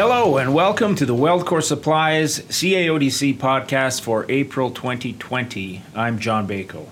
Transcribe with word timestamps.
Hello 0.00 0.38
and 0.38 0.54
welcome 0.54 0.94
to 0.94 1.04
the 1.04 1.14
Weldcor 1.14 1.62
Supplies 1.62 2.38
CAODC 2.38 3.36
podcast 3.36 4.00
for 4.00 4.24
April 4.30 4.70
2020. 4.70 5.82
I'm 5.94 6.18
John 6.18 6.48
Bako. 6.48 6.86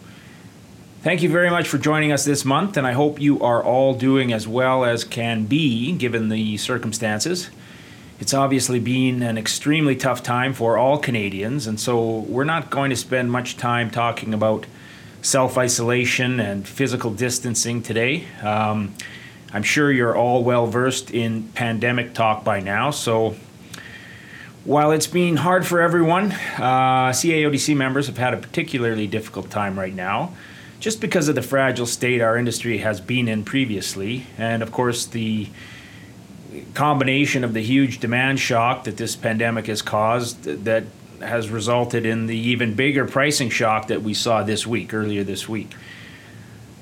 Thank 1.00 1.22
you 1.22 1.30
very 1.30 1.48
much 1.48 1.70
for 1.70 1.78
joining 1.78 2.12
us 2.12 2.26
this 2.26 2.44
month, 2.44 2.76
and 2.76 2.86
I 2.86 2.92
hope 2.92 3.18
you 3.18 3.40
are 3.40 3.64
all 3.64 3.94
doing 3.94 4.30
as 4.34 4.46
well 4.46 4.84
as 4.84 5.04
can 5.04 5.46
be 5.46 5.92
given 5.92 6.28
the 6.28 6.58
circumstances. 6.58 7.48
It's 8.20 8.34
obviously 8.34 8.78
been 8.78 9.22
an 9.22 9.38
extremely 9.38 9.96
tough 9.96 10.22
time 10.22 10.52
for 10.52 10.76
all 10.76 10.98
Canadians, 10.98 11.66
and 11.66 11.80
so 11.80 12.18
we're 12.18 12.44
not 12.44 12.68
going 12.68 12.90
to 12.90 12.96
spend 12.96 13.32
much 13.32 13.56
time 13.56 13.90
talking 13.90 14.34
about 14.34 14.66
self 15.22 15.56
isolation 15.56 16.40
and 16.40 16.68
physical 16.68 17.10
distancing 17.10 17.82
today. 17.82 18.26
Um, 18.42 18.92
I'm 19.52 19.62
sure 19.62 19.90
you're 19.90 20.16
all 20.16 20.44
well 20.44 20.66
versed 20.66 21.10
in 21.10 21.44
pandemic 21.54 22.14
talk 22.14 22.44
by 22.44 22.60
now. 22.60 22.90
So, 22.90 23.36
while 24.64 24.90
it's 24.90 25.06
been 25.06 25.36
hard 25.36 25.66
for 25.66 25.80
everyone, 25.80 26.32
uh, 26.32 27.10
CAODC 27.10 27.74
members 27.74 28.06
have 28.06 28.18
had 28.18 28.34
a 28.34 28.36
particularly 28.36 29.06
difficult 29.06 29.48
time 29.48 29.78
right 29.78 29.94
now, 29.94 30.34
just 30.78 31.00
because 31.00 31.28
of 31.28 31.34
the 31.34 31.42
fragile 31.42 31.86
state 31.86 32.20
our 32.20 32.36
industry 32.36 32.78
has 32.78 33.00
been 33.00 33.28
in 33.28 33.44
previously, 33.44 34.26
and 34.36 34.62
of 34.62 34.70
course, 34.70 35.06
the 35.06 35.48
combination 36.74 37.44
of 37.44 37.54
the 37.54 37.62
huge 37.62 38.00
demand 38.00 38.40
shock 38.40 38.84
that 38.84 38.96
this 38.98 39.16
pandemic 39.16 39.66
has 39.66 39.80
caused 39.80 40.42
that 40.44 40.84
has 41.20 41.48
resulted 41.48 42.06
in 42.06 42.26
the 42.26 42.36
even 42.36 42.74
bigger 42.74 43.04
pricing 43.06 43.50
shock 43.50 43.88
that 43.88 44.02
we 44.02 44.14
saw 44.14 44.42
this 44.42 44.66
week, 44.66 44.94
earlier 44.94 45.24
this 45.24 45.48
week. 45.48 45.74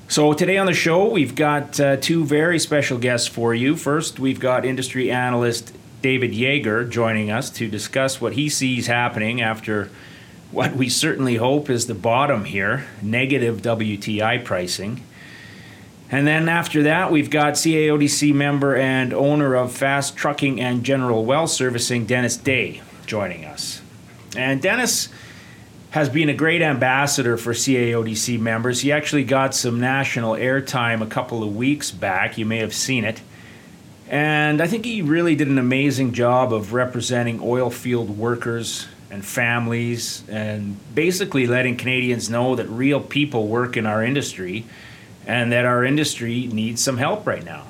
So, 0.09 0.31
today 0.31 0.57
on 0.57 0.67
the 0.67 0.73
show, 0.73 1.09
we've 1.09 1.35
got 1.35 1.81
uh, 1.81 1.97
two 1.97 2.23
very 2.23 2.59
special 2.59 2.97
guests 2.97 3.27
for 3.27 3.53
you. 3.53 3.75
First, 3.75 4.19
we've 4.19 4.39
got 4.39 4.65
industry 4.65 5.11
analyst 5.11 5.75
David 6.01 6.33
Yager 6.33 6.85
joining 6.85 7.29
us 7.29 7.49
to 7.51 7.67
discuss 7.67 8.21
what 8.21 8.31
he 8.31 8.47
sees 8.47 8.87
happening 8.87 9.41
after 9.41 9.89
what 10.49 10.77
we 10.77 10.87
certainly 10.87 11.35
hope 11.35 11.69
is 11.69 11.87
the 11.87 11.93
bottom 11.93 12.45
here 12.45 12.85
negative 13.01 13.61
WTI 13.61 14.45
pricing. 14.45 15.03
And 16.09 16.25
then 16.25 16.47
after 16.47 16.83
that, 16.83 17.11
we've 17.11 17.29
got 17.29 17.55
CAODC 17.55 18.33
member 18.33 18.77
and 18.77 19.13
owner 19.13 19.55
of 19.55 19.73
Fast 19.73 20.15
Trucking 20.15 20.61
and 20.61 20.85
General 20.85 21.25
Well 21.25 21.47
Servicing, 21.47 22.05
Dennis 22.05 22.37
Day, 22.37 22.81
joining 23.05 23.43
us. 23.43 23.81
And 24.37 24.61
Dennis 24.61 25.09
has 25.91 26.09
been 26.09 26.29
a 26.29 26.33
great 26.33 26.61
ambassador 26.61 27.37
for 27.37 27.53
CAODC 27.53 28.39
members. 28.39 28.81
He 28.81 28.91
actually 28.91 29.23
got 29.23 29.55
some 29.55 29.79
national 29.79 30.33
airtime 30.33 31.01
a 31.01 31.07
couple 31.07 31.43
of 31.43 31.55
weeks 31.55 31.91
back. 31.91 32.37
You 32.37 32.45
may 32.45 32.57
have 32.57 32.73
seen 32.73 33.05
it. 33.05 33.21
And 34.09 34.61
I 34.61 34.67
think 34.67 34.85
he 34.85 35.01
really 35.01 35.35
did 35.35 35.47
an 35.47 35.57
amazing 35.57 36.13
job 36.13 36.53
of 36.53 36.73
representing 36.73 37.39
oil 37.41 37.69
field 37.69 38.17
workers 38.17 38.87
and 39.09 39.25
families 39.25 40.23
and 40.29 40.77
basically 40.93 41.47
letting 41.47 41.77
Canadians 41.77 42.29
know 42.29 42.55
that 42.55 42.67
real 42.67 42.99
people 42.99 43.47
work 43.47 43.77
in 43.77 43.85
our 43.85 44.03
industry 44.03 44.65
and 45.25 45.51
that 45.51 45.65
our 45.65 45.83
industry 45.83 46.47
needs 46.47 46.81
some 46.81 46.97
help 46.97 47.25
right 47.25 47.43
now. 47.43 47.67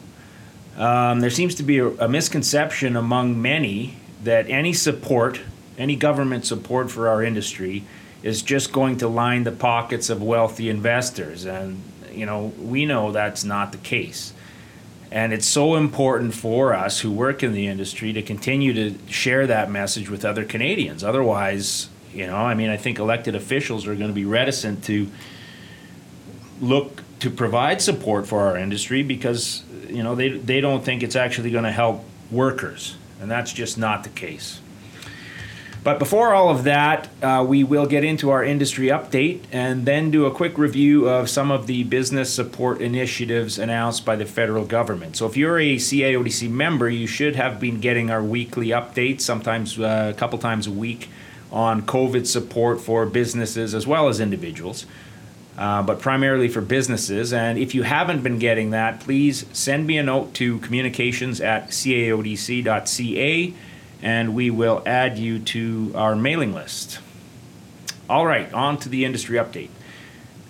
Um, 0.78 1.22
there 1.22 1.32
seems 1.32 1.56
to 1.56 1.64
be 1.64 1.80
a, 1.80 1.88
a 1.88 2.08
misconception 2.08 2.96
among 2.96 3.42
many 3.42 3.98
that 4.24 4.48
any 4.48 4.74
support, 4.74 5.42
any 5.78 5.96
government 5.96 6.46
support 6.46 6.92
for 6.92 7.08
our 7.08 7.24
industry, 7.24 7.84
is 8.28 8.42
just 8.42 8.74
going 8.74 8.98
to 8.98 9.08
line 9.08 9.46
the 9.46 9.52
pockets 9.54 10.10
of 10.10 10.22
wealthy 10.22 10.70
investors. 10.70 11.46
And, 11.46 11.82
you 12.12 12.26
know, 12.26 12.52
we 12.60 12.86
know 12.86 13.14
that's 13.14 13.46
not 13.46 13.72
the 13.72 13.78
case. 13.78 14.34
And 15.10 15.32
it's 15.32 15.48
so 15.48 15.76
important 15.76 16.34
for 16.34 16.74
us 16.74 17.00
who 17.00 17.10
work 17.10 17.42
in 17.42 17.54
the 17.54 17.68
industry 17.68 18.12
to 18.12 18.22
continue 18.22 18.74
to 18.74 18.98
share 19.10 19.48
that 19.48 19.72
message 19.72 20.10
with 20.10 20.26
other 20.26 20.44
Canadians. 20.44 21.06
Otherwise, 21.06 21.88
you 22.14 22.28
know, 22.28 22.36
I 22.36 22.54
mean, 22.54 22.70
I 22.70 22.76
think 22.76 23.00
elected 23.00 23.34
officials 23.34 23.88
are 23.88 23.96
going 23.96 24.10
to 24.10 24.14
be 24.14 24.26
reticent 24.26 24.84
to 24.86 25.10
look 26.60 27.04
to 27.22 27.30
provide 27.30 27.82
support 27.82 28.28
for 28.28 28.42
our 28.42 28.58
industry 28.58 29.04
because, 29.04 29.64
you 29.88 30.04
know, 30.04 30.16
they, 30.16 30.30
they 30.32 30.60
don't 30.60 30.84
think 30.84 31.02
it's 31.02 31.16
actually 31.16 31.52
going 31.52 31.64
to 31.64 31.72
help 31.72 32.04
workers. 32.30 32.98
And 33.22 33.32
that's 33.32 33.54
just 33.54 33.78
not 33.78 34.04
the 34.04 34.10
case. 34.10 34.60
But 35.88 36.00
before 36.00 36.34
all 36.34 36.50
of 36.50 36.66
that, 36.66 37.08
uh, 37.24 37.46
we 37.48 37.64
will 37.64 37.86
get 37.86 38.04
into 38.04 38.30
our 38.30 38.44
industry 38.44 38.88
update 38.88 39.44
and 39.54 39.86
then 39.86 40.12
do 40.12 40.26
a 40.26 40.32
quick 40.32 40.58
review 40.58 41.08
of 41.08 41.30
some 41.30 41.50
of 41.50 41.66
the 41.66 41.86
business 41.86 42.30
support 42.30 42.82
initiatives 42.82 43.58
announced 43.58 44.04
by 44.04 44.18
the 44.18 44.26
federal 44.26 44.66
government. 44.66 45.16
So, 45.16 45.28
if 45.28 45.38
you're 45.38 45.58
a 45.58 45.78
CAODC 45.78 46.50
member, 46.50 46.90
you 46.90 47.08
should 47.08 47.38
have 47.38 47.62
been 47.62 47.80
getting 47.80 48.12
our 48.12 48.22
weekly 48.22 48.68
updates, 48.68 49.22
sometimes 49.22 49.80
uh, 49.80 50.12
a 50.14 50.18
couple 50.20 50.38
times 50.40 50.68
a 50.68 50.72
week, 50.72 51.08
on 51.54 51.84
COVID 51.84 52.28
support 52.28 52.82
for 52.82 53.06
businesses 53.06 53.74
as 53.74 53.88
well 53.88 54.10
as 54.10 54.20
individuals. 54.20 54.86
Uh, 55.58 55.82
but 55.84 56.02
primarily 56.02 56.50
for 56.50 56.60
businesses. 56.60 57.32
And 57.32 57.58
if 57.58 57.74
you 57.74 57.84
haven't 57.84 58.24
been 58.24 58.40
getting 58.40 58.72
that, 58.72 59.00
please 59.00 59.46
send 59.54 59.88
me 59.88 59.98
a 59.98 60.04
note 60.04 60.34
to 60.34 60.60
communications 60.60 61.40
at 61.40 61.70
caodc.ca 61.70 63.54
and 64.02 64.36
we 64.36 64.50
will 64.50 64.84
add 64.86 65.18
you 65.18 65.40
to 65.40 65.92
our 65.96 66.16
mailing 66.16 66.54
list. 66.54 67.00
All 68.10 68.26
right, 68.26 68.52
on 68.54 68.78
to 68.80 68.90
the 68.90 69.06
industry 69.06 69.38
update. 69.38 69.70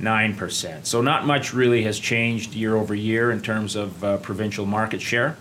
9%. 0.00 0.86
So 0.86 1.02
not 1.02 1.26
much 1.26 1.52
really 1.52 1.82
has 1.82 1.98
changed 1.98 2.54
year 2.54 2.76
over 2.76 2.94
year 2.94 3.30
in 3.30 3.42
terms 3.42 3.76
of 3.76 4.02
uh, 4.02 4.16
provincial 4.16 4.64
market 4.64 5.02
share. 5.02 5.36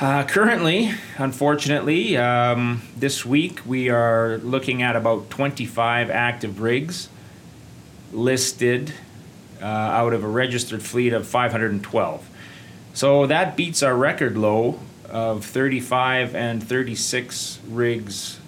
Uh, 0.00 0.24
currently, 0.24 0.94
unfortunately, 1.18 2.16
um, 2.16 2.80
this 2.96 3.26
week 3.26 3.60
we 3.66 3.90
are 3.90 4.38
looking 4.38 4.82
at 4.82 4.96
about 4.96 5.28
25 5.28 6.08
active 6.08 6.60
rigs 6.60 7.10
listed 8.10 8.94
uh, 9.60 9.64
out 9.64 10.12
of 10.12 10.24
a 10.24 10.28
registered 10.28 10.82
fleet 10.82 11.12
of 11.12 11.26
512. 11.26 12.28
So 12.94 13.26
that 13.26 13.56
beats 13.56 13.82
our 13.82 13.96
record 13.96 14.36
low 14.36 14.80
of 15.08 15.44
35 15.44 16.34
and 16.34 16.62
36 16.62 17.60
rigs, 17.68 18.38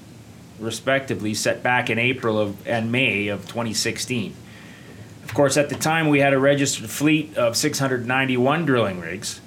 respectively, 0.58 1.34
set 1.34 1.62
back 1.62 1.90
in 1.90 1.98
April 1.98 2.38
of, 2.38 2.66
and 2.66 2.92
May 2.92 3.28
of 3.28 3.42
2016. 3.42 4.34
Of 5.24 5.34
course, 5.34 5.56
at 5.56 5.68
the 5.68 5.76
time 5.76 6.08
we 6.08 6.20
had 6.20 6.32
a 6.32 6.38
registered 6.38 6.90
fleet 6.90 7.36
of 7.36 7.56
691 7.56 8.64
drilling 8.64 9.00
rigs. 9.00 9.40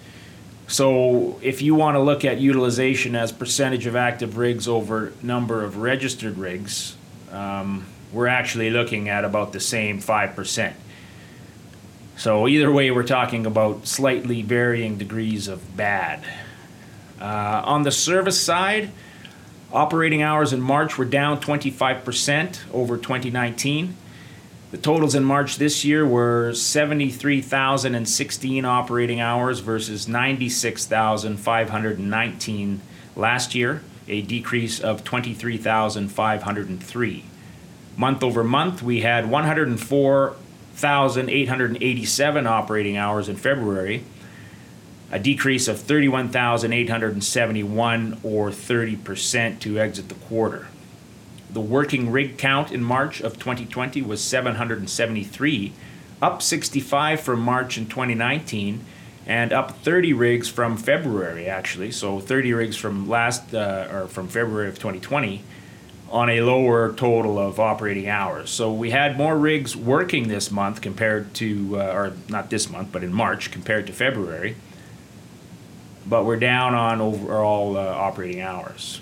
So 0.68 1.38
if 1.42 1.62
you 1.62 1.76
want 1.76 1.96
to 1.96 2.00
look 2.00 2.24
at 2.24 2.40
utilization 2.40 3.16
as 3.16 3.32
percentage 3.32 3.86
of 3.86 3.96
active 3.96 4.38
rigs 4.38 4.68
over 4.68 5.12
number 5.22 5.64
of 5.64 5.78
registered 5.78 6.38
rigs, 6.38 6.96
um, 7.32 7.86
we're 8.14 8.28
actually 8.28 8.70
looking 8.70 9.10
at 9.10 9.26
about 9.26 9.52
the 9.52 9.60
same 9.60 10.00
5%. 10.00 10.74
So 12.16 12.48
either 12.48 12.72
way, 12.72 12.92
we're 12.92 13.04
talking 13.04 13.46
about 13.46 13.86
slightly 13.88 14.42
varying 14.44 14.98
degrees 14.98 15.48
of 15.48 15.76
bad. 15.76 16.24
Uh, 17.20 17.62
on 17.66 17.84
the 17.84 17.92
service 17.92 18.42
side, 18.42 18.92
operating 19.72 20.22
hours 20.22 20.54
in 20.54 20.62
March 20.62 20.98
were 20.98 21.06
down 21.06 21.42
25% 21.42 22.60
over 22.72 22.98
2019. 22.98 23.98
The 24.72 24.78
totals 24.78 25.16
in 25.16 25.24
March 25.24 25.58
this 25.58 25.86
year 25.86 26.06
were 26.06 26.54
73,016 26.54 28.66
operating 28.66 29.20
hours 29.20 29.60
versus 29.60 30.08
96,519 30.08 32.82
last 33.16 33.56
year, 33.56 33.82
a 34.08 34.22
decrease 34.22 34.80
of 34.80 35.04
23,503. 35.04 37.26
Month 37.96 38.24
over 38.24 38.44
month, 38.44 38.82
we 38.82 39.02
had 39.02 39.30
104,887 40.74 42.48
operating 42.48 42.98
hours 42.98 43.30
in 43.30 43.36
February, 43.36 44.04
a 45.12 45.20
decrease 45.20 45.68
of 45.68 45.80
31,871 45.80 48.20
or 48.24 48.50
30% 48.50 49.60
to 49.60 49.80
exit 49.80 50.10
the 50.10 50.16
quarter. 50.16 50.68
The 51.52 51.62
working 51.62 52.12
rig 52.12 52.40
count 52.40 52.72
in 52.72 52.84
March 52.84 53.22
of 53.22 53.38
2020 53.38 54.02
was 54.02 54.24
773, 54.24 55.74
up 56.22 56.42
65 56.42 57.22
from 57.22 57.40
March 57.40 57.78
in 57.78 57.86
2019, 57.86 58.84
and 59.28 59.54
up 59.54 59.78
30 59.84 60.14
rigs 60.14 60.50
from 60.50 60.76
February 60.76 61.48
actually. 61.48 61.92
So 61.92 62.20
30 62.20 62.54
rigs 62.54 62.76
from 62.76 63.08
last 63.08 63.54
uh, 63.54 63.88
or 63.92 64.08
from 64.08 64.28
February 64.28 64.68
of 64.68 64.74
2020 64.76 65.44
on 66.14 66.30
a 66.30 66.42
lower 66.42 66.94
total 66.94 67.40
of 67.40 67.60
operating 67.60 68.08
hours. 68.08 68.52
So 68.52 68.72
we 68.72 68.92
had 68.92 69.18
more 69.18 69.36
rigs 69.36 69.76
working 69.76 70.28
this 70.28 70.52
month 70.52 70.80
compared 70.80 71.34
to, 71.36 71.80
uh, 71.80 71.86
or 71.86 72.14
not 72.30 72.52
this 72.52 72.70
month, 72.70 72.90
but 72.92 73.04
in 73.04 73.12
March 73.12 73.50
compared 73.50 73.88
to 73.88 73.94
February. 73.94 74.56
But 76.06 76.24
we're 76.24 76.38
down 76.38 76.76
on 76.76 77.02
overall 77.02 77.76
uh, 77.76 77.82
operating 77.82 78.42
hours. 78.42 79.02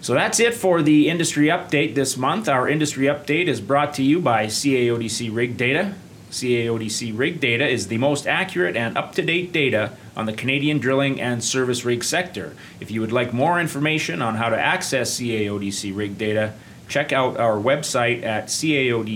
So 0.00 0.14
that's 0.14 0.38
it 0.38 0.54
for 0.54 0.82
the 0.82 1.08
industry 1.08 1.48
update 1.48 1.96
this 1.96 2.16
month. 2.16 2.48
Our 2.48 2.68
industry 2.68 3.06
update 3.06 3.48
is 3.48 3.60
brought 3.60 3.94
to 3.94 4.04
you 4.04 4.20
by 4.20 4.46
CAODC 4.46 5.34
Rig 5.34 5.56
Data. 5.56 5.94
CAODC 6.30 7.16
Rig 7.16 7.40
Data 7.40 7.66
is 7.66 7.88
the 7.88 7.98
most 7.98 8.26
accurate 8.26 8.76
and 8.76 8.96
up 8.96 9.14
to 9.14 9.22
date 9.22 9.52
data 9.52 9.92
on 10.16 10.26
the 10.26 10.32
Canadian 10.32 10.78
drilling 10.78 11.20
and 11.20 11.42
service 11.42 11.84
rig 11.84 12.04
sector. 12.04 12.54
If 12.80 12.90
you 12.90 13.00
would 13.00 13.12
like 13.12 13.32
more 13.32 13.60
information 13.60 14.20
on 14.22 14.36
how 14.36 14.48
to 14.48 14.58
access 14.58 15.18
CAODC 15.18 15.96
Rig 15.96 16.18
Data, 16.18 16.54
check 16.88 17.12
out 17.12 17.36
our 17.38 17.56
website 17.56 18.22
at 18.24 18.46
caodc.ca. 18.46 19.14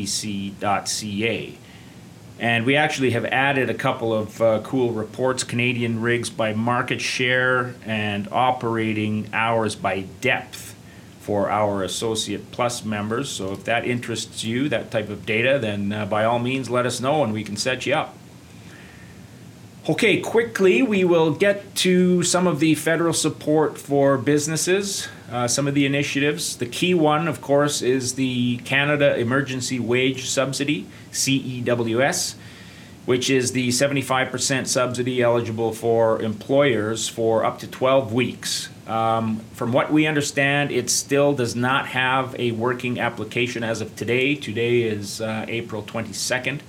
And 2.38 2.66
we 2.66 2.74
actually 2.76 3.10
have 3.10 3.24
added 3.26 3.70
a 3.70 3.74
couple 3.74 4.12
of 4.12 4.42
uh, 4.42 4.62
cool 4.62 4.90
reports 4.92 5.44
Canadian 5.44 6.00
rigs 6.00 6.28
by 6.28 6.54
market 6.54 7.00
share 7.00 7.74
and 7.84 8.26
operating 8.32 9.28
hours 9.32 9.76
by 9.76 10.00
depth 10.20 10.71
for 11.22 11.48
our 11.48 11.84
Associate 11.84 12.50
Plus 12.50 12.84
members. 12.84 13.30
So 13.30 13.52
if 13.52 13.64
that 13.64 13.86
interests 13.86 14.42
you, 14.42 14.68
that 14.68 14.90
type 14.90 15.08
of 15.08 15.24
data, 15.24 15.58
then 15.60 15.92
uh, 15.92 16.04
by 16.04 16.24
all 16.24 16.40
means 16.40 16.68
let 16.68 16.84
us 16.84 17.00
know 17.00 17.22
and 17.22 17.32
we 17.32 17.44
can 17.44 17.56
set 17.56 17.86
you 17.86 17.94
up. 17.94 18.16
Okay, 19.88 20.20
quickly, 20.20 20.82
we 20.82 21.04
will 21.04 21.32
get 21.32 21.74
to 21.76 22.22
some 22.22 22.46
of 22.46 22.60
the 22.60 22.74
federal 22.74 23.12
support 23.12 23.78
for 23.78 24.16
businesses, 24.18 25.08
uh, 25.30 25.48
some 25.48 25.66
of 25.66 25.74
the 25.74 25.86
initiatives. 25.86 26.56
The 26.56 26.66
key 26.66 26.94
one, 26.94 27.26
of 27.26 27.40
course, 27.40 27.82
is 27.82 28.14
the 28.14 28.58
Canada 28.58 29.16
Emergency 29.16 29.80
Wage 29.80 30.28
Subsidy, 30.28 30.86
CEWS, 31.10 32.34
which 33.06 33.28
is 33.30 33.52
the 33.52 33.68
75% 33.68 34.66
subsidy 34.68 35.20
eligible 35.20 35.72
for 35.72 36.20
employers 36.20 37.08
for 37.08 37.44
up 37.44 37.58
to 37.60 37.66
12 37.66 38.12
weeks. 38.12 38.68
Um, 38.92 39.38
from 39.54 39.72
what 39.72 39.90
we 39.90 40.06
understand, 40.06 40.70
it 40.70 40.90
still 40.90 41.32
does 41.32 41.56
not 41.56 41.86
have 41.86 42.38
a 42.38 42.50
working 42.50 43.00
application 43.00 43.64
as 43.64 43.80
of 43.80 43.96
today. 43.96 44.34
Today 44.34 44.82
is 44.82 45.22
uh, 45.22 45.46
April 45.48 45.82
22nd. 45.82 46.60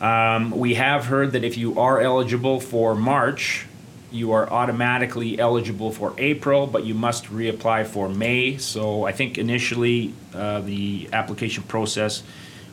Um, 0.00 0.52
we 0.52 0.72
have 0.72 1.04
heard 1.04 1.32
that 1.32 1.44
if 1.44 1.58
you 1.58 1.78
are 1.78 2.00
eligible 2.00 2.60
for 2.60 2.94
March, 2.94 3.66
you 4.10 4.32
are 4.32 4.50
automatically 4.50 5.38
eligible 5.38 5.90
for 5.90 6.14
April, 6.16 6.66
but 6.66 6.86
you 6.86 6.94
must 6.94 7.26
reapply 7.26 7.86
for 7.88 8.08
May. 8.08 8.56
So 8.56 9.04
I 9.04 9.12
think 9.12 9.36
initially 9.36 10.14
uh, 10.32 10.62
the 10.62 11.10
application 11.12 11.64
process 11.64 12.22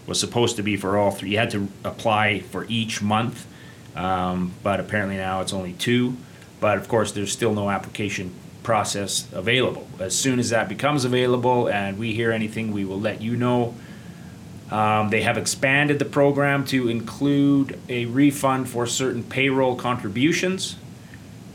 was 0.08 0.18
supposed 0.18 0.56
to 0.56 0.64
be 0.64 0.78
for 0.78 0.98
all 0.98 1.12
three. 1.12 1.32
You 1.32 1.40
had 1.40 1.52
to 1.52 1.68
apply 1.84 2.40
for 2.40 2.66
each 2.70 3.02
month, 3.02 3.46
um, 3.98 4.54
but 4.64 4.80
apparently 4.80 5.18
now 5.18 5.42
it's 5.42 5.52
only 5.52 5.74
two. 5.74 6.16
But 6.62 6.78
of 6.78 6.88
course, 6.88 7.12
there's 7.12 7.34
still 7.34 7.54
no 7.54 7.70
application 7.70 8.32
process 8.63 9.27
available. 9.32 9.88
As 10.00 10.15
soon 10.15 10.39
as 10.39 10.50
that 10.50 10.70
becomes 10.70 11.06
available 11.06 11.68
and 11.68 11.98
we 11.98 12.13
hear 12.13 12.32
anything, 12.32 12.72
we 12.72 12.86
will 12.86 13.00
let 13.00 13.22
you 13.22 13.36
know. 13.36 13.75
Um, 14.70 15.10
they 15.10 15.22
have 15.24 15.38
expanded 15.38 16.00
the 16.00 16.06
program 16.06 16.63
to 16.68 16.88
include 16.88 17.77
a 17.89 18.06
refund 18.06 18.70
for 18.70 18.88
certain 18.88 19.24
payroll 19.24 19.75
contributions. 19.75 20.77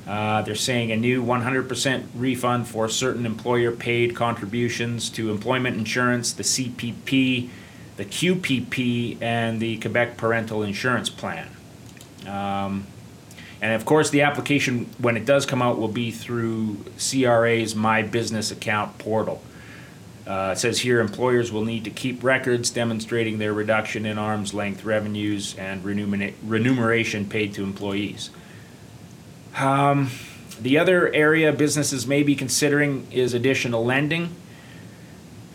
Uh, 0.07 0.43
they're 0.43 0.55
saying 0.55 0.93
a 0.93 0.97
new 0.97 1.25
100% 1.25 2.05
refund 2.15 2.69
for 2.69 2.89
certain 2.89 3.27
employer 3.27 3.73
paid 3.73 4.15
contributions 4.15 5.11
to 5.11 5.31
employment 5.31 5.77
insurance, 5.77 6.33
the 6.33 6.45
CPP, 6.45 7.49
the 7.97 8.05
QPP, 8.05 9.21
and 9.21 9.61
the 9.61 9.79
Quebec 9.79 10.17
Parental 10.17 10.63
Insurance 10.63 11.09
Plan. 11.09 11.49
Um, 12.27 12.87
and 13.61 13.73
of 13.73 13.85
course, 13.87 14.11
the 14.11 14.23
application, 14.23 14.87
when 14.99 15.17
it 15.17 15.25
does 15.25 15.47
come 15.47 15.63
out, 15.63 15.79
will 15.79 15.89
be 15.89 16.11
through 16.11 16.85
CRA's 16.99 17.75
My 17.75 18.03
Business 18.03 18.51
Account 18.51 18.99
portal. 18.99 19.43
Uh, 20.27 20.51
it 20.57 20.59
says 20.59 20.81
here 20.81 21.01
employers 21.01 21.53
will 21.53 21.65
need 21.65 21.85
to 21.85 21.91
keep 21.91 22.23
records 22.25 22.71
demonstrating 22.71 23.39
their 23.39 23.53
reduction 23.53 24.05
in 24.05 24.19
arm's 24.19 24.53
length 24.53 24.85
revenues 24.85 25.55
and 25.57 25.85
remuneration 25.85 27.27
paid 27.27 27.55
to 27.55 27.63
employees. 27.63 28.31
Um, 29.57 30.11
the 30.61 30.79
other 30.79 31.13
area 31.15 31.53
businesses 31.53 32.07
may 32.07 32.23
be 32.23 32.35
considering 32.35 33.07
is 33.13 33.35
additional 33.35 33.85
lending. 33.85 34.35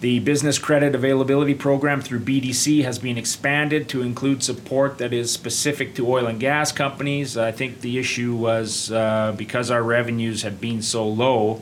The 0.01 0.17
business 0.17 0.57
credit 0.57 0.95
availability 0.95 1.53
program 1.53 2.01
through 2.01 2.21
BDC 2.21 2.83
has 2.83 2.97
been 2.97 3.19
expanded 3.19 3.87
to 3.89 4.01
include 4.01 4.41
support 4.41 4.97
that 4.97 5.13
is 5.13 5.31
specific 5.31 5.93
to 5.93 6.11
oil 6.11 6.25
and 6.25 6.39
gas 6.39 6.71
companies. 6.71 7.37
I 7.37 7.51
think 7.51 7.81
the 7.81 7.99
issue 7.99 8.33
was 8.33 8.91
uh, 8.91 9.35
because 9.37 9.69
our 9.69 9.83
revenues 9.83 10.41
had 10.41 10.59
been 10.59 10.81
so 10.81 11.07
low, 11.07 11.61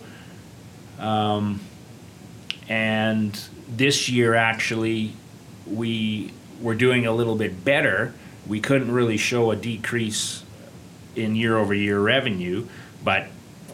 um, 1.00 1.60
and 2.70 3.38
this 3.68 4.08
year 4.08 4.36
actually 4.36 5.16
we 5.68 6.32
were 6.62 6.76
doing 6.76 7.06
a 7.06 7.12
little 7.12 7.36
bit 7.36 7.66
better. 7.66 8.14
We 8.48 8.62
couldn't 8.62 8.94
really 8.94 9.18
show 9.18 9.52
a 9.52 9.58
decrease 9.58 10.44
in 11.14 11.36
year 11.36 11.58
over 11.58 11.74
year 11.74 12.00
revenue, 12.00 12.68
but 13.04 13.28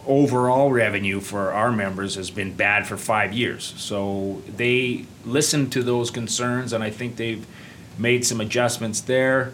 overall 0.07 0.71
revenue 0.71 1.19
for 1.19 1.51
our 1.51 1.71
members 1.71 2.15
has 2.15 2.31
been 2.31 2.53
bad 2.53 2.87
for 2.87 2.97
five 2.97 3.33
years. 3.33 3.73
So 3.77 4.41
they 4.47 5.05
listened 5.25 5.71
to 5.73 5.83
those 5.83 6.11
concerns, 6.11 6.73
and 6.73 6.83
I 6.83 6.89
think 6.89 7.15
they've 7.15 7.45
made 7.97 8.25
some 8.25 8.41
adjustments 8.41 9.01
there. 9.01 9.53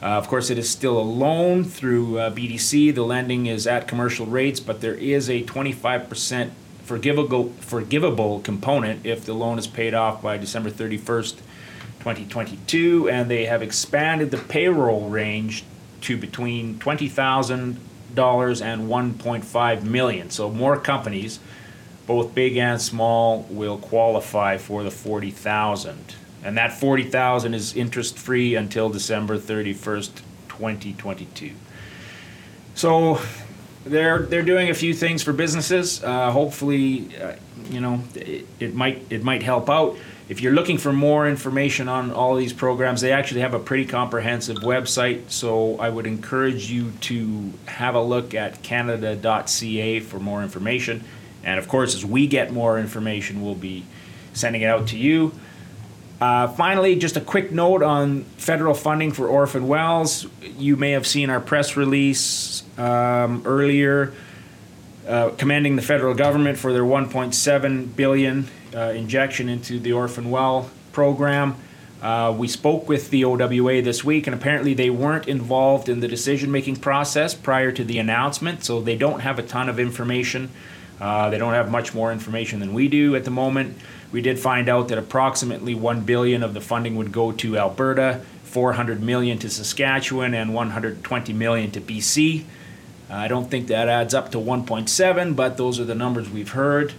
Uh, 0.00 0.06
of 0.06 0.28
course, 0.28 0.50
it 0.50 0.58
is 0.58 0.70
still 0.70 0.98
a 0.98 1.02
loan 1.02 1.64
through 1.64 2.18
uh, 2.18 2.30
BDC. 2.30 2.94
The 2.94 3.02
lending 3.02 3.46
is 3.46 3.66
at 3.66 3.88
commercial 3.88 4.26
rates, 4.26 4.60
but 4.60 4.80
there 4.80 4.94
is 4.94 5.28
a 5.28 5.42
25% 5.42 6.50
forgivable, 6.84 7.50
forgivable 7.60 8.40
component 8.40 9.04
if 9.04 9.24
the 9.24 9.34
loan 9.34 9.58
is 9.58 9.66
paid 9.66 9.94
off 9.94 10.22
by 10.22 10.38
December 10.38 10.70
31st, 10.70 11.36
2022. 11.98 13.08
And 13.10 13.28
they 13.28 13.46
have 13.46 13.60
expanded 13.60 14.30
the 14.30 14.38
payroll 14.38 15.08
range 15.08 15.64
to 16.02 16.16
between 16.16 16.78
20,000 16.78 17.80
dollars 18.14 18.60
and 18.62 18.88
1.5 18.88 19.82
million. 19.82 20.30
So 20.30 20.50
more 20.50 20.78
companies, 20.78 21.40
both 22.06 22.34
big 22.34 22.56
and 22.56 22.80
small, 22.80 23.46
will 23.50 23.78
qualify 23.78 24.56
for 24.56 24.82
the 24.82 24.90
40,000. 24.90 26.14
And 26.44 26.56
that 26.56 26.72
40,000 26.72 27.54
is 27.54 27.74
interest 27.74 28.18
free 28.18 28.54
until 28.54 28.88
December 28.88 29.38
31st, 29.38 30.20
2022. 30.48 31.52
So 32.74 33.20
they're 33.84 34.22
they're 34.22 34.42
doing 34.42 34.70
a 34.70 34.74
few 34.74 34.94
things 34.94 35.22
for 35.22 35.32
businesses. 35.32 36.02
Uh, 36.02 36.30
hopefully, 36.30 37.16
uh, 37.16 37.34
you 37.70 37.80
know, 37.80 38.02
it, 38.14 38.46
it, 38.60 38.74
might 38.74 39.04
it 39.10 39.24
might 39.24 39.42
help 39.42 39.68
out. 39.68 39.96
If 40.28 40.42
you're 40.42 40.52
looking 40.52 40.76
for 40.76 40.92
more 40.92 41.26
information 41.26 41.88
on 41.88 42.12
all 42.12 42.36
these 42.36 42.52
programs, 42.52 43.00
they 43.00 43.12
actually 43.12 43.40
have 43.40 43.54
a 43.54 43.58
pretty 43.58 43.86
comprehensive 43.86 44.58
website. 44.58 45.30
So 45.30 45.78
I 45.78 45.88
would 45.88 46.06
encourage 46.06 46.70
you 46.70 46.92
to 47.02 47.52
have 47.64 47.94
a 47.94 48.02
look 48.02 48.34
at 48.34 48.62
Canada.ca 48.62 50.00
for 50.00 50.20
more 50.20 50.42
information. 50.42 51.02
And 51.44 51.58
of 51.58 51.66
course, 51.66 51.94
as 51.94 52.04
we 52.04 52.26
get 52.26 52.52
more 52.52 52.78
information, 52.78 53.42
we'll 53.42 53.54
be 53.54 53.86
sending 54.34 54.60
it 54.60 54.66
out 54.66 54.88
to 54.88 54.98
you. 54.98 55.32
Uh, 56.20 56.48
finally, 56.48 56.96
just 56.96 57.16
a 57.16 57.22
quick 57.22 57.50
note 57.50 57.82
on 57.82 58.24
federal 58.36 58.74
funding 58.74 59.12
for 59.12 59.28
orphan 59.28 59.66
wells. 59.66 60.26
You 60.58 60.76
may 60.76 60.90
have 60.90 61.06
seen 61.06 61.30
our 61.30 61.40
press 61.40 61.74
release 61.74 62.64
um, 62.76 63.42
earlier, 63.46 64.12
uh, 65.06 65.30
commending 65.38 65.76
the 65.76 65.82
federal 65.82 66.12
government 66.14 66.58
for 66.58 66.74
their 66.74 66.82
1.7 66.82 67.96
billion 67.96 68.48
injection 68.72 69.48
into 69.48 69.78
the 69.78 69.92
orphan 69.92 70.30
well 70.30 70.70
program. 70.92 71.56
Uh, 72.00 72.32
we 72.36 72.46
spoke 72.46 72.88
with 72.88 73.10
the 73.10 73.24
OWA 73.24 73.82
this 73.82 74.04
week, 74.04 74.26
and 74.26 74.34
apparently 74.34 74.72
they 74.72 74.90
weren't 74.90 75.26
involved 75.26 75.88
in 75.88 75.98
the 75.98 76.06
decision-making 76.06 76.76
process 76.76 77.34
prior 77.34 77.72
to 77.72 77.82
the 77.82 77.98
announcement, 77.98 78.62
so 78.62 78.80
they 78.80 78.96
don't 78.96 79.20
have 79.20 79.38
a 79.38 79.42
ton 79.42 79.68
of 79.68 79.80
information. 79.80 80.48
Uh, 81.00 81.28
they 81.30 81.38
don't 81.38 81.54
have 81.54 81.70
much 81.70 81.94
more 81.94 82.12
information 82.12 82.60
than 82.60 82.72
we 82.72 82.88
do 82.88 83.16
at 83.16 83.24
the 83.24 83.30
moment. 83.30 83.76
We 84.12 84.22
did 84.22 84.38
find 84.38 84.68
out 84.68 84.88
that 84.88 84.98
approximately 84.98 85.74
1 85.74 86.02
billion 86.02 86.42
of 86.42 86.54
the 86.54 86.60
funding 86.60 86.96
would 86.96 87.12
go 87.12 87.32
to 87.32 87.58
Alberta, 87.58 88.22
400 88.44 89.02
million 89.02 89.38
to 89.38 89.50
Saskatchewan, 89.50 90.34
and 90.34 90.54
120 90.54 91.32
million 91.32 91.70
to 91.72 91.80
BC. 91.80 92.44
I 93.10 93.26
don't 93.26 93.50
think 93.50 93.68
that 93.68 93.88
adds 93.88 94.14
up 94.14 94.30
to 94.32 94.38
1.7, 94.38 95.34
but 95.34 95.56
those 95.56 95.80
are 95.80 95.84
the 95.84 95.94
numbers 95.94 96.30
we've 96.30 96.52
heard. 96.52 96.94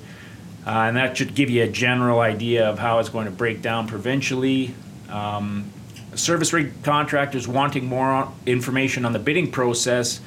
Uh, 0.66 0.70
and 0.70 0.98
that 0.98 1.18
should 1.18 1.34
give 1.36 1.50
you 1.50 1.64
a 1.64 1.68
general 1.68 2.20
idea 2.20 2.68
of 2.68 2.80
how 2.80 3.00
it's 3.00 3.10
going 3.10 3.26
to 3.26 3.32
break 3.32 3.62
down 3.62 3.88
provincially. 3.88 4.74
Um, 5.10 5.72
service 6.16 6.54
rig 6.54 6.84
contractors 6.84 7.48
wanting 7.48 7.86
more 7.86 8.32
information 8.46 9.06
on 9.06 9.14
the 9.14 9.20
bidding 9.20 9.52
process 9.52 10.20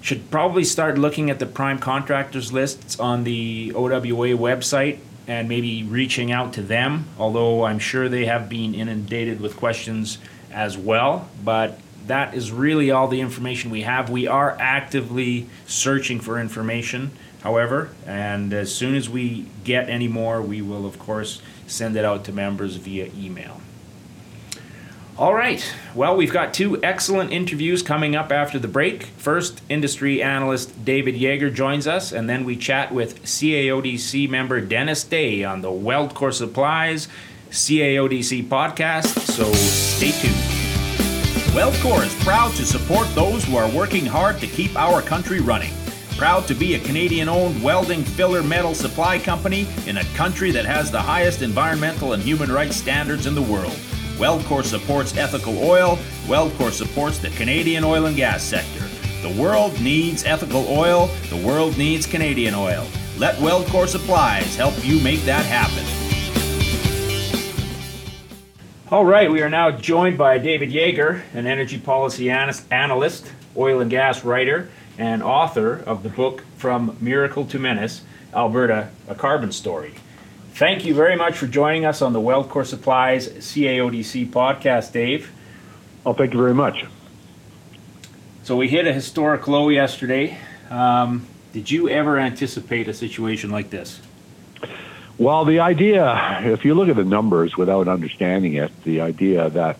should 0.00 0.30
probably 0.30 0.64
start 0.64 0.98
looking 0.98 1.30
at 1.30 1.38
the 1.38 1.46
prime 1.46 1.78
contractors 1.78 2.52
lists 2.52 2.98
on 3.00 3.24
the 3.24 3.72
OWA 3.74 4.36
website 4.36 4.98
and 5.26 5.48
maybe 5.48 5.82
reaching 5.82 6.30
out 6.30 6.52
to 6.52 6.62
them, 6.62 7.06
although 7.18 7.64
I'm 7.64 7.78
sure 7.78 8.08
they 8.08 8.26
have 8.26 8.48
been 8.48 8.74
inundated 8.74 9.40
with 9.40 9.56
questions 9.56 10.18
as 10.52 10.76
well. 10.76 11.28
But 11.42 11.78
that 12.06 12.34
is 12.34 12.52
really 12.52 12.90
all 12.90 13.08
the 13.08 13.20
information 13.22 13.70
we 13.70 13.82
have. 13.82 14.10
We 14.10 14.26
are 14.26 14.56
actively 14.60 15.48
searching 15.66 16.20
for 16.20 16.38
information, 16.38 17.12
however, 17.44 17.90
and 18.06 18.52
as 18.52 18.74
soon 18.74 18.96
as 18.96 19.08
we 19.08 19.46
get 19.62 19.88
any 19.88 20.08
more, 20.08 20.42
we 20.42 20.60
will, 20.60 20.84
of 20.86 20.98
course, 20.98 21.40
send 21.68 21.96
it 21.96 22.04
out 22.04 22.24
to 22.24 22.32
members 22.32 22.76
via 22.76 23.10
email. 23.16 23.60
All 25.16 25.32
right. 25.32 25.64
Well, 25.94 26.16
we've 26.16 26.32
got 26.32 26.52
two 26.52 26.82
excellent 26.82 27.30
interviews 27.30 27.82
coming 27.82 28.16
up 28.16 28.32
after 28.32 28.58
the 28.58 28.66
break. 28.66 29.04
First, 29.16 29.62
industry 29.68 30.20
analyst 30.20 30.84
David 30.84 31.16
Yager 31.16 31.50
joins 31.50 31.86
us, 31.86 32.10
and 32.10 32.28
then 32.28 32.44
we 32.44 32.56
chat 32.56 32.92
with 32.92 33.22
CAODC 33.22 34.28
member 34.28 34.60
Dennis 34.60 35.04
Day 35.04 35.44
on 35.44 35.60
the 35.60 35.68
Weldcor 35.68 36.32
Supplies 36.32 37.06
CAODC 37.50 38.48
podcast. 38.48 39.20
So 39.20 39.52
stay 39.52 40.10
tuned. 40.10 40.34
Weldcor 41.54 42.04
is 42.04 42.24
proud 42.24 42.52
to 42.54 42.64
support 42.64 43.06
those 43.14 43.44
who 43.44 43.56
are 43.56 43.70
working 43.70 44.04
hard 44.04 44.40
to 44.40 44.48
keep 44.48 44.74
our 44.74 45.00
country 45.00 45.38
running. 45.38 45.72
Proud 46.16 46.46
to 46.46 46.54
be 46.54 46.74
a 46.74 46.78
Canadian 46.78 47.28
owned 47.28 47.60
welding 47.60 48.04
filler 48.04 48.42
metal 48.42 48.72
supply 48.72 49.18
company 49.18 49.66
in 49.86 49.96
a 49.96 50.04
country 50.14 50.52
that 50.52 50.64
has 50.64 50.88
the 50.88 51.00
highest 51.00 51.42
environmental 51.42 52.12
and 52.12 52.22
human 52.22 52.52
rights 52.52 52.76
standards 52.76 53.26
in 53.26 53.34
the 53.34 53.42
world. 53.42 53.72
Weldcor 54.16 54.62
supports 54.62 55.16
ethical 55.16 55.58
oil. 55.58 55.98
Weldcor 56.26 56.70
supports 56.70 57.18
the 57.18 57.30
Canadian 57.30 57.82
oil 57.82 58.06
and 58.06 58.14
gas 58.14 58.44
sector. 58.44 58.84
The 59.22 59.42
world 59.42 59.80
needs 59.80 60.24
ethical 60.24 60.68
oil. 60.68 61.08
The 61.30 61.44
world 61.44 61.76
needs 61.76 62.06
Canadian 62.06 62.54
oil. 62.54 62.86
Let 63.18 63.34
Weldcor 63.36 63.88
Supplies 63.88 64.54
help 64.54 64.74
you 64.84 65.00
make 65.00 65.22
that 65.22 65.44
happen. 65.44 65.84
All 68.92 69.04
right, 69.04 69.28
we 69.28 69.42
are 69.42 69.50
now 69.50 69.72
joined 69.72 70.16
by 70.16 70.38
David 70.38 70.70
Yager, 70.70 71.24
an 71.32 71.48
energy 71.48 71.78
policy 71.78 72.30
analyst, 72.30 73.32
oil 73.56 73.80
and 73.80 73.90
gas 73.90 74.24
writer, 74.24 74.68
and 74.98 75.22
author 75.22 75.82
of 75.86 76.02
the 76.02 76.08
book 76.08 76.44
From 76.56 76.96
Miracle 77.00 77.44
to 77.46 77.58
Menace 77.58 78.02
Alberta, 78.34 78.90
a 79.08 79.14
Carbon 79.14 79.52
Story. 79.52 79.94
Thank 80.52 80.84
you 80.84 80.94
very 80.94 81.16
much 81.16 81.36
for 81.36 81.46
joining 81.46 81.84
us 81.84 82.00
on 82.00 82.12
the 82.12 82.20
Weldcor 82.20 82.64
Supplies 82.64 83.28
CAODC 83.28 84.30
podcast, 84.30 84.92
Dave. 84.92 85.32
Well, 86.04 86.14
thank 86.14 86.32
you 86.32 86.38
very 86.38 86.54
much. 86.54 86.84
So 88.44 88.56
we 88.56 88.68
hit 88.68 88.86
a 88.86 88.92
historic 88.92 89.48
low 89.48 89.68
yesterday. 89.68 90.38
Um, 90.70 91.26
did 91.52 91.70
you 91.70 91.88
ever 91.88 92.18
anticipate 92.18 92.88
a 92.88 92.94
situation 92.94 93.50
like 93.50 93.70
this? 93.70 94.00
Well, 95.16 95.44
the 95.44 95.60
idea, 95.60 96.40
if 96.42 96.64
you 96.64 96.74
look 96.74 96.88
at 96.88 96.96
the 96.96 97.04
numbers 97.04 97.56
without 97.56 97.86
understanding 97.86 98.54
it, 98.54 98.70
the 98.82 99.00
idea 99.00 99.48
that 99.50 99.78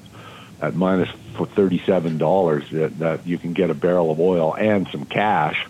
at 0.62 0.74
minus 0.74 1.10
for 1.34 1.46
thirty-seven 1.46 2.18
dollars 2.18 2.68
that, 2.70 2.98
that 2.98 3.26
you 3.26 3.38
can 3.38 3.52
get 3.52 3.70
a 3.70 3.74
barrel 3.74 4.10
of 4.10 4.20
oil 4.20 4.54
and 4.54 4.88
some 4.88 5.04
cash. 5.04 5.66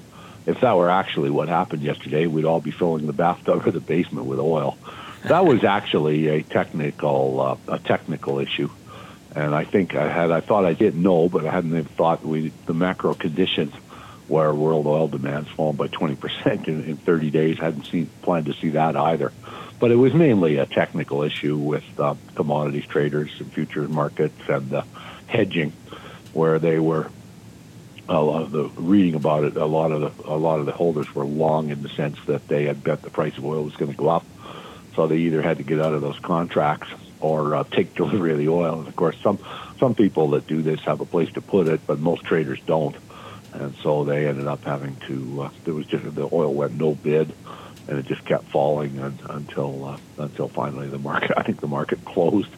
If 0.46 0.60
that 0.60 0.76
were 0.76 0.90
actually 0.90 1.30
what 1.30 1.48
happened 1.48 1.82
yesterday, 1.82 2.26
we'd 2.26 2.44
all 2.44 2.60
be 2.60 2.70
filling 2.70 3.06
the 3.06 3.12
bathtub 3.12 3.66
or 3.66 3.70
the 3.70 3.80
basement 3.80 4.26
with 4.26 4.38
oil. 4.38 4.76
That 5.24 5.46
was 5.46 5.64
actually 5.64 6.28
a 6.28 6.42
technical 6.42 7.40
uh, 7.40 7.56
a 7.74 7.78
technical 7.78 8.38
issue, 8.38 8.70
and 9.34 9.54
I 9.54 9.64
think 9.64 9.94
I 9.94 10.08
had 10.08 10.30
I 10.30 10.40
thought 10.40 10.64
I 10.64 10.74
didn't 10.74 11.02
know, 11.02 11.28
but 11.28 11.46
I 11.46 11.50
hadn't 11.50 11.70
even 11.70 11.84
thought 11.84 12.24
we 12.24 12.52
the 12.66 12.74
macro 12.74 13.14
conditions 13.14 13.74
where 14.28 14.54
world 14.54 14.86
oil 14.86 15.08
demand's 15.08 15.50
fallen 15.50 15.76
by 15.76 15.88
20% 15.88 16.66
in, 16.66 16.84
in 16.84 16.96
30 16.96 17.30
days. 17.30 17.58
Hadn't 17.58 17.84
seen 17.84 18.08
planned 18.22 18.46
to 18.46 18.54
see 18.54 18.70
that 18.70 18.96
either. 18.96 19.32
But 19.78 19.90
it 19.90 19.96
was 19.96 20.14
mainly 20.14 20.56
a 20.56 20.66
technical 20.66 21.22
issue 21.22 21.56
with 21.56 21.84
uh, 21.98 22.14
commodities 22.34 22.86
traders 22.86 23.30
and 23.38 23.52
futures 23.52 23.88
markets 23.88 24.40
and 24.48 24.72
uh, 24.72 24.82
hedging, 25.34 25.72
where 26.32 26.58
they 26.58 26.78
were 26.78 27.10
a 28.08 28.20
lot 28.20 28.42
of 28.42 28.50
the 28.50 28.64
reading 28.76 29.14
about 29.14 29.44
it. 29.44 29.56
A 29.56 29.66
lot 29.66 29.92
of 29.92 30.00
the 30.00 30.28
a 30.28 30.36
lot 30.36 30.60
of 30.60 30.66
the 30.66 30.72
holders 30.72 31.14
were 31.14 31.24
long 31.24 31.70
in 31.70 31.82
the 31.82 31.88
sense 31.90 32.18
that 32.26 32.48
they 32.48 32.64
had 32.64 32.82
bet 32.84 33.02
the 33.02 33.10
price 33.10 33.36
of 33.36 33.44
oil 33.44 33.64
was 33.64 33.76
going 33.76 33.90
to 33.90 33.96
go 33.96 34.08
up, 34.08 34.24
so 34.94 35.06
they 35.06 35.18
either 35.18 35.42
had 35.42 35.58
to 35.58 35.62
get 35.62 35.80
out 35.80 35.92
of 35.92 36.00
those 36.00 36.18
contracts 36.18 36.88
or 37.20 37.54
uh, 37.54 37.64
take 37.64 37.94
delivery 38.02 38.32
of 38.32 38.38
the 38.38 38.48
oil. 38.48 38.78
And 38.78 38.88
of 38.88 38.96
course, 38.96 39.16
some 39.22 39.38
some 39.78 39.94
people 39.94 40.30
that 40.30 40.46
do 40.46 40.62
this 40.62 40.80
have 40.80 41.00
a 41.00 41.06
place 41.06 41.32
to 41.32 41.40
put 41.40 41.68
it, 41.68 41.80
but 41.86 41.98
most 41.98 42.24
traders 42.24 42.60
don't 42.66 42.96
and 43.54 43.74
so 43.82 44.04
they 44.04 44.26
ended 44.26 44.46
up 44.46 44.64
having 44.64 44.96
to. 45.06 45.42
Uh, 45.42 45.50
there 45.64 45.74
was 45.74 45.86
just 45.86 46.14
the 46.14 46.28
oil 46.32 46.52
went 46.52 46.74
no 46.74 46.94
bid, 46.94 47.32
and 47.88 47.98
it 47.98 48.06
just 48.06 48.24
kept 48.24 48.44
falling 48.46 48.98
and, 48.98 49.18
until 49.30 49.84
uh, 49.84 49.98
until 50.18 50.48
finally 50.48 50.88
the 50.88 50.98
market. 50.98 51.32
I 51.36 51.42
think 51.42 51.60
the 51.60 51.68
market 51.68 52.04
closed 52.04 52.50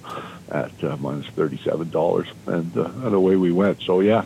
at 0.51 0.85
uh, 0.85 0.97
minus 0.99 1.27
thirty-seven 1.27 1.91
dollars, 1.91 2.29
and, 2.47 2.77
uh, 2.77 2.85
and 2.85 3.15
away 3.15 3.37
we 3.37 3.53
went. 3.53 3.83
So 3.83 4.01
yeah, 4.01 4.25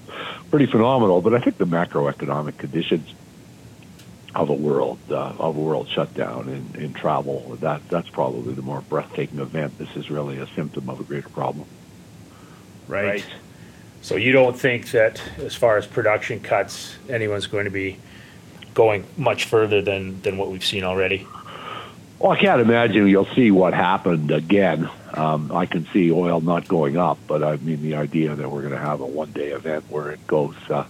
pretty 0.51 0.67
phenomenal. 0.67 1.21
But 1.21 1.35
I 1.35 1.41
think 1.41 1.59
the 1.59 1.65
macroeconomic 1.65 2.59
conditions 2.59 3.15
of 4.35 4.49
a 4.49 4.55
world 4.55 4.99
uh, 5.11 5.35
of 5.39 5.57
a 5.57 5.61
world 5.61 5.89
shutdown 5.89 6.49
in, 6.49 6.83
in 6.83 6.93
travel 6.93 7.57
that 7.61 7.81
that's 7.89 8.09
probably 8.11 8.55
the 8.55 8.63
more 8.63 8.81
breathtaking 8.83 9.41
event. 9.41 9.77
This 9.79 9.97
is 9.97 10.11
really 10.11 10.39
a 10.39 10.47
symptom 10.49 10.89
of 10.89 11.01
a 11.01 11.05
greater 11.05 11.29
problem. 11.29 11.67
Right. 12.87 13.07
right. 13.07 13.27
So 14.03 14.17
you 14.17 14.33
don't 14.33 14.59
think 14.59 14.93
that, 14.93 15.21
as 15.39 15.55
far 15.55 15.77
as 15.77 15.87
production 15.87 16.41
cuts, 16.41 16.97
anyone's 17.09 17.47
going 17.47 17.67
to 17.67 17.71
be 17.71 17.99
going 18.73 19.05
much 19.17 19.45
further 19.45 19.83
than, 19.83 20.23
than 20.23 20.39
what 20.39 20.51
we've 20.51 20.65
seen 20.65 20.85
already? 20.85 21.27
Well, 22.21 22.33
I 22.33 22.39
can't 22.39 22.61
imagine 22.61 23.09
you'll 23.09 23.25
see 23.35 23.51
what 23.51 23.75
happened 23.75 24.31
again. 24.31 24.91
Um, 25.15 25.51
I 25.53 25.67
can 25.67 25.87
see 25.87 26.13
oil 26.13 26.43
not 26.43 26.69
going 26.69 26.99
up, 26.99 27.19
but 27.27 27.43
I 27.43 27.57
mean 27.57 27.83
the 27.83 27.97
idea 27.97 28.37
that 28.37 28.51
we're 28.51 28.61
going 28.61 28.75
to 28.75 28.79
have 28.79 29.01
a 29.01 29.07
one-day 29.07 29.51
event 29.53 29.87
where 29.89 30.11
it 30.13 30.27
goes, 30.27 30.55
uh, 30.69 30.85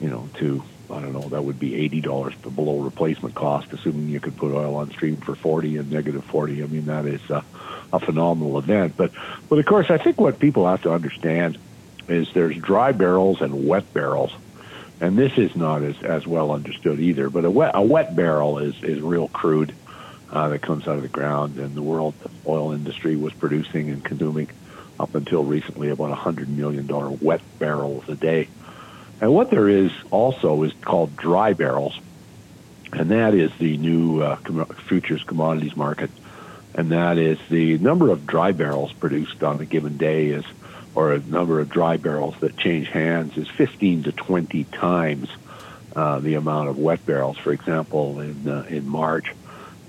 you 0.00 0.10
know, 0.10 0.28
to 0.34 0.62
I 0.90 1.00
don't 1.00 1.14
know, 1.14 1.28
that 1.30 1.44
would 1.44 1.58
be 1.58 1.76
eighty 1.76 2.02
dollars 2.02 2.34
below 2.36 2.80
replacement 2.80 3.34
cost, 3.34 3.72
assuming 3.72 4.08
you 4.10 4.20
could 4.20 4.36
put 4.36 4.52
oil 4.52 4.76
on 4.76 4.90
stream 4.90 5.16
for 5.16 5.34
forty 5.34 5.78
and 5.78 5.90
negative 5.90 6.24
forty. 6.24 6.62
I 6.62 6.66
mean 6.66 6.86
that 6.86 7.06
is 7.06 7.22
uh, 7.30 7.42
a 7.92 8.00
phenomenal 8.00 8.58
event. 8.58 8.96
But, 8.98 9.12
but 9.48 9.58
of 9.58 9.66
course, 9.66 9.90
I 9.90 9.98
think 9.98 10.20
what 10.20 10.38
people 10.40 10.66
have 10.66 10.82
to 10.82 10.92
understand 10.92 11.58
is 12.08 12.32
there's 12.34 12.56
dry 12.58 12.92
barrels 12.92 13.40
and 13.40 13.66
wet 13.66 13.94
barrels. 13.94 14.32
and 15.00 15.16
this 15.16 15.38
is 15.38 15.56
not 15.56 15.82
as, 15.82 16.00
as 16.02 16.26
well 16.26 16.52
understood 16.52 17.00
either. 17.00 17.30
But 17.30 17.44
a 17.44 17.50
wet 17.50 17.72
a 17.74 17.82
wet 17.82 18.14
barrel 18.14 18.58
is 18.58 18.82
is 18.82 19.00
real 19.00 19.28
crude 19.28 19.74
uh, 20.32 20.48
that 20.48 20.62
comes 20.62 20.86
out 20.86 20.96
of 20.96 21.02
the 21.02 21.08
ground, 21.08 21.58
and 21.58 21.74
the 21.74 21.82
world 21.82 22.14
oil 22.46 22.72
industry 22.72 23.16
was 23.16 23.32
producing 23.34 23.90
and 23.90 24.04
consuming 24.04 24.48
up 24.98 25.14
until 25.14 25.42
recently 25.44 25.88
about 25.88 26.10
100 26.10 26.48
million 26.48 26.86
dollar 26.86 27.10
wet 27.10 27.40
barrels 27.58 28.08
a 28.08 28.14
day. 28.14 28.48
And 29.20 29.32
what 29.34 29.50
there 29.50 29.68
is 29.68 29.92
also 30.10 30.62
is 30.62 30.72
called 30.80 31.16
dry 31.16 31.52
barrels, 31.52 31.98
and 32.92 33.10
that 33.10 33.34
is 33.34 33.50
the 33.58 33.76
new 33.76 34.22
uh, 34.22 34.36
futures 34.88 35.24
commodities 35.24 35.76
market, 35.76 36.10
and 36.74 36.92
that 36.92 37.18
is 37.18 37.38
the 37.48 37.78
number 37.78 38.10
of 38.10 38.26
dry 38.26 38.52
barrels 38.52 38.92
produced 38.92 39.42
on 39.42 39.60
a 39.60 39.66
given 39.66 39.96
day 39.96 40.28
is 40.28 40.44
or 40.94 41.12
a 41.12 41.20
number 41.20 41.60
of 41.60 41.70
dry 41.70 41.96
barrels 41.96 42.34
that 42.40 42.56
change 42.56 42.88
hands 42.88 43.36
is 43.36 43.48
15 43.48 44.04
to 44.04 44.12
20 44.12 44.64
times 44.64 45.28
uh, 45.94 46.18
the 46.18 46.34
amount 46.34 46.68
of 46.68 46.78
wet 46.78 47.04
barrels. 47.06 47.36
For 47.38 47.52
example, 47.52 48.20
in 48.20 48.48
uh, 48.48 48.64
in 48.68 48.88
March, 48.88 49.32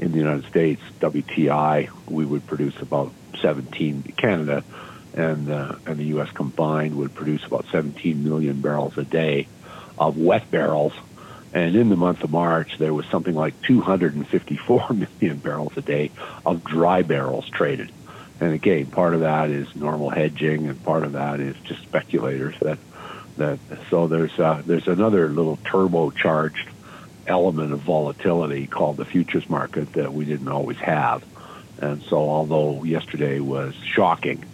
in 0.01 0.11
the 0.11 0.17
United 0.17 0.45
States, 0.49 0.81
WTI 0.99 1.89
we 2.09 2.25
would 2.25 2.45
produce 2.47 2.79
about 2.81 3.13
17. 3.41 4.03
Canada 4.17 4.63
and 5.13 5.49
uh, 5.49 5.75
and 5.85 5.97
the 5.97 6.05
U.S. 6.05 6.31
combined 6.31 6.95
would 6.95 7.13
produce 7.13 7.45
about 7.45 7.65
17 7.71 8.23
million 8.23 8.61
barrels 8.61 8.97
a 8.97 9.03
day 9.03 9.47
of 9.97 10.17
wet 10.17 10.49
barrels. 10.51 10.93
And 11.53 11.75
in 11.75 11.89
the 11.89 11.97
month 11.97 12.23
of 12.23 12.31
March, 12.31 12.77
there 12.77 12.93
was 12.93 13.05
something 13.07 13.35
like 13.35 13.61
254 13.63 14.87
million 14.93 15.37
barrels 15.37 15.73
a 15.75 15.81
day 15.81 16.11
of 16.45 16.63
dry 16.63 17.01
barrels 17.01 17.47
traded. 17.49 17.91
And 18.39 18.53
again, 18.53 18.85
part 18.87 19.13
of 19.13 19.19
that 19.19 19.49
is 19.49 19.75
normal 19.75 20.09
hedging, 20.09 20.67
and 20.67 20.81
part 20.83 21.03
of 21.03 21.13
that 21.13 21.39
is 21.39 21.55
just 21.63 21.83
speculators. 21.83 22.55
That 22.61 22.79
that 23.37 23.59
so 23.89 24.07
there's 24.07 24.37
uh, 24.39 24.63
there's 24.65 24.87
another 24.87 25.29
little 25.29 25.57
turbocharged 25.57 26.70
element 27.27 27.73
of 27.73 27.79
volatility 27.79 28.67
called 28.67 28.97
the 28.97 29.05
futures 29.05 29.49
market 29.49 29.93
that 29.93 30.13
we 30.13 30.25
didn't 30.25 30.47
always 30.47 30.77
have. 30.77 31.23
And 31.79 32.01
so, 32.03 32.17
although 32.17 32.83
yesterday 32.83 33.39
was 33.39 33.73
shocking 33.75 34.45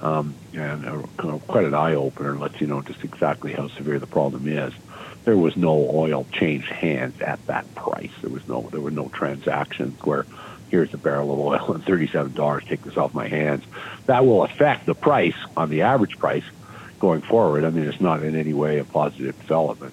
um, 0.00 0.34
and 0.52 0.84
a, 0.84 1.38
quite 1.46 1.64
an 1.64 1.74
eye 1.74 1.94
opener, 1.94 2.36
lets 2.36 2.60
you 2.60 2.66
know 2.66 2.82
just 2.82 3.04
exactly 3.04 3.52
how 3.52 3.68
severe 3.68 3.98
the 3.98 4.06
problem 4.06 4.48
is. 4.48 4.72
There 5.24 5.36
was 5.36 5.56
no 5.56 5.88
oil 5.94 6.26
changed 6.32 6.68
hands 6.68 7.20
at 7.20 7.44
that 7.46 7.72
price. 7.76 8.10
There 8.20 8.30
was 8.30 8.46
no 8.48 8.68
there 8.72 8.80
were 8.80 8.90
no 8.90 9.08
transactions 9.08 10.00
where 10.02 10.26
here's 10.72 10.92
a 10.94 10.98
barrel 10.98 11.32
of 11.32 11.38
oil 11.38 11.74
and 11.74 11.84
$37, 11.84 12.66
take 12.66 12.82
this 12.82 12.96
off 12.96 13.12
my 13.12 13.28
hands. 13.28 13.62
That 14.06 14.24
will 14.24 14.42
affect 14.42 14.86
the 14.86 14.94
price 14.94 15.36
on 15.54 15.68
the 15.68 15.82
average 15.82 16.18
price 16.18 16.44
going 16.98 17.20
forward. 17.20 17.64
I 17.64 17.70
mean, 17.70 17.84
it's 17.84 18.00
not 18.00 18.22
in 18.22 18.34
any 18.34 18.54
way 18.54 18.78
a 18.78 18.84
positive 18.84 19.38
development, 19.38 19.92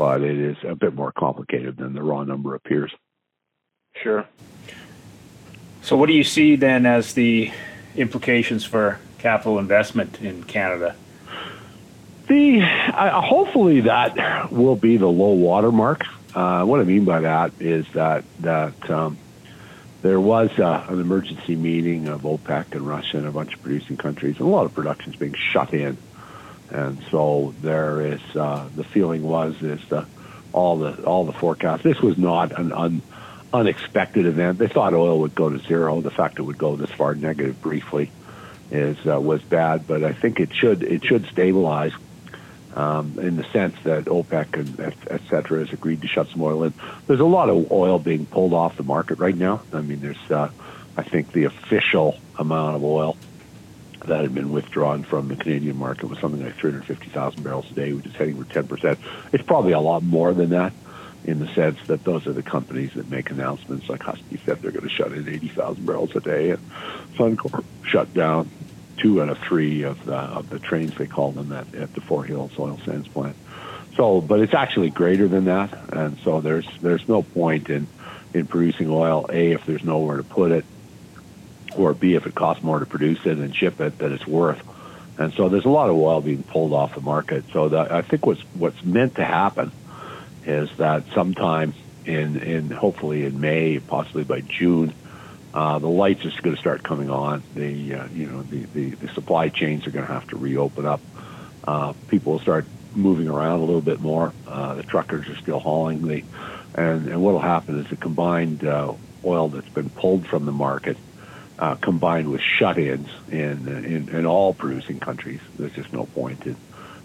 but 0.00 0.22
it 0.22 0.38
is 0.38 0.56
a 0.66 0.74
bit 0.74 0.94
more 0.94 1.12
complicated 1.12 1.76
than 1.76 1.92
the 1.92 2.02
raw 2.02 2.24
number 2.24 2.54
appears. 2.54 2.90
Sure. 4.02 4.26
So, 5.82 5.94
what 5.94 6.06
do 6.06 6.14
you 6.14 6.24
see 6.24 6.56
then 6.56 6.86
as 6.86 7.12
the 7.12 7.52
implications 7.94 8.64
for 8.64 8.98
capital 9.18 9.58
investment 9.58 10.22
in 10.22 10.44
Canada? 10.44 10.96
The 12.28 12.62
uh, 12.62 13.20
hopefully 13.20 13.82
that 13.82 14.50
will 14.50 14.74
be 14.74 14.96
the 14.96 15.06
low 15.06 15.34
water 15.34 15.70
mark. 15.70 16.06
Uh, 16.34 16.64
what 16.64 16.80
I 16.80 16.84
mean 16.84 17.04
by 17.04 17.20
that 17.20 17.52
is 17.60 17.84
that 17.92 18.24
that 18.38 18.88
um, 18.88 19.18
there 20.00 20.18
was 20.18 20.48
uh, 20.58 20.86
an 20.88 20.98
emergency 20.98 21.56
meeting 21.56 22.08
of 22.08 22.22
OPEC 22.22 22.72
and 22.72 22.88
Russia 22.88 23.18
and 23.18 23.26
a 23.26 23.32
bunch 23.32 23.52
of 23.52 23.60
producing 23.60 23.98
countries, 23.98 24.38
and 24.38 24.46
a 24.46 24.50
lot 24.50 24.64
of 24.64 24.72
production 24.72 25.12
is 25.12 25.18
being 25.18 25.34
shut 25.34 25.74
in. 25.74 25.98
And 26.70 27.02
so 27.10 27.54
there 27.62 28.00
is 28.00 28.20
uh, 28.36 28.68
the 28.74 28.84
feeling 28.84 29.22
was 29.22 29.60
is 29.62 29.80
the 29.88 30.06
all 30.52 30.78
the 30.78 31.02
all 31.04 31.24
the 31.24 31.32
forecasts. 31.32 31.82
This 31.82 32.00
was 32.00 32.16
not 32.16 32.58
an 32.58 32.72
un, 32.72 33.02
unexpected 33.52 34.26
event. 34.26 34.58
They 34.58 34.68
thought 34.68 34.94
oil 34.94 35.20
would 35.20 35.34
go 35.34 35.50
to 35.50 35.58
zero. 35.58 36.00
The 36.00 36.10
fact 36.10 36.38
it 36.38 36.42
would 36.42 36.58
go 36.58 36.76
this 36.76 36.90
far 36.90 37.14
negative 37.14 37.60
briefly 37.60 38.10
is 38.70 38.96
uh, 39.06 39.20
was 39.20 39.42
bad, 39.42 39.86
but 39.86 40.04
I 40.04 40.12
think 40.12 40.38
it 40.38 40.54
should 40.54 40.82
it 40.82 41.04
should 41.04 41.26
stabilize 41.26 41.92
um, 42.74 43.18
in 43.18 43.36
the 43.36 43.44
sense 43.52 43.74
that 43.84 44.04
OPEC 44.04 44.58
and 44.58 44.80
et, 44.80 44.94
et 45.08 45.20
cetera 45.28 45.60
has 45.60 45.72
agreed 45.72 46.02
to 46.02 46.08
shut 46.08 46.28
some 46.28 46.42
oil 46.42 46.64
in. 46.64 46.72
There's 47.06 47.20
a 47.20 47.24
lot 47.24 47.48
of 47.50 47.72
oil 47.72 47.98
being 47.98 48.26
pulled 48.26 48.52
off 48.52 48.76
the 48.76 48.84
market 48.84 49.18
right 49.18 49.36
now. 49.36 49.62
I 49.72 49.80
mean, 49.80 50.00
there's, 50.00 50.30
uh, 50.30 50.50
I 50.96 51.02
think 51.02 51.32
the 51.32 51.44
official 51.44 52.18
amount 52.38 52.76
of 52.76 52.84
oil 52.84 53.16
that 54.06 54.22
had 54.22 54.34
been 54.34 54.50
withdrawn 54.50 55.04
from 55.04 55.28
the 55.28 55.36
Canadian 55.36 55.76
market 55.76 56.08
was 56.08 56.18
something 56.18 56.42
like 56.42 56.56
350,000 56.56 57.42
barrels 57.42 57.70
a 57.70 57.74
day, 57.74 57.92
which 57.92 58.06
is 58.06 58.14
heading 58.14 58.42
for 58.42 58.44
10%. 58.44 58.98
It's 59.32 59.44
probably 59.44 59.72
a 59.72 59.80
lot 59.80 60.02
more 60.02 60.32
than 60.32 60.50
that 60.50 60.72
in 61.24 61.38
the 61.38 61.48
sense 61.54 61.78
that 61.86 62.02
those 62.04 62.26
are 62.26 62.32
the 62.32 62.42
companies 62.42 62.94
that 62.94 63.10
make 63.10 63.30
announcements 63.30 63.88
like 63.88 64.02
Husky 64.02 64.40
said 64.46 64.62
they're 64.62 64.70
going 64.70 64.88
to 64.88 64.94
shut 64.94 65.12
in 65.12 65.28
80,000 65.28 65.84
barrels 65.84 66.16
a 66.16 66.20
day 66.20 66.50
and 66.50 66.70
Suncor 67.16 67.62
shut 67.84 68.12
down 68.14 68.48
two 69.00 69.22
out 69.22 69.28
of 69.28 69.38
three 69.38 69.82
of 69.82 70.04
the 70.04 70.14
of 70.14 70.48
the 70.50 70.58
trains 70.58 70.94
they 70.96 71.06
call 71.06 71.32
them 71.32 71.52
at, 71.52 71.74
at 71.74 71.94
the 71.94 72.00
Fort 72.00 72.28
Hills 72.28 72.52
oil 72.58 72.78
sands 72.84 73.08
plant. 73.08 73.36
So, 73.96 74.20
but 74.20 74.40
it's 74.40 74.54
actually 74.54 74.90
greater 74.90 75.26
than 75.28 75.46
that, 75.46 75.72
and 75.92 76.18
so 76.18 76.40
there's 76.40 76.68
there's 76.80 77.06
no 77.08 77.22
point 77.22 77.68
in 77.68 77.86
in 78.32 78.46
producing 78.46 78.88
oil. 78.90 79.26
A, 79.30 79.52
if 79.52 79.66
there's 79.66 79.84
nowhere 79.84 80.18
to 80.18 80.22
put 80.22 80.52
it, 80.52 80.64
or 81.76 81.94
B, 81.94 82.14
if 82.14 82.26
it 82.26 82.34
costs 82.34 82.62
more 82.62 82.78
to 82.78 82.86
produce 82.86 83.24
it 83.26 83.38
and 83.38 83.54
ship 83.54 83.80
it 83.80 83.98
than 83.98 84.12
it's 84.12 84.26
worth. 84.26 84.62
And 85.18 85.32
so 85.34 85.48
there's 85.48 85.66
a 85.66 85.70
lot 85.70 85.90
of 85.90 85.96
oil 85.96 86.20
being 86.20 86.42
pulled 86.42 86.72
off 86.72 86.94
the 86.94 87.00
market. 87.00 87.44
So 87.52 87.68
the, 87.68 87.80
I 87.92 88.02
think 88.02 88.26
what's 88.26 88.40
what's 88.54 88.82
meant 88.82 89.16
to 89.16 89.24
happen 89.24 89.70
is 90.46 90.70
that 90.78 91.04
sometime 91.14 91.74
in 92.06 92.36
in 92.38 92.70
hopefully 92.70 93.24
in 93.24 93.40
May, 93.40 93.78
possibly 93.78 94.24
by 94.24 94.40
June, 94.40 94.94
uh, 95.52 95.78
the 95.78 95.88
lights 95.88 96.24
are 96.24 96.30
going 96.42 96.54
to 96.54 96.60
start 96.60 96.82
coming 96.82 97.10
on. 97.10 97.42
The 97.54 97.94
uh, 97.94 98.06
you 98.08 98.26
know 98.26 98.42
the, 98.42 98.64
the, 98.64 98.90
the 98.90 99.08
supply 99.08 99.48
chains 99.48 99.86
are 99.86 99.90
going 99.90 100.06
to 100.06 100.12
have 100.12 100.26
to 100.28 100.36
reopen 100.36 100.86
up. 100.86 101.00
Uh, 101.64 101.92
people 102.08 102.32
will 102.32 102.40
start 102.40 102.64
moving 102.94 103.28
around 103.28 103.60
a 103.60 103.64
little 103.64 103.80
bit 103.80 104.00
more. 104.00 104.32
Uh, 104.46 104.74
the 104.74 104.82
truckers 104.82 105.28
are 105.28 105.36
still 105.36 105.60
hauling. 105.60 106.06
The 106.06 106.24
and 106.74 107.08
and 107.08 107.22
what 107.22 107.32
will 107.32 107.40
happen 107.40 107.78
is 107.78 107.88
the 107.90 107.96
combined 107.96 108.64
uh, 108.64 108.94
oil 109.24 109.48
that's 109.48 109.68
been 109.68 109.90
pulled 109.90 110.26
from 110.26 110.46
the 110.46 110.52
market, 110.52 110.96
uh, 111.60 111.76
combined 111.76 112.28
with 112.30 112.40
shut-ins 112.40 113.08
in, 113.30 113.68
in 113.68 114.08
in 114.08 114.26
all 114.26 114.52
producing 114.54 114.98
countries. 114.98 115.40
There's 115.56 115.74
just 115.74 115.92
no 115.92 116.06
point 116.06 116.46
in 116.46 116.56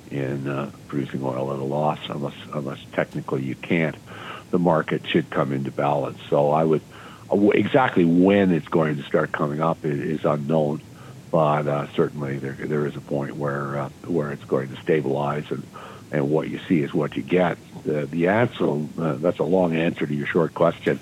in 0.10 0.48
uh, 0.48 0.72
producing 0.88 1.24
oil 1.24 1.54
at 1.54 1.60
a 1.60 1.63
loss 1.63 2.00
unless 2.10 2.36
unless 2.54 2.80
technically 2.94 3.44
you 3.44 3.56
can't. 3.56 3.96
The 4.52 4.60
market 4.60 5.06
should 5.08 5.30
come 5.30 5.52
into 5.52 5.72
balance. 5.72 6.20
So 6.30 6.52
I 6.52 6.63
would 6.63 6.82
Exactly 7.32 8.06
when 8.06 8.52
it's 8.52 8.68
going 8.68 8.98
to 8.98 9.04
start 9.04 9.32
coming 9.32 9.60
up 9.60 9.84
is, 9.84 10.24
unknown, 10.24 10.82
but 11.32 11.68
uh, 11.68 11.88
certainly 11.96 12.38
there 12.38 12.54
there 12.54 12.86
is 12.86 12.96
a 12.96 13.02
point 13.02 13.36
where 13.36 13.80
uh, 13.80 13.89
where 14.06 14.32
it's 14.32 14.44
going 14.46 14.70
to 14.70 14.80
stabilize, 14.84 15.46
and 15.50 15.65
and 16.12 16.30
what 16.30 16.50
you 16.50 16.60
see 16.68 16.82
is 16.82 16.94
what 16.94 17.15
you 17.15 17.24
get. 17.24 17.58
The, 17.84 18.06
the 18.06 18.28
answer 18.28 18.65
uh, 19.00 19.13
that's 19.15 19.39
a 19.39 19.44
long 19.44 19.76
answer 19.76 20.06
to 20.06 20.13
your 20.13 20.28
short 20.28 20.54
question. 20.54 21.00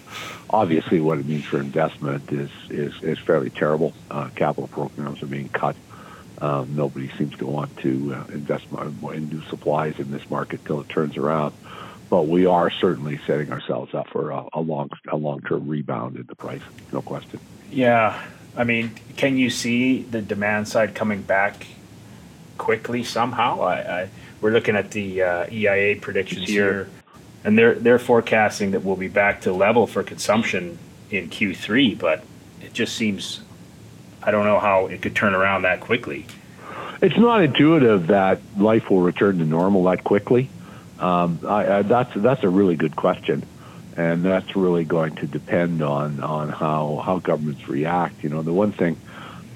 Obviously, 0.50 1.00
what 1.00 1.18
it 1.20 1.26
means 1.26 1.46
for 1.46 1.60
investment 1.60 2.32
is 2.32 2.50
is, 2.70 2.94
is 3.02 3.20
fairly 3.20 3.50
terrible. 3.50 3.94
Uh, 4.10 4.30
capital 4.36 4.68
programs 4.68 5.22
are 5.24 5.28
being 5.28 5.50
cut. 5.50 5.76
Um, 6.40 6.76
nobody 6.76 7.10
seems 7.18 7.38
to 7.38 7.46
want 7.46 7.76
to 7.78 8.16
uh, 8.16 8.34
invest 8.34 8.66
in 8.72 9.30
new 9.30 9.42
supplies 9.44 10.00
in 10.00 10.12
this 10.12 10.30
market 10.30 10.66
till 10.66 10.82
it 10.82 10.90
turns 10.90 11.16
around 11.16 11.54
but 12.14 12.28
we 12.28 12.46
are 12.46 12.70
certainly 12.70 13.20
setting 13.26 13.52
ourselves 13.52 13.96
up 13.96 14.08
for 14.10 14.30
a, 14.30 14.46
a 14.54 14.62
long 14.62 14.88
a 15.08 15.18
long 15.18 15.42
term 15.42 15.68
rebound 15.68 16.16
in 16.16 16.28
the 16.28 16.36
price, 16.36 16.62
no 16.92 17.02
question. 17.02 17.40
Yeah, 17.72 18.24
I 18.56 18.64
mean, 18.66 18.92
can 19.18 19.36
you 19.36 19.50
see 19.50 20.04
the 20.04 20.22
demand 20.22 20.68
side 20.68 20.94
coming 20.94 21.24
back 21.24 21.66
quickly 22.60 23.04
somehow? 23.04 23.62
I, 23.62 24.02
I 24.02 24.10
we're 24.44 24.52
looking 24.52 24.76
at 24.76 24.92
the 24.92 25.24
uh, 25.24 25.48
EIA 25.50 25.96
predictions 25.96 26.50
here, 26.50 26.90
and 27.46 27.58
they're 27.58 27.76
they're 27.76 27.98
forecasting 27.98 28.72
that 28.72 28.84
we'll 28.84 28.98
be 28.98 29.08
back 29.08 29.42
to 29.42 29.54
level 29.54 29.88
for 29.88 30.04
consumption 30.04 30.78
in 31.10 31.30
Q3, 31.30 31.98
but 31.98 32.24
it 32.62 32.74
just 32.74 32.96
seems 32.96 33.40
I 34.22 34.32
don't 34.32 34.46
know 34.46 34.60
how 34.60 34.88
it 34.88 35.02
could 35.02 35.16
turn 35.16 35.34
around 35.34 35.62
that 35.62 35.80
quickly. 35.80 36.26
It's 37.02 37.18
not 37.18 37.42
intuitive 37.42 38.08
that 38.08 38.42
life 38.58 38.90
will 38.90 39.02
return 39.02 39.40
to 39.40 39.46
normal 39.46 39.84
that 39.86 40.04
quickly. 40.04 40.50
Um, 41.00 41.40
I, 41.48 41.78
I, 41.78 41.82
that's 41.82 42.14
that's 42.16 42.44
a 42.44 42.50
really 42.50 42.76
good 42.76 42.98
question, 42.98 43.46
and 43.96 44.26
that's 44.26 44.58
really 44.58 44.84
going 44.84 45.16
to 45.16 45.26
depend 45.26 45.82
on 45.82 46.20
on 46.20 46.50
how 46.50 47.02
how 47.06 47.20
governments 47.20 47.70
react. 47.70 48.24
You 48.24 48.30
know, 48.30 48.42
the 48.42 48.54
one 48.54 48.74
thing. 48.74 48.98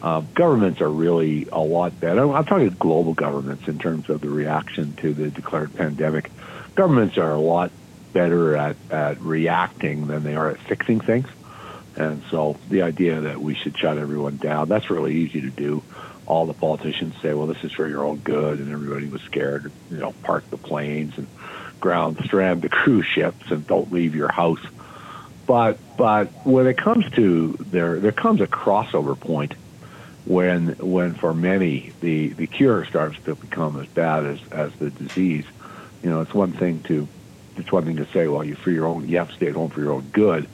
Uh, 0.02 0.22
governments 0.36 0.82
are 0.82 0.90
really 0.90 1.48
a 1.52 1.60
lot 1.60 2.00
better. 2.00 2.22
I'm, 2.22 2.32
I'm 2.32 2.46
talking 2.46 2.70
global 2.80 3.14
governments 3.14 3.68
in 3.68 3.80
terms 3.80 4.10
of 4.10 4.22
the 4.22 4.30
reaction 4.30 4.94
to 4.98 5.14
the 5.14 5.30
declared 5.30 5.74
pandemic. 5.76 6.32
Governments 6.76 7.18
are 7.18 7.32
a 7.32 7.40
lot 7.40 7.72
better 8.14 8.56
at, 8.56 8.76
at 8.92 9.20
reacting 9.22 10.08
than 10.08 10.24
they 10.24 10.36
are 10.36 10.50
at 10.50 10.60
fixing 10.60 11.00
things. 11.00 11.28
And 11.96 12.22
so 12.30 12.58
the 12.70 12.84
idea 12.84 13.22
that 13.22 13.42
we 13.42 13.56
should 13.56 13.76
shut 13.78 13.98
everyone 13.98 14.38
down, 14.38 14.70
that's 14.70 14.90
really 14.92 15.16
easy 15.16 15.42
to 15.42 15.50
do 15.50 15.82
all 16.28 16.46
the 16.46 16.54
politicians 16.54 17.16
say, 17.22 17.34
well, 17.34 17.48
this 17.48 17.64
is 17.64 17.72
for 17.72 17.88
your 17.88 18.04
own 18.04 18.18
good, 18.18 18.60
and 18.60 18.72
everybody 18.72 19.08
was 19.08 19.22
scared, 19.22 19.72
you 19.90 19.98
know, 19.98 20.12
park 20.24 20.48
the 20.50 20.58
planes 20.58 21.18
and 21.18 21.28
ground 21.80 22.20
strand 22.26 22.62
the 22.62 22.70
cruise 22.82 23.06
ships 23.06 23.50
and 23.50 23.66
don't 23.66 23.92
leave 23.92 24.14
your 24.16 24.32
house. 24.32 24.64
But 25.46 25.80
but 25.98 26.28
when 26.46 26.68
it 26.68 26.78
comes 26.78 27.10
to 27.12 27.54
there 27.60 28.00
there 28.00 28.12
comes 28.12 28.42
a 28.42 28.48
crossover 28.48 29.18
point 29.18 29.54
when 30.28 30.70
when 30.78 31.14
for 31.14 31.34
many 31.34 31.94
the 32.02 32.30
the 32.30 32.48
cure 32.48 32.86
starts 32.86 33.18
to 33.24 33.36
become 33.36 33.80
as 33.80 33.88
bad 33.88 34.26
as 34.26 34.40
as 34.52 34.74
the 34.74 34.90
disease. 34.90 35.46
You 36.04 36.10
know, 36.10 36.22
it's 36.22 36.34
one 36.34 36.52
thing 36.52 36.82
to 36.84 37.08
it's 37.56 37.72
one 37.72 37.86
thing 37.86 37.98
to 37.98 38.06
say, 38.08 38.28
well, 38.28 38.44
you 38.44 38.56
for 38.56 38.72
your 38.72 38.86
own 38.86 39.08
you 39.08 39.18
have 39.18 39.30
to 39.30 39.36
stay 39.36 39.48
at 39.48 39.56
home 39.56 39.70
for 39.70 39.82
your 39.82 39.94
own 39.94 40.10
good. 40.12 40.48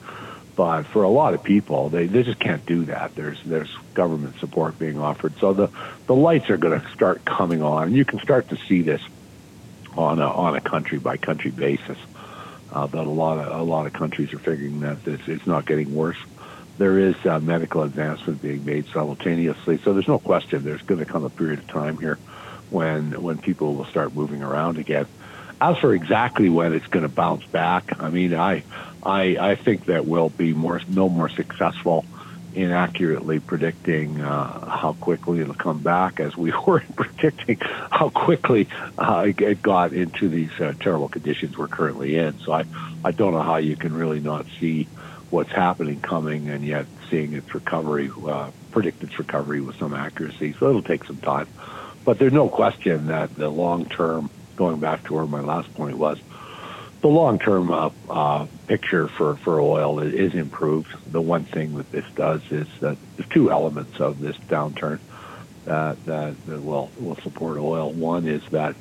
But 0.56 0.84
for 0.84 1.02
a 1.02 1.08
lot 1.08 1.34
of 1.34 1.42
people, 1.42 1.88
they, 1.88 2.06
they 2.06 2.22
just 2.22 2.38
can't 2.38 2.64
do 2.64 2.84
that. 2.84 3.16
There's 3.16 3.42
there's 3.42 3.74
government 3.94 4.38
support 4.38 4.78
being 4.78 4.98
offered, 5.00 5.34
so 5.40 5.52
the 5.52 5.68
the 6.06 6.14
lights 6.14 6.48
are 6.50 6.56
going 6.56 6.80
to 6.80 6.88
start 6.90 7.24
coming 7.24 7.60
on. 7.62 7.88
And 7.88 7.96
you 7.96 8.04
can 8.04 8.20
start 8.20 8.50
to 8.50 8.56
see 8.56 8.82
this 8.82 9.02
on 9.96 10.20
a 10.20 10.28
on 10.28 10.54
a 10.54 10.60
country 10.60 10.98
by 10.98 11.16
country 11.16 11.50
basis. 11.50 11.98
Uh, 12.72 12.86
that 12.86 13.06
a 13.06 13.10
lot 13.10 13.38
of 13.38 13.60
a 13.60 13.62
lot 13.62 13.86
of 13.86 13.92
countries 13.92 14.32
are 14.32 14.38
figuring 14.38 14.80
that 14.80 15.04
this 15.04 15.20
it's 15.26 15.46
not 15.46 15.66
getting 15.66 15.92
worse. 15.94 16.18
There 16.76 16.98
is 16.98 17.14
uh, 17.24 17.38
medical 17.40 17.82
advancement 17.82 18.42
being 18.42 18.64
made 18.64 18.86
simultaneously, 18.88 19.78
so 19.78 19.92
there's 19.92 20.08
no 20.08 20.18
question 20.18 20.64
there's 20.64 20.82
going 20.82 21.00
to 21.00 21.06
come 21.06 21.24
a 21.24 21.30
period 21.30 21.60
of 21.60 21.68
time 21.68 21.98
here 21.98 22.18
when 22.70 23.22
when 23.22 23.38
people 23.38 23.74
will 23.74 23.84
start 23.84 24.14
moving 24.14 24.42
around 24.42 24.78
again. 24.78 25.06
As 25.60 25.78
for 25.78 25.94
exactly 25.94 26.48
when 26.48 26.72
it's 26.72 26.86
going 26.88 27.04
to 27.04 27.08
bounce 27.08 27.46
back, 27.46 28.00
I 28.00 28.10
mean, 28.10 28.34
I 28.34 28.64
I 29.02 29.36
I 29.38 29.54
think 29.54 29.86
that 29.86 30.04
we'll 30.04 30.30
be 30.30 30.52
more 30.52 30.80
no 30.88 31.08
more 31.08 31.28
successful 31.28 32.04
in 32.54 32.70
accurately 32.70 33.40
predicting 33.40 34.20
uh, 34.20 34.66
how 34.66 34.92
quickly 35.00 35.40
it'll 35.40 35.54
come 35.54 35.80
back 35.80 36.20
as 36.20 36.36
we 36.36 36.52
were 36.66 36.82
predicting 36.96 37.58
how 37.60 38.10
quickly 38.10 38.68
uh, 38.96 39.26
it 39.26 39.62
got 39.62 39.92
into 39.92 40.28
these 40.28 40.52
uh, 40.60 40.72
terrible 40.80 41.08
conditions 41.08 41.58
we're 41.58 41.68
currently 41.68 42.16
in. 42.16 42.38
So 42.40 42.52
I, 42.52 42.64
I 43.04 43.10
don't 43.10 43.32
know 43.32 43.42
how 43.42 43.56
you 43.56 43.76
can 43.76 43.92
really 43.92 44.20
not 44.20 44.46
see 44.60 44.86
what's 45.34 45.52
happening 45.52 46.00
coming 46.00 46.48
and 46.48 46.64
yet 46.64 46.86
seeing 47.10 47.32
its 47.32 47.54
recovery, 47.54 48.10
uh, 48.26 48.50
predict 48.70 49.02
its 49.02 49.18
recovery 49.18 49.60
with 49.60 49.76
some 49.76 49.92
accuracy. 49.92 50.54
So 50.58 50.68
it'll 50.70 50.82
take 50.82 51.04
some 51.04 51.18
time. 51.18 51.48
But 52.04 52.18
there's 52.18 52.32
no 52.32 52.48
question 52.48 53.06
that 53.06 53.34
the 53.34 53.48
long 53.48 53.86
term, 53.86 54.30
going 54.56 54.78
back 54.80 55.04
to 55.04 55.14
where 55.14 55.26
my 55.26 55.40
last 55.40 55.74
point 55.74 55.98
was, 55.98 56.18
the 57.04 57.08
long-term 57.08 57.70
uh, 57.70 57.90
uh, 58.08 58.46
picture 58.66 59.08
for, 59.08 59.36
for 59.36 59.60
oil 59.60 60.00
is, 60.00 60.34
improved. 60.34 60.88
The 61.12 61.20
one 61.20 61.44
thing 61.44 61.76
that 61.76 61.92
this 61.92 62.06
does 62.14 62.40
is 62.50 62.66
that 62.80 62.96
there's 63.18 63.28
two 63.28 63.50
elements 63.50 64.00
of 64.00 64.20
this 64.20 64.38
downturn 64.48 65.00
that, 65.66 66.02
that, 66.06 66.46
that 66.46 66.62
will, 66.62 66.90
will 66.98 67.16
support 67.16 67.58
oil. 67.58 67.92
One 67.92 68.26
is 68.26 68.42
that 68.52 68.74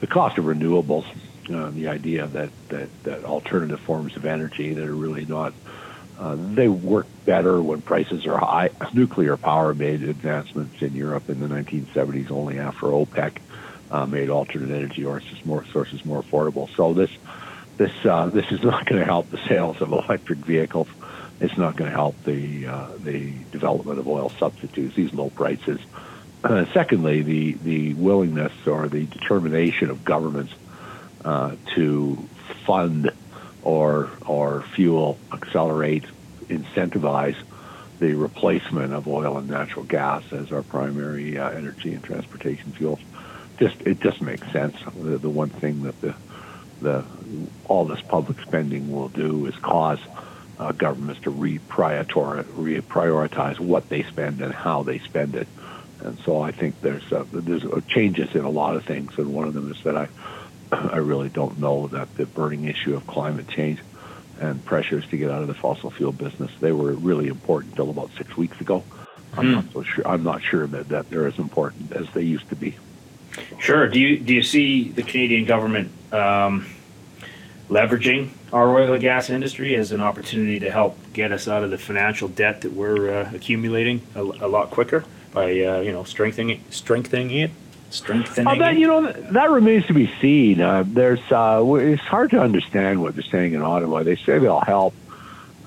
the 0.00 0.06
cost 0.06 0.38
of 0.38 0.46
renewables, 0.46 1.04
uh, 1.52 1.68
the 1.68 1.88
idea 1.88 2.26
that, 2.28 2.48
that, 2.70 2.88
that 3.02 3.24
alternative 3.24 3.80
forms 3.80 4.16
of 4.16 4.24
energy 4.24 4.72
that 4.72 4.88
are 4.88 4.94
really 4.94 5.26
not, 5.26 5.52
uh, 6.18 6.36
they 6.36 6.68
work 6.68 7.06
better 7.24 7.60
when 7.60 7.82
prices 7.82 8.26
are 8.26 8.38
high. 8.38 8.70
Nuclear 8.94 9.36
power 9.36 9.74
made 9.74 10.02
advancements 10.02 10.80
in 10.80 10.94
Europe 10.94 11.28
in 11.28 11.40
the 11.40 11.46
1970s 11.46 12.30
only 12.30 12.58
after 12.58 12.86
OPEC 12.86 13.38
uh, 13.90 14.06
made 14.06 14.30
alternate 14.30 14.70
energy 14.70 15.02
sources 15.02 15.44
more, 15.44 15.64
sources 15.66 16.04
more 16.04 16.22
affordable. 16.22 16.74
So 16.74 16.94
this 16.94 17.10
this 17.76 17.92
uh, 18.06 18.26
this 18.26 18.50
is 18.50 18.62
not 18.62 18.86
going 18.86 19.00
to 19.00 19.04
help 19.04 19.30
the 19.30 19.40
sales 19.48 19.80
of 19.82 19.92
electric 19.92 20.38
vehicles. 20.38 20.88
It's 21.38 21.56
not 21.58 21.76
going 21.76 21.90
to 21.90 21.96
help 21.96 22.22
the 22.24 22.66
uh, 22.66 22.88
the 22.98 23.32
development 23.52 23.98
of 23.98 24.08
oil 24.08 24.30
substitutes. 24.30 24.94
These 24.94 25.12
low 25.12 25.28
prices. 25.30 25.80
Uh, 26.42 26.64
secondly, 26.72 27.22
the 27.22 27.52
the 27.52 27.94
willingness 27.94 28.52
or 28.66 28.88
the 28.88 29.04
determination 29.04 29.90
of 29.90 30.04
governments 30.04 30.54
to 31.74 32.16
fund 32.64 33.10
or 33.66 34.08
or 34.24 34.64
fuel, 34.76 35.18
accelerate, 35.32 36.04
incentivize 36.48 37.34
the 37.98 38.14
replacement 38.14 38.92
of 38.92 39.08
oil 39.08 39.38
and 39.38 39.48
natural 39.48 39.84
gas 39.84 40.22
as 40.30 40.52
our 40.52 40.62
primary 40.62 41.36
uh, 41.36 41.50
energy 41.50 41.92
and 41.92 42.04
transportation 42.04 42.72
fuels. 42.72 43.00
Just 43.58 43.74
it 43.80 44.00
just 44.00 44.22
makes 44.22 44.48
sense. 44.52 44.76
The, 44.94 45.18
the 45.18 45.28
one 45.28 45.50
thing 45.50 45.82
that 45.82 46.00
the 46.00 46.14
the 46.80 47.04
all 47.64 47.86
this 47.86 48.00
public 48.02 48.40
spending 48.42 48.92
will 48.92 49.08
do 49.08 49.46
is 49.46 49.56
cause 49.56 49.98
uh, 50.60 50.70
governments 50.70 51.22
to 51.22 51.32
reprioritize, 51.32 53.58
what 53.58 53.88
they 53.88 54.04
spend 54.04 54.42
and 54.42 54.54
how 54.54 54.84
they 54.84 55.00
spend 55.00 55.34
it. 55.34 55.48
And 56.04 56.20
so 56.24 56.40
I 56.40 56.52
think 56.52 56.80
there's 56.82 57.12
uh, 57.12 57.24
there's 57.32 57.64
changes 57.88 58.32
in 58.36 58.44
a 58.44 58.50
lot 58.50 58.76
of 58.76 58.84
things, 58.84 59.10
and 59.18 59.34
one 59.34 59.48
of 59.48 59.54
them 59.54 59.72
is 59.72 59.82
that 59.82 59.96
I 59.96 60.08
I 60.72 60.98
really 60.98 61.28
don't 61.28 61.58
know 61.58 61.86
that 61.88 62.14
the 62.16 62.26
burning 62.26 62.64
issue 62.64 62.94
of 62.96 63.06
climate 63.06 63.48
change 63.48 63.80
and 64.40 64.62
pressures 64.64 65.06
to 65.08 65.16
get 65.16 65.30
out 65.30 65.42
of 65.42 65.48
the 65.48 65.54
fossil 65.54 65.90
fuel 65.90 66.12
business 66.12 66.50
they 66.60 66.72
were 66.72 66.92
really 66.92 67.28
important 67.28 67.72
until 67.72 67.90
about 67.90 68.10
six 68.18 68.36
weeks 68.36 68.60
ago. 68.60 68.84
I'm 69.36 69.52
not 69.52 69.72
so 69.72 69.82
sure. 69.82 70.06
I'm 70.08 70.22
not 70.22 70.42
sure 70.42 70.66
that, 70.66 70.88
that 70.88 71.10
they're 71.10 71.26
as 71.26 71.38
important 71.38 71.92
as 71.92 72.06
they 72.14 72.22
used 72.22 72.48
to 72.48 72.56
be. 72.56 72.76
Sure. 73.58 73.86
Do 73.88 74.00
you 74.00 74.18
do 74.18 74.34
you 74.34 74.42
see 74.42 74.90
the 74.90 75.02
Canadian 75.02 75.44
government 75.44 75.90
um, 76.12 76.66
leveraging 77.68 78.30
our 78.52 78.74
oil 78.76 78.92
and 78.92 79.02
gas 79.02 79.28
industry 79.28 79.74
as 79.74 79.92
an 79.92 80.00
opportunity 80.00 80.60
to 80.60 80.70
help 80.70 80.96
get 81.12 81.32
us 81.32 81.48
out 81.48 81.64
of 81.64 81.70
the 81.70 81.78
financial 81.78 82.28
debt 82.28 82.62
that 82.62 82.72
we're 82.72 83.12
uh, 83.12 83.30
accumulating 83.34 84.00
a, 84.14 84.20
a, 84.20 84.48
lot 84.48 84.70
quicker 84.70 85.04
by 85.32 85.44
uh, 85.60 85.80
you 85.80 85.92
know 85.92 86.04
strengthening 86.04 86.62
strengthening 86.70 87.30
it? 87.30 87.50
Strengthening 87.90 88.48
oh, 88.48 88.58
that. 88.58 88.76
You 88.76 88.86
know 88.88 89.12
that 89.12 89.50
remains 89.50 89.86
to 89.86 89.94
be 89.94 90.12
seen. 90.20 90.60
Uh, 90.60 90.84
there's 90.86 91.20
uh, 91.30 91.64
it's 91.76 92.02
hard 92.02 92.30
to 92.30 92.40
understand 92.40 93.00
what 93.00 93.14
they're 93.14 93.22
saying 93.22 93.54
in 93.54 93.62
Ottawa. 93.62 94.02
They 94.02 94.16
say 94.16 94.38
they'll 94.38 94.60
help. 94.60 94.94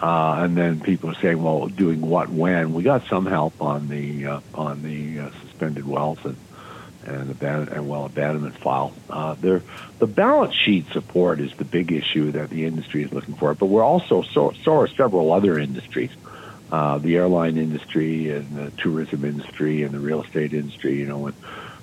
Uh, 0.02 0.44
and 0.44 0.56
then 0.56 0.80
people 0.80 1.10
are 1.10 1.16
saying, 1.16 1.42
"Well, 1.42 1.68
doing 1.68 2.02
what 2.02 2.30
when?" 2.30 2.74
We 2.74 2.84
got 2.84 3.06
some 3.08 3.26
help 3.26 3.62
on 3.62 3.88
the 3.88 4.26
uh, 4.28 4.40
on 4.54 4.84
the 4.84 5.20
uh, 5.20 5.32
suspended 5.42 5.88
wells 5.88 6.20
and 6.24 6.38
and, 7.06 7.32
abandon, 7.32 7.74
and 7.74 7.90
well 7.90 8.06
abandonment 8.06 8.58
file. 8.58 8.94
Uh, 9.10 9.36
there, 9.36 9.62
the 10.00 10.08
balance 10.08 10.54
sheet 10.54 10.86
support 10.92 11.40
is 11.40 11.54
the 11.54 11.66
big 11.66 11.92
issue 11.92 12.32
that 12.32 12.50
the 12.50 12.66
industry 12.66 13.04
is 13.04 13.12
looking 13.12 13.36
for, 13.36 13.54
but 13.54 13.68
we're 13.68 13.84
also 13.84 14.22
so, 14.22 14.54
so 14.64 14.78
are 14.78 14.88
several 14.88 15.32
other 15.32 15.58
industries. 15.58 16.12
Uh, 16.72 17.00
the 17.00 17.18
airline 17.18 17.58
industry 17.58 18.30
and 18.30 18.56
the 18.56 18.70
tourism 18.82 19.26
industry 19.26 19.82
and 19.82 19.92
the 19.92 20.00
real 20.00 20.22
estate 20.22 20.54
industry, 20.54 21.00
you 21.00 21.06
know, 21.06 21.26
and 21.26 21.36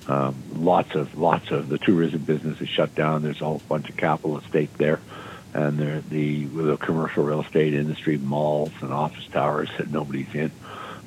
um, 0.08 0.34
lots 0.54 0.94
of 0.94 1.18
lots 1.18 1.50
of 1.50 1.68
the 1.68 1.78
tourism 1.78 2.20
business 2.20 2.60
is 2.60 2.68
shut 2.68 2.94
down. 2.94 3.22
There's 3.22 3.40
a 3.40 3.44
whole 3.44 3.62
bunch 3.68 3.88
of 3.88 3.96
capital 3.96 4.36
at 4.36 4.44
stake 4.44 4.76
there, 4.78 5.00
and 5.52 5.78
the 6.10 6.44
the 6.44 6.76
commercial 6.76 7.24
real 7.24 7.42
estate 7.42 7.74
industry, 7.74 8.16
malls 8.16 8.72
and 8.80 8.92
office 8.92 9.26
towers 9.26 9.68
that 9.78 9.90
nobody's 9.90 10.32
in 10.34 10.52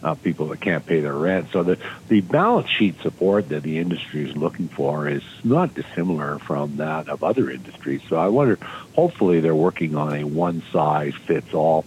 uh, 0.04 0.16
people 0.16 0.48
that 0.48 0.62
can't 0.62 0.86
pay 0.86 1.00
their 1.00 1.14
rent. 1.14 1.48
So 1.52 1.64
the 1.64 1.78
the 2.08 2.22
balance 2.22 2.70
sheet 2.70 3.02
support 3.02 3.50
that 3.50 3.64
the 3.64 3.80
industry 3.80 4.30
is 4.30 4.36
looking 4.36 4.68
for 4.68 5.08
is 5.08 5.24
not 5.44 5.74
dissimilar 5.74 6.40
from 6.40 6.78
that 6.78 7.10
of 7.10 7.24
other 7.24 7.50
industries. 7.50 8.02
So 8.10 8.18
I 8.18 8.28
wonder, 8.28 8.58
hopefully, 8.96 9.40
they're 9.40 9.56
working 9.56 9.96
on 9.96 10.14
a 10.14 10.24
one 10.24 10.62
size 10.72 11.14
fits 11.26 11.54
all. 11.54 11.86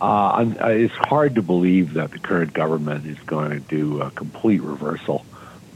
Uh, 0.00 0.52
uh, 0.60 0.68
it's 0.68 0.94
hard 0.94 1.36
to 1.36 1.42
believe 1.42 1.94
that 1.94 2.10
the 2.10 2.18
current 2.18 2.52
government 2.52 3.06
is 3.06 3.18
going 3.20 3.50
to 3.50 3.60
do 3.60 4.02
a 4.02 4.10
complete 4.10 4.60
reversal 4.60 5.24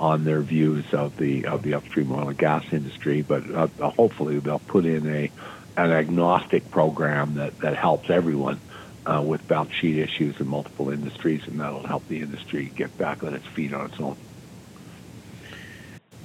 on 0.01 0.25
their 0.25 0.41
views 0.41 0.85
of 0.93 1.17
the 1.17 1.47
of 1.47 1.63
the 1.63 1.75
upstream 1.75 2.13
oil 2.13 2.29
and 2.29 2.39
gas 2.39 2.65
industry, 2.73 3.23
but 3.23 3.51
uh, 3.51 3.67
hopefully 3.91 4.39
they'll 4.39 4.59
put 4.61 4.85
in 4.85 5.07
a 5.09 5.31
an 5.77 5.93
agnostic 5.93 6.71
program 6.71 7.35
that, 7.35 7.57
that 7.61 7.77
helps 7.77 8.11
everyone 8.11 8.61
uh, 9.07 9.23
with 9.25 9.47
balance 9.47 9.73
sheet 9.73 9.97
issues 9.97 10.39
in 10.41 10.49
multiple 10.49 10.91
industries, 10.91 11.47
and 11.47 11.61
that'll 11.61 11.87
help 11.87 12.07
the 12.09 12.21
industry 12.21 12.71
get 12.75 12.97
back 12.99 13.23
on 13.23 13.33
its 13.33 13.47
feet 13.47 13.73
on 13.73 13.87
its 13.87 14.01
own. 14.01 14.17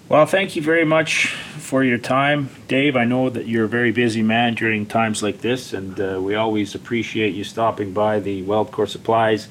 Well, 0.09 0.25
thank 0.25 0.55
you 0.55 0.61
very 0.61 0.85
much 0.85 1.27
for 1.27 1.83
your 1.83 1.97
time, 1.97 2.49
Dave. 2.67 2.97
I 2.97 3.05
know 3.05 3.29
that 3.29 3.47
you're 3.47 3.65
a 3.65 3.69
very 3.69 3.91
busy 3.91 4.21
man 4.21 4.53
during 4.53 4.85
times 4.85 5.23
like 5.23 5.41
this, 5.41 5.71
and 5.71 5.99
uh, 5.99 6.19
we 6.21 6.35
always 6.35 6.75
appreciate 6.75 7.33
you 7.33 7.43
stopping 7.43 7.93
by 7.93 8.19
the 8.19 8.43
Weldcor 8.43 8.87
Supplies 8.87 9.47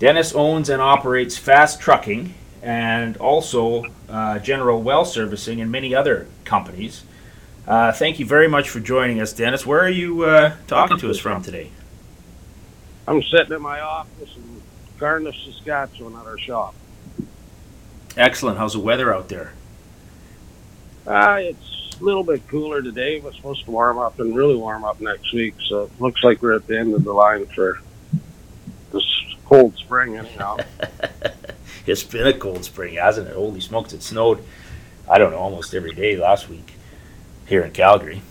Dennis 0.00 0.34
owns 0.34 0.68
and 0.68 0.82
operates 0.82 1.38
Fast 1.38 1.80
Trucking 1.80 2.34
and 2.62 3.16
also 3.16 3.86
uh, 4.10 4.38
General 4.38 4.82
Well 4.82 5.06
Servicing 5.06 5.62
and 5.62 5.72
many 5.72 5.94
other 5.94 6.26
companies. 6.44 7.04
Uh, 7.66 7.90
thank 7.90 8.18
you 8.18 8.26
very 8.26 8.48
much 8.48 8.68
for 8.68 8.80
joining 8.80 9.18
us, 9.18 9.32
Dennis. 9.32 9.64
Where 9.64 9.80
are 9.80 9.88
you 9.88 10.24
uh, 10.24 10.56
talking 10.66 10.98
to 10.98 11.08
us 11.08 11.18
from 11.18 11.42
today? 11.42 11.70
I'm 13.08 13.22
sitting 13.22 13.54
in 13.54 13.62
my 13.62 13.80
office 13.80 14.36
in 14.36 14.60
Cardiff, 14.98 15.34
Saskatchewan 15.46 16.14
at 16.16 16.26
our 16.26 16.36
shop. 16.36 16.74
Excellent. 18.14 18.58
How's 18.58 18.74
the 18.74 18.78
weather 18.78 19.14
out 19.14 19.30
there? 19.30 19.54
Uh, 21.06 21.38
it's 21.40 21.89
a 22.00 22.04
little 22.04 22.24
bit 22.24 22.46
cooler 22.48 22.82
today. 22.82 23.20
We're 23.20 23.32
supposed 23.32 23.64
to 23.64 23.70
warm 23.70 23.98
up 23.98 24.18
and 24.20 24.34
really 24.34 24.56
warm 24.56 24.84
up 24.84 25.00
next 25.00 25.32
week. 25.32 25.54
So 25.68 25.84
it 25.84 26.00
looks 26.00 26.22
like 26.22 26.42
we're 26.42 26.54
at 26.54 26.66
the 26.66 26.78
end 26.78 26.94
of 26.94 27.04
the 27.04 27.12
line 27.12 27.46
for 27.46 27.80
this 28.92 29.04
cold 29.44 29.76
spring, 29.76 30.16
anyhow. 30.16 30.58
it's 31.86 32.04
been 32.04 32.26
a 32.26 32.32
cold 32.32 32.64
spring, 32.64 32.94
hasn't 32.94 33.28
it? 33.28 33.34
Holy 33.34 33.60
smokes, 33.60 33.92
it 33.92 34.02
snowed, 34.02 34.42
I 35.08 35.18
don't 35.18 35.32
know, 35.32 35.38
almost 35.38 35.74
every 35.74 35.94
day 35.94 36.16
last 36.16 36.48
week 36.48 36.72
here 37.46 37.62
in 37.62 37.72
Calgary. 37.72 38.22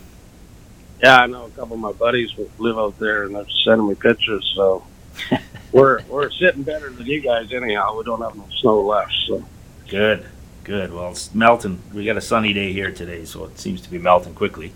Yeah, 1.03 1.17
I 1.17 1.27
know 1.27 1.45
a 1.45 1.49
couple 1.51 1.75
of 1.75 1.79
my 1.79 1.93
buddies 1.93 2.31
live 2.57 2.77
out 2.77 2.99
there 2.99 3.23
and 3.23 3.35
they're 3.35 3.45
sending 3.63 3.87
me 3.87 3.95
pictures. 3.95 4.51
So 4.55 4.85
we're 5.71 6.01
we're 6.03 6.29
sitting 6.31 6.63
better 6.63 6.89
than 6.89 7.05
you 7.05 7.21
guys 7.21 7.53
anyhow. 7.53 7.97
We 7.97 8.03
don't 8.03 8.21
have 8.21 8.35
no 8.35 8.47
snow 8.59 8.81
left. 8.81 9.13
So 9.27 9.45
good. 9.87 10.25
Good. 10.69 10.93
Well, 10.93 11.09
it's 11.09 11.33
melting. 11.33 11.81
We 11.95 12.05
got 12.05 12.15
a 12.15 12.21
sunny 12.21 12.53
day 12.53 12.71
here 12.71 12.91
today, 12.91 13.25
so 13.25 13.45
it 13.45 13.57
seems 13.57 13.81
to 13.81 13.89
be 13.89 13.97
melting 13.97 14.35
quickly. 14.35 14.71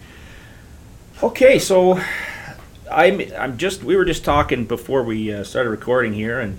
Okay, 1.21 1.60
so 1.60 2.01
I'm 2.91 3.21
I'm 3.38 3.60
just 3.60 3.84
we 3.84 3.95
were 3.95 4.03
just 4.03 4.25
talking 4.25 4.65
before 4.65 5.03
we 5.03 5.32
uh, 5.32 5.43
started 5.43 5.69
recording 5.69 6.13
here, 6.13 6.39
and 6.39 6.58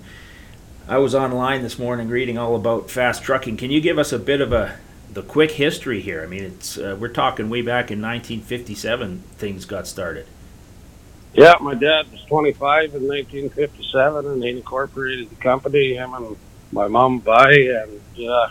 I 0.87 0.99
was 0.99 1.13
online 1.13 1.63
this 1.63 1.77
morning 1.77 2.07
reading 2.07 2.37
all 2.37 2.55
about 2.55 2.89
fast 2.89 3.23
trucking. 3.23 3.57
Can 3.57 3.71
you 3.71 3.81
give 3.81 3.99
us 3.99 4.13
a 4.13 4.19
bit 4.19 4.39
of 4.39 4.53
a 4.53 4.77
the 5.11 5.21
quick 5.21 5.51
history 5.51 5.99
here? 5.99 6.23
I 6.23 6.27
mean, 6.27 6.43
it's 6.45 6.77
uh, 6.77 6.95
we're 6.97 7.09
talking 7.09 7.49
way 7.49 7.61
back 7.61 7.91
in 7.91 8.01
1957 8.01 9.21
things 9.35 9.65
got 9.65 9.85
started. 9.85 10.27
Yeah, 11.33 11.55
my 11.59 11.73
dad 11.73 12.09
was 12.09 12.23
25 12.29 12.95
in 12.95 13.05
1957, 13.05 14.27
and 14.27 14.41
he 14.41 14.51
incorporated 14.51 15.29
the 15.29 15.35
company. 15.35 15.95
Him 15.95 16.13
and 16.13 16.37
my 16.71 16.87
mom, 16.87 17.19
Vi, 17.19 17.51
and 17.51 18.29
uh, 18.29 18.47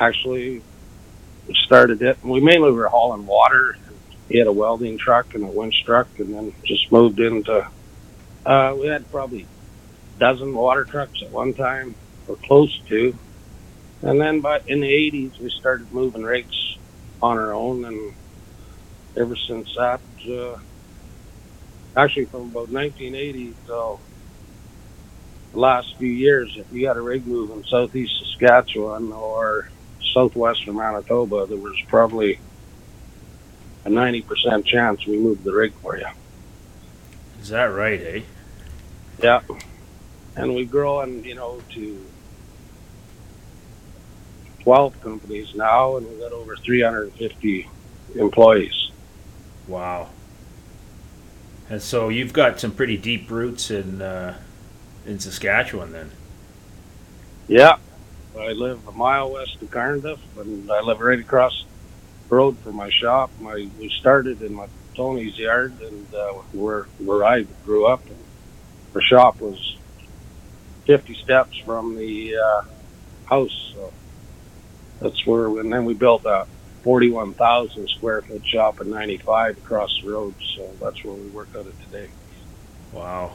actually 0.00 0.64
started 1.64 2.02
it. 2.02 2.18
We 2.24 2.40
mainly 2.40 2.72
were 2.72 2.88
hauling 2.88 3.26
water. 3.26 3.76
He 4.28 4.38
had 4.38 4.46
a 4.46 4.52
welding 4.52 4.98
truck 4.98 5.26
and 5.34 5.44
a 5.44 5.48
winch 5.48 5.74
truck, 5.84 6.08
and 6.18 6.34
then 6.34 6.52
just 6.66 6.90
moved 6.90 7.20
into. 7.20 7.66
Uh, 8.46 8.74
we 8.80 8.86
had 8.86 9.10
probably 9.10 9.48
a 10.16 10.18
dozen 10.18 10.54
water 10.54 10.86
trucks 10.90 11.18
at 11.24 11.32
one 11.32 11.54
time, 11.54 11.96
or 12.26 12.36
close 12.46 12.74
to. 12.88 13.18
And 14.02 14.20
then, 14.20 14.40
but 14.40 14.62
in 14.66 14.80
the 14.80 14.86
'80s, 14.86 15.32
we 15.40 15.52
started 15.58 15.92
moving 15.92 16.22
rigs 16.22 16.56
on 17.20 17.36
our 17.36 17.52
own, 17.52 17.84
and 17.84 18.14
ever 19.16 19.36
since 19.48 19.68
that, 19.76 20.00
uh, 20.30 20.56
actually 21.96 22.26
from 22.26 22.42
about 22.50 22.70
1980 22.70 23.56
till 23.66 24.00
the 25.52 25.58
last 25.58 25.88
few 25.98 26.08
years, 26.08 26.52
if 26.56 26.66
you 26.70 26.86
got 26.86 26.96
a 26.96 27.02
rig 27.02 27.26
moving 27.26 27.64
southeast 27.68 28.12
Saskatchewan 28.40 29.12
or 29.12 29.66
southwestern 30.12 30.76
Manitoba, 30.76 31.46
there 31.46 31.58
was 31.58 31.76
probably 31.88 32.38
a 33.84 33.88
90% 33.88 34.64
chance 34.64 35.06
we 35.06 35.18
moved 35.18 35.44
the 35.44 35.52
rig 35.52 35.72
for 35.82 35.96
you. 35.96 36.06
Is 37.40 37.48
that 37.48 37.64
right, 37.64 38.00
eh? 38.00 38.20
Yeah. 39.22 39.40
And 40.36 40.54
we've 40.54 40.70
grown, 40.70 41.24
you 41.24 41.34
know, 41.34 41.60
to 41.70 42.06
12 44.60 45.00
companies 45.00 45.54
now, 45.54 45.96
and 45.96 46.08
we've 46.08 46.20
got 46.20 46.32
over 46.32 46.56
350 46.56 47.68
employees. 48.16 48.90
Wow. 49.66 50.10
And 51.68 51.80
so 51.80 52.08
you've 52.08 52.32
got 52.32 52.60
some 52.60 52.72
pretty 52.72 52.96
deep 52.96 53.30
roots 53.30 53.70
in 53.70 54.02
uh, 54.02 54.36
in 55.06 55.18
Saskatchewan, 55.18 55.92
then. 55.92 56.10
Yeah, 57.48 57.78
I 58.38 58.52
live 58.52 58.86
a 58.86 58.92
mile 58.92 59.32
west 59.32 59.60
of 59.60 59.70
Cardiff, 59.70 60.20
and 60.38 60.70
I 60.70 60.80
live 60.80 61.00
right 61.00 61.18
across 61.18 61.64
the 62.28 62.36
road 62.36 62.56
from 62.58 62.76
my 62.76 62.90
shop. 62.90 63.30
My 63.40 63.68
we 63.78 63.88
started 63.88 64.42
in 64.42 64.54
my 64.54 64.68
Tony's 64.94 65.36
yard, 65.36 65.74
and 65.80 66.14
uh, 66.14 66.32
where 66.52 66.84
where 66.98 67.24
I 67.24 67.42
grew 67.64 67.86
up. 67.86 68.04
And 68.06 68.18
the 68.92 69.02
shop 69.02 69.40
was 69.40 69.76
50 70.86 71.14
steps 71.14 71.56
from 71.58 71.96
the 71.96 72.36
uh, 72.36 72.62
house, 73.26 73.72
so 73.74 73.92
that's 75.00 75.26
where. 75.26 75.46
And 75.60 75.72
then 75.72 75.84
we 75.84 75.94
built 75.94 76.24
a 76.24 76.46
41,000 76.82 77.88
square 77.88 78.22
foot 78.22 78.46
shop 78.46 78.80
in 78.80 78.90
95 78.90 79.58
across 79.58 80.00
the 80.02 80.10
road, 80.10 80.34
so 80.56 80.70
that's 80.80 81.02
where 81.04 81.14
we 81.14 81.26
work 81.28 81.48
out 81.54 81.66
of 81.66 81.84
today. 81.84 82.08
Wow. 82.92 83.32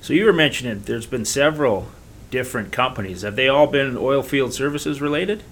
So 0.00 0.12
you 0.12 0.24
were 0.24 0.32
mentioning 0.32 0.80
there's 0.80 1.06
been 1.06 1.24
several 1.24 1.88
different 2.32 2.72
companies. 2.72 3.22
Have 3.22 3.36
they 3.36 3.46
all 3.46 3.68
been 3.68 3.96
oil 3.96 4.22
field 4.22 4.52
services 4.52 5.00
related? 5.00 5.44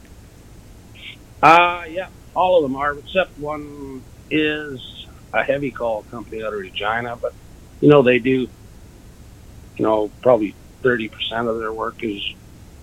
Uh, 1.40 1.85
yeah, 1.88 2.09
all 2.35 2.57
of 2.57 2.62
them 2.64 2.75
are, 2.75 2.99
except 2.99 3.38
one 3.38 4.03
is 4.31 5.07
a 5.33 5.45
heavy 5.45 5.71
call 5.71 6.03
company 6.05 6.43
out 6.43 6.53
of 6.53 6.59
Regina, 6.59 7.16
but 7.16 7.33
you 7.81 7.88
know, 7.88 8.03
they 8.03 8.19
do, 8.19 8.49
you 9.77 9.85
know, 9.85 10.11
probably 10.23 10.55
30% 10.83 11.49
of 11.49 11.61
their 11.61 11.73
work 11.73 12.03
is 12.03 12.23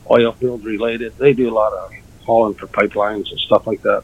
oil 0.09 0.31
field 0.31 0.63
related. 0.63 1.17
They 1.17 1.33
do 1.33 1.49
a 1.49 1.53
lot 1.53 1.73
of 1.73 1.91
hauling 2.23 2.53
for 2.53 2.67
pipelines 2.67 3.29
and 3.31 3.39
stuff 3.39 3.67
like 3.67 3.81
that. 3.81 4.03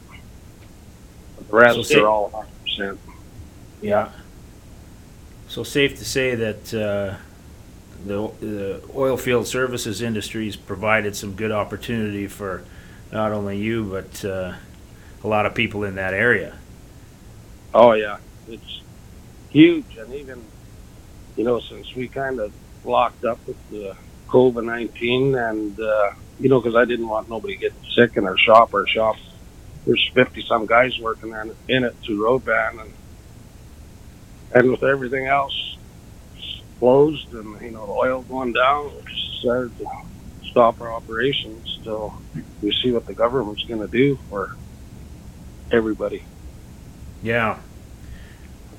But 1.36 1.48
the 1.48 1.56
rest, 1.56 1.88
so 1.88 1.94
they're 1.94 2.08
all 2.08 2.46
100%. 2.78 2.98
Yeah. 3.80 4.10
So 5.48 5.62
safe 5.62 5.96
to 5.98 6.04
say 6.04 6.34
that 6.34 6.74
uh, 6.74 7.16
the, 8.06 8.30
the 8.40 8.82
oil 8.94 9.16
field 9.16 9.46
services 9.46 10.02
industries 10.02 10.56
provided 10.56 11.16
some 11.16 11.34
good 11.34 11.52
opportunity 11.52 12.26
for 12.26 12.64
not 13.12 13.32
only 13.32 13.58
you 13.58 13.84
but 13.84 14.24
uh, 14.24 14.54
a 15.22 15.28
lot 15.28 15.46
of 15.46 15.54
people 15.54 15.84
in 15.84 15.94
that 15.94 16.14
area. 16.14 16.56
Oh 17.72 17.92
yeah, 17.92 18.18
it's 18.48 18.80
huge, 19.50 19.96
and 19.96 20.12
even 20.14 20.42
you 21.36 21.44
know 21.44 21.60
since 21.60 21.94
we 21.94 22.08
kind 22.08 22.38
of 22.40 22.52
locked 22.84 23.24
up 23.24 23.38
with 23.46 23.70
the 23.70 23.96
COVID 24.28 24.64
nineteen, 24.64 25.34
and 25.34 25.78
uh, 25.80 26.12
you 26.38 26.48
know 26.48 26.60
because 26.60 26.76
I 26.76 26.84
didn't 26.84 27.08
want 27.08 27.28
nobody 27.28 27.56
getting 27.56 27.78
sick 27.94 28.16
in 28.16 28.26
our 28.26 28.36
shop. 28.36 28.74
Our 28.74 28.86
shop, 28.86 29.16
there's 29.86 30.10
fifty 30.14 30.42
some 30.42 30.66
guys 30.66 30.98
working 30.98 31.30
there 31.30 31.46
in 31.68 31.84
it 31.84 31.94
through 32.04 32.24
road 32.24 32.44
ban, 32.44 32.78
and 32.78 32.92
and 34.52 34.70
with 34.70 34.84
everything 34.84 35.26
else 35.26 35.73
closed 36.78 37.32
and, 37.34 37.60
you 37.60 37.70
know, 37.70 37.86
the 37.86 37.92
oil 37.92 38.22
going 38.22 38.52
down, 38.52 38.92
we 38.94 39.12
decided 39.12 39.76
to 39.78 39.86
stop 40.50 40.80
our 40.80 40.92
operations 40.92 41.78
till 41.82 42.14
we 42.62 42.72
see 42.82 42.92
what 42.92 43.06
the 43.06 43.14
government's 43.14 43.64
going 43.64 43.80
to 43.80 43.88
do 43.88 44.18
for 44.30 44.56
everybody. 45.72 46.24
Yeah. 47.22 47.58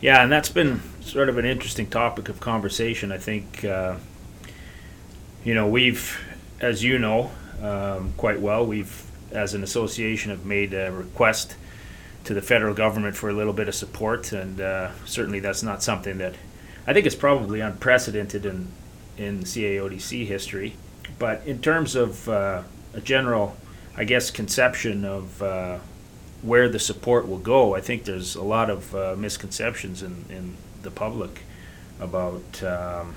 Yeah, 0.01 0.23
and 0.23 0.31
that's 0.31 0.49
been 0.49 0.81
sort 1.01 1.29
of 1.29 1.37
an 1.37 1.45
interesting 1.45 1.87
topic 1.87 2.29
of 2.29 2.39
conversation. 2.39 3.11
I 3.11 3.17
think, 3.17 3.63
uh, 3.63 3.95
you 5.43 5.53
know, 5.53 5.67
we've, 5.67 6.19
as 6.59 6.83
you 6.83 6.99
know, 6.99 7.31
um, 7.61 8.13
quite 8.17 8.39
well. 8.39 8.65
We've, 8.65 9.03
as 9.31 9.53
an 9.53 9.63
association, 9.63 10.31
have 10.31 10.45
made 10.45 10.73
a 10.73 10.91
request 10.91 11.55
to 12.25 12.33
the 12.33 12.41
federal 12.41 12.73
government 12.73 13.15
for 13.15 13.29
a 13.29 13.33
little 13.33 13.53
bit 13.53 13.67
of 13.67 13.75
support, 13.75 14.31
and 14.31 14.59
uh, 14.59 14.91
certainly 15.05 15.39
that's 15.39 15.63
not 15.63 15.83
something 15.83 16.17
that 16.17 16.35
I 16.87 16.93
think 16.93 17.05
it's 17.05 17.15
probably 17.15 17.59
unprecedented 17.61 18.45
in 18.45 18.67
in 19.17 19.39
CAODC 19.43 20.25
history. 20.25 20.75
But 21.17 21.45
in 21.45 21.61
terms 21.61 21.95
of 21.95 22.27
uh, 22.27 22.63
a 22.93 23.01
general, 23.01 23.55
I 23.95 24.03
guess, 24.03 24.31
conception 24.31 25.05
of 25.05 25.41
uh, 25.41 25.79
where 26.41 26.67
the 26.67 26.79
support 26.79 27.27
will 27.27 27.39
go, 27.39 27.75
I 27.75 27.81
think 27.81 28.03
there's 28.03 28.35
a 28.35 28.43
lot 28.43 28.69
of 28.69 28.93
uh, 28.93 29.15
misconceptions 29.17 30.03
in, 30.03 30.25
in 30.29 30.57
the 30.81 30.91
public 30.91 31.43
about 31.99 32.61
um, 32.63 33.15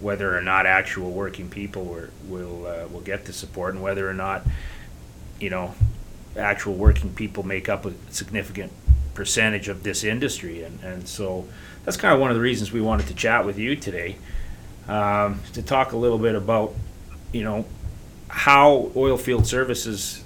whether 0.00 0.36
or 0.36 0.42
not 0.42 0.66
actual 0.66 1.10
working 1.10 1.48
people 1.48 1.84
will 1.84 2.08
will, 2.28 2.66
uh, 2.66 2.86
will 2.88 3.00
get 3.00 3.24
the 3.24 3.32
support, 3.32 3.74
and 3.74 3.82
whether 3.82 4.08
or 4.08 4.14
not 4.14 4.46
you 5.40 5.50
know 5.50 5.74
actual 6.36 6.74
working 6.74 7.12
people 7.12 7.42
make 7.42 7.68
up 7.68 7.84
a 7.84 7.92
significant 8.10 8.72
percentage 9.14 9.68
of 9.68 9.82
this 9.82 10.04
industry, 10.04 10.62
and 10.62 10.80
and 10.82 11.08
so 11.08 11.46
that's 11.84 11.96
kind 11.96 12.14
of 12.14 12.20
one 12.20 12.30
of 12.30 12.36
the 12.36 12.42
reasons 12.42 12.72
we 12.72 12.80
wanted 12.80 13.06
to 13.08 13.14
chat 13.14 13.44
with 13.44 13.58
you 13.58 13.76
today 13.76 14.16
um, 14.88 15.40
to 15.52 15.62
talk 15.62 15.92
a 15.92 15.96
little 15.96 16.18
bit 16.18 16.34
about 16.34 16.74
you 17.32 17.42
know 17.42 17.64
how 18.28 18.90
oil 18.96 19.16
field 19.16 19.46
services, 19.46 20.24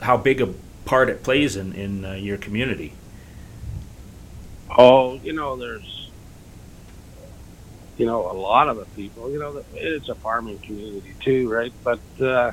how 0.00 0.16
big 0.16 0.40
a 0.40 0.52
part 0.84 1.08
it 1.08 1.22
plays 1.22 1.56
in 1.56 1.72
in 1.74 2.04
uh, 2.04 2.12
your 2.12 2.38
community. 2.38 2.94
Oh, 4.76 5.14
you 5.14 5.32
know, 5.32 5.56
there's, 5.56 6.10
you 7.96 8.06
know, 8.06 8.30
a 8.30 8.32
lot 8.32 8.68
of 8.68 8.76
the 8.76 8.84
people, 8.84 9.30
you 9.30 9.38
know, 9.38 9.64
it's 9.74 10.08
a 10.08 10.14
farming 10.14 10.58
community 10.58 11.14
too, 11.20 11.50
right? 11.50 11.72
But, 11.82 12.00
uh, 12.20 12.52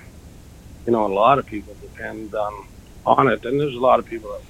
you 0.85 0.91
know, 0.91 1.05
a 1.05 1.13
lot 1.13 1.39
of 1.39 1.45
people 1.45 1.75
depend 1.81 2.33
on, 2.33 2.65
on 3.05 3.27
it. 3.27 3.45
And 3.45 3.59
there's 3.59 3.75
a 3.75 3.79
lot 3.79 3.99
of 3.99 4.05
people 4.05 4.31
that 4.31 4.41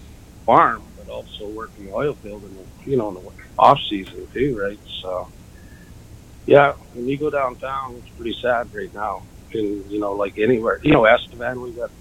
farm, 0.46 0.84
but 1.06 1.14
also 1.14 1.48
work 1.50 1.72
in 1.78 1.86
the 1.86 1.94
oil 1.94 2.14
field 2.16 2.44
the, 2.44 2.90
you 2.90 2.98
know, 2.98 3.10
in 3.10 3.16
the 3.16 3.32
off 3.58 3.80
season 3.90 4.28
too, 4.34 4.60
right? 4.60 4.80
So, 5.02 5.28
yeah, 6.46 6.74
when 6.94 7.08
you 7.08 7.18
go 7.18 7.30
downtown, 7.30 7.96
it's 7.96 8.10
pretty 8.16 8.38
sad 8.42 8.74
right 8.74 8.94
now. 8.94 9.24
And, 9.54 9.90
you 9.90 10.00
know, 10.00 10.14
like 10.14 10.38
anywhere, 10.38 10.80
you 10.84 10.92
know, 10.92 11.06
Estevan, 11.06 11.62
we 11.62 11.72
got, 11.72 11.92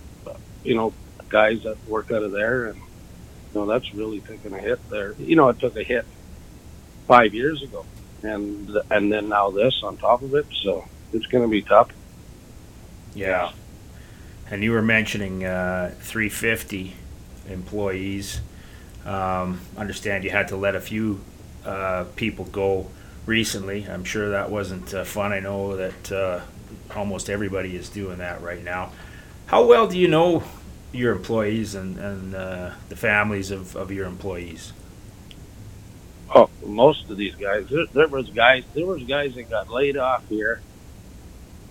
you 0.64 0.75
know, 0.75 0.93
guys 1.29 1.62
that 1.62 1.77
work 1.88 2.11
out 2.11 2.23
of 2.23 2.33
there 2.33 2.67
and, 2.67 2.77
you 2.77 3.61
know, 3.61 3.67
that's 3.67 3.93
really 3.95 4.21
taking 4.21 4.53
a 4.53 4.59
hit 4.59 4.79
there. 4.90 5.12
You 5.14 5.37
know, 5.37 5.49
it 5.49 5.61
took 5.61 5.77
a 5.77 5.83
hit 5.83 6.05
five 7.07 7.35
years 7.35 7.62
ago, 7.62 7.85
and 8.23 8.77
and 8.90 9.12
then 9.12 9.29
now 9.29 9.51
this 9.51 9.83
on 9.83 9.97
top 9.97 10.23
of 10.23 10.35
it. 10.35 10.47
So 10.62 10.87
it's 11.12 11.27
going 11.27 11.45
to 11.45 11.51
be 11.51 11.62
tough. 11.62 11.90
Yeah. 13.14 13.53
And 14.51 14.62
you 14.62 14.73
were 14.73 14.83
mentioning 14.83 15.45
uh, 15.45 15.95
350 16.01 16.95
employees. 17.49 18.40
Um, 19.05 19.61
understand 19.77 20.25
you 20.25 20.31
had 20.31 20.49
to 20.49 20.57
let 20.57 20.75
a 20.75 20.81
few 20.81 21.21
uh, 21.64 22.05
people 22.17 22.47
go 22.47 22.90
recently. 23.27 23.87
I'm 23.88 24.05
sure 24.05 24.31
that 24.31 24.51
wasn't 24.51 24.93
uh, 24.95 25.05
fun. 25.05 25.33
I 25.33 25.40
know 25.40 25.77
that 25.77 26.12
uh, 26.12 26.40
almost 26.95 27.29
everybody 27.29 27.77
is 27.77 27.88
doing 27.88 28.19
that 28.19 28.43
right 28.43 28.62
now. 28.62 28.93
How 29.47 29.64
well 29.64 29.87
do 29.87 29.99
you 29.99 30.09
know 30.09 30.43
your 30.93 31.12
employees 31.12 31.75
and, 31.75 31.99
and 31.99 32.35
uh, 32.35 32.73
the 32.88 32.97
families 32.97 33.51
of, 33.51 33.77
of 33.77 33.90
your 33.90 34.07
employees? 34.07 34.73
Oh, 36.35 36.49
most 36.64 37.11
of 37.11 37.17
these 37.17 37.35
guys. 37.35 37.69
There, 37.69 37.87
there 37.93 38.09
was 38.09 38.31
guys. 38.31 38.64
There 38.75 38.87
was 38.87 39.03
guys 39.05 39.35
that 39.35 39.51
got 39.51 39.69
laid 39.69 39.97
off 39.97 40.27
here 40.29 40.61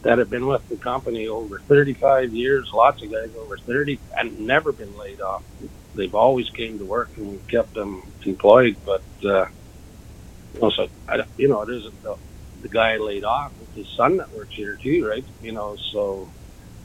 that 0.03 0.17
have 0.17 0.29
been 0.29 0.45
with 0.45 0.67
the 0.69 0.75
company 0.75 1.27
over 1.27 1.59
35 1.59 2.33
years. 2.33 2.71
Lots 2.71 3.01
of 3.01 3.11
guys 3.11 3.31
over 3.37 3.57
30 3.57 3.99
and 4.17 4.41
never 4.41 4.71
been 4.71 4.95
laid 4.97 5.21
off. 5.21 5.43
They've 5.95 6.13
always 6.13 6.49
came 6.51 6.79
to 6.79 6.85
work 6.85 7.11
and 7.17 7.27
we've 7.27 7.47
kept 7.47 7.75
them 7.75 8.03
employed. 8.25 8.77
But 8.85 9.03
uh, 9.25 9.45
you 10.53 10.61
know, 10.61 10.71
I, 11.07 11.17
you 11.37 11.47
know, 11.49 11.61
it 11.63 11.69
isn't 11.71 12.01
the, 12.03 12.15
the 12.61 12.69
guy 12.69 12.97
laid 12.97 13.23
off. 13.23 13.53
It's 13.59 13.75
his 13.75 13.87
son 13.97 14.17
that 14.17 14.31
works 14.33 14.53
here 14.55 14.77
too, 14.81 15.05
right? 15.07 15.25
You 15.39 15.53
know, 15.53 15.77
so 15.91 16.33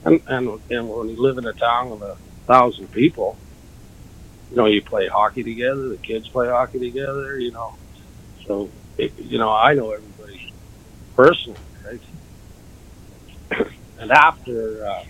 and 0.04 0.20
and 0.26 0.60
and 0.70 0.88
when 0.88 1.08
you 1.08 1.22
live 1.22 1.38
in 1.38 1.46
a 1.46 1.54
town 1.54 1.90
with 1.90 2.02
a 2.02 2.16
thousand 2.46 2.90
people. 2.90 3.40
You 4.50 4.56
know, 4.56 4.66
you 4.66 4.82
play 4.82 5.08
hockey 5.08 5.44
together. 5.44 5.88
The 5.90 5.98
kids 5.98 6.28
play 6.28 6.48
hockey 6.48 6.78
together. 6.80 7.38
You 7.38 7.52
know, 7.52 7.78
so 8.46 8.72
it, 8.96 9.12
you 9.18 9.38
know 9.38 9.50
I 9.52 9.74
know 9.74 9.92
everybody 9.92 10.40
personally, 11.16 11.60
right? 11.84 12.02
and 13.98 14.12
after 14.12 14.86
uh, 14.86 15.04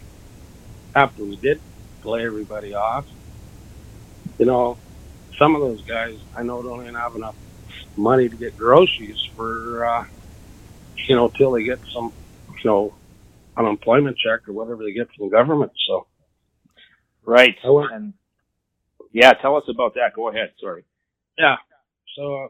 after 0.94 1.24
we 1.24 1.36
did 1.36 1.62
play 2.02 2.24
everybody 2.26 2.74
off, 2.74 3.06
you 4.38 4.46
know, 4.46 4.80
some 5.40 5.54
of 5.54 5.60
those 5.60 5.82
guys 5.84 6.14
I 6.36 6.42
know 6.42 6.62
don't 6.62 6.82
even 6.82 6.94
have 6.94 7.16
enough 7.16 7.36
money 7.96 8.28
to 8.28 8.36
get 8.36 8.56
groceries 8.56 9.18
for 9.36 9.86
uh, 9.86 10.04
you 11.08 11.16
know 11.16 11.30
till 11.38 11.52
they 11.52 11.64
get 11.64 11.80
some 11.94 12.12
you 12.64 12.70
know 12.70 12.96
unemployment 13.56 14.16
check 14.18 14.48
or 14.48 14.54
whatever 14.54 14.84
they 14.84 14.92
get 14.92 15.08
from 15.16 15.28
the 15.30 15.36
government. 15.36 15.72
So 15.88 16.06
Right. 17.24 17.56
And 17.92 18.14
yeah, 19.12 19.32
tell 19.42 19.56
us 19.56 19.64
about 19.68 19.94
that. 19.94 20.14
Go 20.16 20.28
ahead. 20.30 20.52
Sorry. 20.60 20.84
Yeah. 21.38 21.56
So 22.16 22.48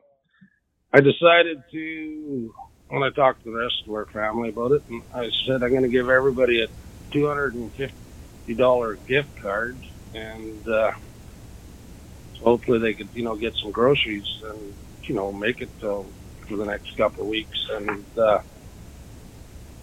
I 0.94 0.98
decided 1.00 1.58
to, 1.72 2.54
when 2.88 3.02
I 3.02 3.10
talked 3.14 3.42
to 3.44 3.50
the 3.50 3.58
rest 3.58 3.74
of 3.86 3.94
our 3.94 4.06
family 4.12 4.50
about 4.50 4.72
it, 4.72 4.82
and 4.88 5.02
I 5.14 5.24
said 5.46 5.62
I'm 5.62 5.70
going 5.70 5.82
to 5.82 5.88
give 5.88 6.08
everybody 6.08 6.62
a 6.62 7.16
$250 7.16 7.90
gift 9.06 9.28
card, 9.42 9.82
and 10.14 10.66
uh, 10.68 10.90
hopefully 12.42 12.78
they 12.78 12.94
could, 12.94 13.10
you 13.14 13.24
know, 13.24 13.36
get 13.36 13.54
some 13.62 13.70
groceries 13.70 14.26
and, 14.44 14.74
you 15.04 15.14
know, 15.14 15.32
make 15.32 15.60
it 15.60 15.70
uh, 15.82 16.02
for 16.48 16.56
the 16.56 16.64
next 16.64 16.96
couple 16.96 17.22
of 17.22 17.28
weeks. 17.28 17.58
And 17.70 18.06
uh, 18.16 18.40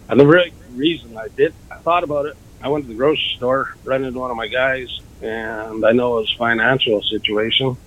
and 0.07 0.19
the 0.19 0.27
real 0.27 0.45
reason 0.69 1.17
I 1.17 1.27
did, 1.35 1.53
I 1.71 1.77
thought 1.77 2.03
about 2.03 2.27
it 2.27 2.37
I 2.61 2.69
went 2.69 2.85
to 2.85 2.89
the 2.89 2.95
grocery 2.95 3.31
store, 3.35 3.67
ran 3.83 4.03
into 4.03 4.19
one 4.19 4.31
of 4.31 4.37
my 4.37 4.47
guys, 4.47 4.87
and 5.21 5.85
I 5.85 5.91
know 5.91 6.19
his 6.19 6.33
financial 6.37 7.01
situation. 7.03 7.77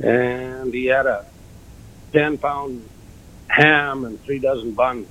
And 0.00 0.72
he 0.72 0.86
had 0.86 1.06
a 1.06 1.26
10 2.12 2.38
pound 2.38 2.88
ham 3.48 4.04
and 4.04 4.18
three 4.22 4.38
dozen 4.38 4.72
buns 4.72 5.08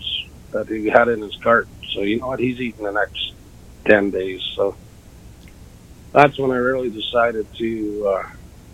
that 0.52 0.68
he 0.68 0.88
had 0.90 1.10
in 1.10 1.22
his 1.22 1.36
cart. 1.44 1.68
So, 1.94 2.02
you 2.02 2.20
know 2.20 2.28
what? 2.28 2.40
He's 2.40 2.60
eating 2.60 2.86
the 2.86 2.92
next 2.92 3.34
10 3.88 4.12
days. 4.12 4.42
So, 4.56 4.76
that's 6.12 6.38
when 6.40 6.52
I 6.52 6.56
really 6.56 6.90
decided 6.90 7.48
to 7.58 8.08
uh, 8.08 8.24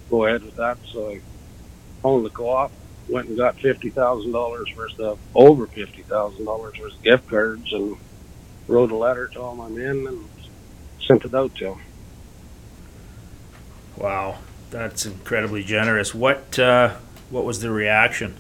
go 0.10 0.26
ahead 0.26 0.44
with 0.44 0.56
that. 0.56 0.78
So, 0.92 1.12
I 1.12 1.22
owned 2.04 2.26
the 2.26 2.30
co 2.30 2.50
op, 2.50 2.72
went 3.10 3.28
and 3.28 3.38
got 3.38 3.58
$50,000 3.58 4.76
worth 4.76 5.00
of 5.00 5.20
over 5.36 5.68
$50,000 5.68 6.60
worth 6.60 6.80
of 6.80 7.04
gift 7.04 7.28
cards 7.28 7.72
and 7.72 7.98
wrote 8.68 8.92
a 8.92 8.96
letter 8.96 9.28
to 9.28 9.40
all 9.42 9.56
my 9.56 9.70
men 9.70 10.06
and 10.08 10.30
sent 11.06 11.26
it 11.26 11.34
out 11.34 11.56
to 11.56 11.66
them. 11.66 11.82
Wow, 13.96 14.40
that's 14.70 15.06
incredibly 15.06 15.64
generous. 15.64 16.14
What 16.14 16.60
uh, 16.60 16.96
what 17.30 17.46
was 17.46 17.62
the 17.62 17.72
reaction? 17.72 18.36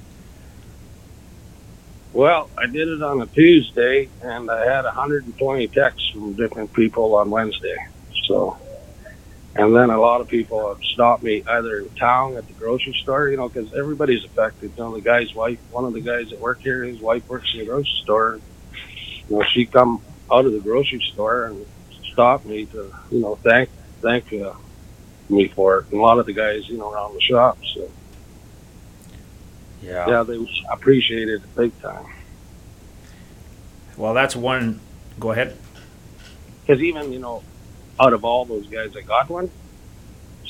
Well, 2.14 2.50
I 2.58 2.68
did 2.68 2.88
it 2.88 3.02
on 3.02 3.22
a 3.22 3.26
Tuesday, 3.28 4.10
and 4.22 4.50
I 4.50 4.66
had 4.66 4.86
120 4.86 5.68
texts 5.68 6.10
from 6.12 6.34
different 6.34 6.74
people 6.74 7.16
on 7.16 7.30
Wednesday. 7.30 7.76
So, 8.28 8.58
and 9.58 9.76
then 9.76 9.90
a 9.90 10.00
lot 10.00 10.22
of 10.22 10.28
people 10.28 10.70
have 10.70 10.84
stopped 10.94 11.24
me 11.24 11.44
either 11.48 11.80
in 11.80 11.90
town 11.96 12.38
at 12.38 12.48
the 12.48 12.54
grocery 12.54 12.96
store, 13.02 13.30
you 13.30 13.38
know, 13.38 13.50
because 13.50 13.74
everybody's 13.74 14.24
affected. 14.24 14.72
You 14.78 14.84
know, 14.84 14.94
the 14.94 15.02
guy's 15.02 15.34
wife, 15.34 15.60
one 15.72 15.84
of 15.86 15.94
the 15.94 16.02
guys 16.02 16.30
that 16.30 16.40
work 16.40 16.62
here, 16.62 16.84
his 16.84 17.02
wife 17.02 17.28
works 17.28 17.50
in 17.54 17.62
the 17.62 17.66
grocery 17.66 18.00
store. 18.04 18.40
You 19.28 19.38
know, 19.38 19.44
she 19.52 19.66
come 19.66 20.02
out 20.32 20.46
of 20.46 20.52
the 20.52 20.60
grocery 20.60 21.04
store 21.12 21.46
and 21.46 21.66
stopped 22.12 22.46
me 22.46 22.66
to, 22.68 22.94
you 23.10 23.20
know, 23.20 23.36
thank 23.36 23.70
thank 24.02 24.32
uh, 24.32 24.54
me 25.28 25.48
for 25.48 25.80
it. 25.80 25.86
And 25.92 26.00
a 26.00 26.04
lot 26.04 26.20
of 26.20 26.28
the 26.28 26.34
guys, 26.34 26.70
you 26.70 26.78
know, 26.78 26.92
around 26.92 27.16
the 27.16 27.22
shop. 27.22 27.58
So 27.74 27.90
yeah, 29.82 30.08
yeah, 30.08 30.24
they 30.24 30.38
appreciated 30.72 31.44
it 31.44 31.56
big 31.56 31.82
time. 31.82 32.06
Well, 33.96 34.14
that's 34.14 34.36
one. 34.36 34.82
Go 35.20 35.32
ahead. 35.32 35.58
Because 36.62 36.84
even 36.84 37.12
you 37.12 37.20
know, 37.20 37.42
out 38.00 38.14
of 38.14 38.24
all 38.26 38.46
those 38.46 38.68
guys 38.68 38.94
that 38.94 39.08
got 39.08 39.30
one, 39.30 39.50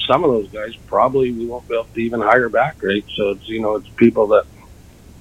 some 0.07 0.23
of 0.23 0.31
those 0.31 0.49
guys 0.51 0.75
probably 0.87 1.31
we 1.31 1.45
won't 1.45 1.67
be 1.67 1.73
able 1.75 1.85
to 1.85 1.99
even 1.99 2.21
hire 2.21 2.49
back, 2.49 2.81
right? 2.81 3.05
So 3.15 3.31
it's 3.31 3.47
you 3.47 3.61
know, 3.61 3.75
it's 3.75 3.89
people 3.89 4.27
that 4.27 4.45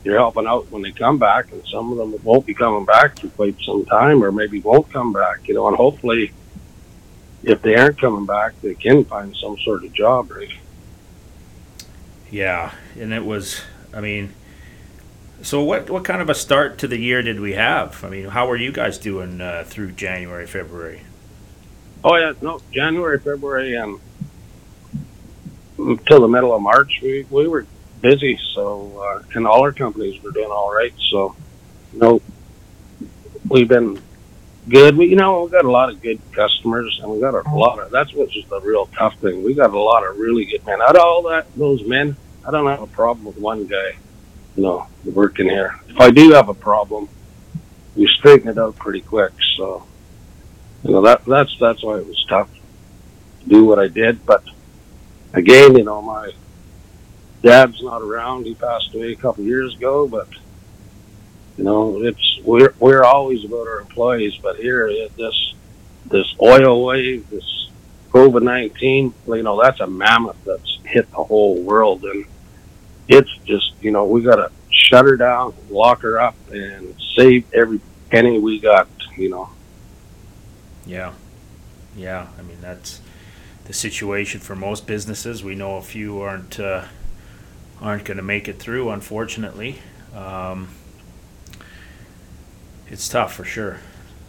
you're 0.04 0.18
helping 0.18 0.46
out 0.46 0.70
when 0.70 0.82
they 0.82 0.92
come 0.92 1.18
back, 1.18 1.50
and 1.52 1.66
some 1.66 1.90
of 1.90 1.98
them 1.98 2.14
won't 2.22 2.46
be 2.46 2.54
coming 2.54 2.84
back 2.84 3.18
for 3.18 3.28
quite 3.28 3.56
some 3.60 3.84
time, 3.86 4.22
or 4.22 4.30
maybe 4.32 4.60
won't 4.60 4.92
come 4.92 5.12
back. 5.12 5.48
You 5.48 5.54
know, 5.54 5.66
and 5.68 5.76
hopefully, 5.76 6.32
if 7.42 7.62
they 7.62 7.74
aren't 7.76 8.00
coming 8.00 8.26
back, 8.26 8.60
they 8.62 8.74
can 8.74 9.04
find 9.04 9.34
some 9.36 9.56
sort 9.58 9.84
of 9.84 9.92
job, 9.92 10.30
right? 10.30 10.50
Yeah, 12.30 12.72
and 12.98 13.12
it 13.12 13.24
was. 13.24 13.62
I 13.94 14.00
mean, 14.00 14.34
So 15.42 15.62
what 15.62 15.88
what 15.90 16.04
kind 16.04 16.20
of 16.20 16.28
a 16.30 16.34
start 16.34 16.78
to 16.78 16.88
the 16.88 16.98
year 16.98 17.22
did 17.22 17.40
we 17.40 17.54
have? 17.54 18.04
I 18.04 18.08
mean, 18.10 18.28
how 18.28 18.50
are 18.50 18.56
you 18.56 18.72
guys 18.72 18.98
doing 18.98 19.40
uh, 19.40 19.64
through 19.66 19.92
January, 19.92 20.46
February? 20.46 21.02
Oh 22.04 22.16
yeah, 22.16 22.32
no, 22.40 22.60
January, 22.72 23.18
February, 23.18 23.74
and 23.74 24.00
until 25.78 26.20
the 26.20 26.28
middle 26.28 26.54
of 26.54 26.62
March, 26.62 27.00
we 27.02 27.26
we 27.30 27.48
were 27.48 27.66
busy. 28.00 28.38
So 28.54 29.02
uh, 29.02 29.22
and 29.34 29.46
all 29.46 29.62
our 29.62 29.72
companies 29.72 30.22
were 30.22 30.30
doing 30.30 30.50
all 30.50 30.72
right. 30.72 30.94
So 31.10 31.34
you 31.92 31.98
know, 31.98 32.22
we've 33.48 33.68
been 33.68 34.00
good. 34.68 34.96
We 34.96 35.06
you 35.06 35.16
know 35.16 35.44
we 35.44 35.50
got 35.50 35.64
a 35.64 35.70
lot 35.70 35.90
of 35.90 36.00
good 36.00 36.20
customers, 36.32 36.98
and 37.02 37.10
we 37.10 37.20
got 37.20 37.34
a 37.34 37.54
lot 37.54 37.78
of 37.78 37.90
that's 37.90 38.12
what's 38.14 38.32
just 38.32 38.48
the 38.48 38.60
real 38.60 38.86
tough 38.98 39.16
thing. 39.18 39.42
We 39.42 39.54
got 39.54 39.70
a 39.70 39.78
lot 39.78 40.06
of 40.06 40.18
really 40.18 40.44
good 40.44 40.64
men. 40.64 40.80
Out 40.80 40.96
of 40.96 41.02
all 41.02 41.22
that 41.24 41.46
those 41.56 41.86
men, 41.86 42.16
I 42.46 42.50
don't 42.50 42.66
have 42.66 42.82
a 42.82 42.86
problem 42.86 43.26
with 43.26 43.38
one 43.38 43.66
guy 43.66 43.96
you 44.56 44.62
know, 44.62 44.86
working 45.04 45.48
here. 45.48 45.78
If 45.88 46.00
I 46.00 46.10
do 46.10 46.32
have 46.32 46.48
a 46.48 46.54
problem, 46.54 47.08
we 47.94 48.06
straighten 48.08 48.48
it 48.48 48.58
out 48.58 48.76
pretty 48.76 49.02
quick. 49.02 49.32
So, 49.56 49.84
you 50.86 50.92
know, 50.92 51.02
that 51.02 51.24
that's 51.24 51.56
that's 51.58 51.82
why 51.82 51.98
it 51.98 52.06
was 52.06 52.24
tough 52.28 52.48
to 53.42 53.48
do 53.48 53.64
what 53.64 53.78
I 53.78 53.88
did. 53.88 54.24
But 54.24 54.44
again, 55.32 55.76
you 55.76 55.84
know, 55.84 56.00
my 56.00 56.32
dad's 57.42 57.82
not 57.82 58.02
around. 58.02 58.46
He 58.46 58.54
passed 58.54 58.94
away 58.94 59.12
a 59.12 59.16
couple 59.16 59.44
years 59.44 59.74
ago. 59.74 60.06
But 60.06 60.28
you 61.56 61.64
know, 61.64 62.02
it's 62.02 62.38
we're 62.44 62.74
we're 62.78 63.02
always 63.02 63.44
about 63.44 63.66
our 63.66 63.80
employees. 63.80 64.36
But 64.36 64.56
here, 64.56 64.88
this 65.16 65.54
this 66.06 66.34
oil 66.40 66.84
wave, 66.84 67.28
this 67.30 67.70
COVID 68.10 68.42
nineteen, 68.42 69.12
you 69.26 69.42
know, 69.42 69.60
that's 69.60 69.80
a 69.80 69.86
mammoth 69.86 70.42
that's 70.44 70.78
hit 70.84 71.10
the 71.10 71.24
whole 71.24 71.60
world 71.62 72.04
and 72.04 72.24
it's 73.08 73.30
just 73.44 73.72
you 73.80 73.90
know 73.90 74.04
we 74.04 74.22
got 74.22 74.36
to 74.36 74.50
shut 74.70 75.04
her 75.04 75.16
down, 75.16 75.54
lock 75.70 76.02
her 76.02 76.20
up, 76.20 76.34
and 76.50 76.94
save 77.16 77.44
every 77.52 77.80
penny 78.10 78.38
we 78.38 78.60
got. 78.60 78.88
You 79.16 79.30
know. 79.30 79.50
Yeah, 80.86 81.12
yeah. 81.96 82.28
I 82.38 82.42
mean 82.42 82.58
that's 82.60 83.00
the 83.64 83.72
situation 83.72 84.40
for 84.40 84.54
most 84.54 84.86
businesses. 84.86 85.42
We 85.42 85.54
know 85.54 85.76
a 85.76 85.82
few 85.82 86.20
aren't 86.20 86.60
uh, 86.60 86.84
aren't 87.80 88.04
going 88.04 88.16
to 88.16 88.22
make 88.22 88.48
it 88.48 88.58
through, 88.58 88.90
unfortunately. 88.90 89.80
Um, 90.14 90.68
it's 92.88 93.08
tough 93.08 93.34
for 93.34 93.44
sure. 93.44 93.80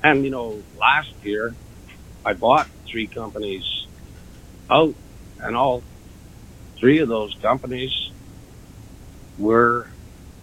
And 0.03 0.23
you 0.23 0.31
know, 0.31 0.63
last 0.79 1.13
year 1.23 1.53
I 2.25 2.33
bought 2.33 2.67
three 2.85 3.07
companies 3.07 3.85
out, 4.69 4.95
and 5.39 5.55
all 5.55 5.83
three 6.77 6.99
of 6.99 7.07
those 7.07 7.35
companies 7.41 8.11
were, 9.37 9.87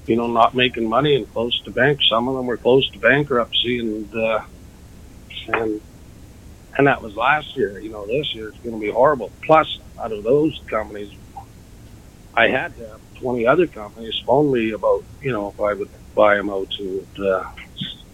you 0.07 0.17
know, 0.17 0.29
not 0.29 0.55
making 0.55 0.89
money 0.89 1.17
and 1.17 1.31
close 1.33 1.61
to 1.63 1.71
bank. 1.71 2.01
Some 2.09 2.29
of 2.29 2.37
them 2.37 2.47
were 2.47 2.57
close 2.57 2.89
to 2.91 2.99
bankruptcy, 2.99 3.81
and 3.81 4.15
uh, 4.15 4.45
and 5.49 5.81
and 6.77 6.87
that 6.87 7.03
was 7.03 7.15
last 7.17 7.57
year. 7.57 7.79
You 7.79 7.91
know, 7.91 8.07
this 8.07 8.35
year 8.35 8.49
it's 8.49 8.59
going 8.59 8.75
to 8.75 8.81
be 8.81 8.91
horrible. 8.91 9.31
Plus, 9.43 9.79
out 9.99 10.13
of 10.13 10.25
those 10.25 10.61
companies, 10.67 11.13
I 12.35 12.49
had 12.49 12.77
to 12.77 12.89
have 12.89 13.01
20 13.21 13.47
other 13.47 13.67
companies 13.67 14.21
phone 14.27 14.53
me 14.53 14.73
about, 14.73 15.05
you 15.23 15.33
know, 15.33 15.49
if 15.49 15.61
I 15.61 15.75
would 15.75 15.91
buy 16.15 16.37
them 16.37 16.51
out 16.51 16.69
to, 16.79 17.07
uh, 17.19 17.51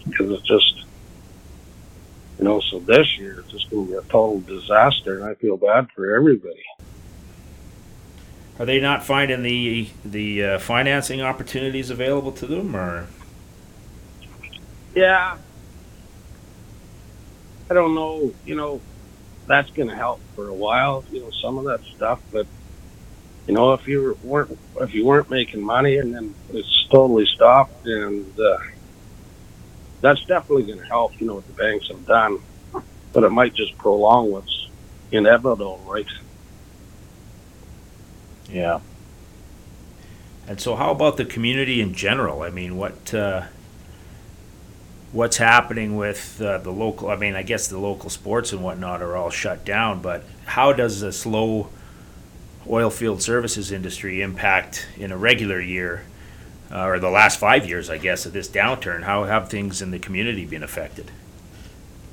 because 0.07 0.31
it's 0.31 0.47
just, 0.47 0.85
you 2.37 2.45
know, 2.45 2.59
so 2.59 2.79
this 2.79 3.17
year 3.17 3.39
it's 3.39 3.51
just 3.51 3.69
going 3.69 3.87
to 3.87 3.91
be 3.91 3.97
a 3.97 4.01
total 4.03 4.41
disaster, 4.41 5.15
and 5.15 5.23
I 5.23 5.35
feel 5.35 5.57
bad 5.57 5.89
for 5.95 6.15
everybody. 6.15 6.63
Are 8.59 8.65
they 8.65 8.79
not 8.79 9.03
finding 9.03 9.41
the 9.41 9.89
the 10.05 10.43
uh, 10.43 10.59
financing 10.59 11.19
opportunities 11.19 11.89
available 11.89 12.31
to 12.33 12.45
them, 12.45 12.75
or? 12.75 13.07
Yeah, 14.93 15.37
I 17.71 17.73
don't 17.73 17.95
know. 17.95 18.33
You 18.45 18.55
know, 18.55 18.81
that's 19.47 19.71
going 19.71 19.87
to 19.87 19.95
help 19.95 20.19
for 20.35 20.49
a 20.49 20.53
while. 20.53 21.05
You 21.09 21.21
know, 21.21 21.29
some 21.41 21.57
of 21.57 21.63
that 21.63 21.81
stuff, 21.95 22.19
but 22.29 22.45
you 23.47 23.53
know, 23.53 23.71
if 23.71 23.87
you 23.87 24.17
weren't 24.23 24.59
if 24.81 24.93
you 24.93 25.05
weren't 25.05 25.29
making 25.29 25.63
money 25.63 25.97
and 25.97 26.13
then 26.13 26.35
it's 26.51 26.87
totally 26.91 27.25
stopped, 27.25 27.85
and 27.85 28.37
uh, 28.37 28.57
that's 30.01 30.25
definitely 30.25 30.63
going 30.63 30.79
to 30.79 30.85
help. 30.85 31.17
You 31.21 31.27
know, 31.27 31.35
what 31.35 31.47
the 31.47 31.53
banks 31.53 31.87
have 31.87 32.05
done, 32.05 32.39
but 33.13 33.23
it 33.23 33.29
might 33.29 33.53
just 33.53 33.77
prolong 33.77 34.31
what's 34.31 34.67
inevitable, 35.13 35.81
right? 35.87 36.05
Yeah. 38.49 38.81
And 40.45 40.59
so, 40.59 40.75
how 40.75 40.91
about 40.91 41.15
the 41.15 41.23
community 41.23 41.79
in 41.79 41.93
general? 41.93 42.41
I 42.41 42.49
mean, 42.49 42.75
what 42.75 43.13
uh, 43.13 43.43
what's 45.11 45.37
happening 45.37 45.97
with 45.97 46.41
uh, 46.41 46.57
the 46.59 46.71
local? 46.71 47.09
I 47.09 47.15
mean, 47.15 47.35
I 47.35 47.43
guess 47.43 47.67
the 47.67 47.77
local 47.77 48.09
sports 48.09 48.51
and 48.51 48.63
whatnot 48.63 49.01
are 49.01 49.15
all 49.15 49.29
shut 49.29 49.65
down. 49.65 50.01
But 50.01 50.23
how 50.45 50.73
does 50.73 51.01
the 51.01 51.11
slow 51.11 51.69
oil 52.69 52.89
field 52.89 53.21
services 53.21 53.71
industry 53.71 54.21
impact 54.21 54.87
in 54.97 55.11
a 55.11 55.17
regular 55.17 55.59
year, 55.59 56.05
uh, 56.71 56.85
or 56.85 56.99
the 56.99 57.09
last 57.09 57.39
five 57.39 57.67
years, 57.67 57.89
I 57.89 57.97
guess, 57.97 58.25
of 58.25 58.33
this 58.33 58.47
downturn? 58.47 59.03
How 59.03 59.25
have 59.25 59.49
things 59.49 59.81
in 59.81 59.91
the 59.91 59.99
community 59.99 60.45
been 60.45 60.63
affected? 60.63 61.11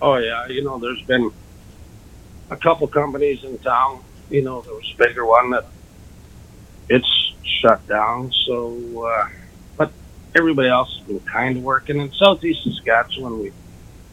Oh 0.00 0.16
yeah, 0.16 0.46
you 0.46 0.62
know, 0.62 0.78
there's 0.78 1.02
been 1.02 1.30
a 2.50 2.56
couple 2.56 2.86
companies 2.86 3.44
in 3.44 3.58
town. 3.58 4.02
You 4.30 4.42
know, 4.42 4.60
there 4.60 4.74
was 4.74 4.94
a 4.94 4.96
bigger 4.96 5.24
one 5.24 5.50
that 5.50 5.66
it's 6.88 7.32
shut 7.42 7.86
down. 7.88 8.32
So, 8.46 9.06
uh, 9.06 9.28
everybody 10.38 10.68
else 10.68 10.96
has 10.96 11.06
been 11.06 11.20
kind 11.20 11.56
of 11.56 11.62
working. 11.62 12.00
In 12.00 12.12
southeast 12.12 12.62
Saskatchewan, 12.64 13.40
we 13.40 13.52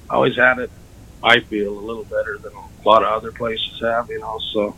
always 0.10 0.36
had 0.36 0.58
it. 0.60 0.72
I 1.24 1.40
feel 1.40 1.78
a 1.78 1.80
little 1.80 2.04
better 2.04 2.38
than 2.38 2.52
a 2.54 2.88
lot 2.88 3.04
of 3.04 3.10
other 3.10 3.32
places 3.32 3.80
have, 3.82 4.10
you 4.10 4.20
know. 4.20 4.40
So 4.52 4.76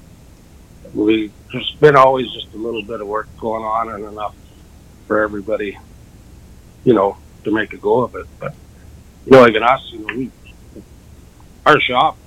we 0.94 1.32
there's 1.52 1.76
been 1.80 1.96
always 1.96 2.32
just 2.32 2.54
a 2.54 2.58
little 2.58 2.84
bit 2.84 3.02
of 3.02 3.08
work 3.08 3.28
going 3.40 3.64
on 3.64 3.90
and 3.90 4.06
enough 4.06 4.36
for 5.08 5.22
everybody, 5.22 5.78
you 6.84 6.94
know, 6.94 7.18
to 7.46 7.52
make 7.52 7.74
a 7.74 7.78
go 7.78 8.04
of 8.04 8.16
it. 8.16 8.28
But 8.40 8.54
you 9.26 9.32
know, 9.32 9.42
like 9.42 9.56
in 9.56 9.64
us, 9.64 9.90
you 9.92 10.00
know, 10.00 10.14
we 10.14 10.32
our 11.66 11.80
shop, 11.80 12.18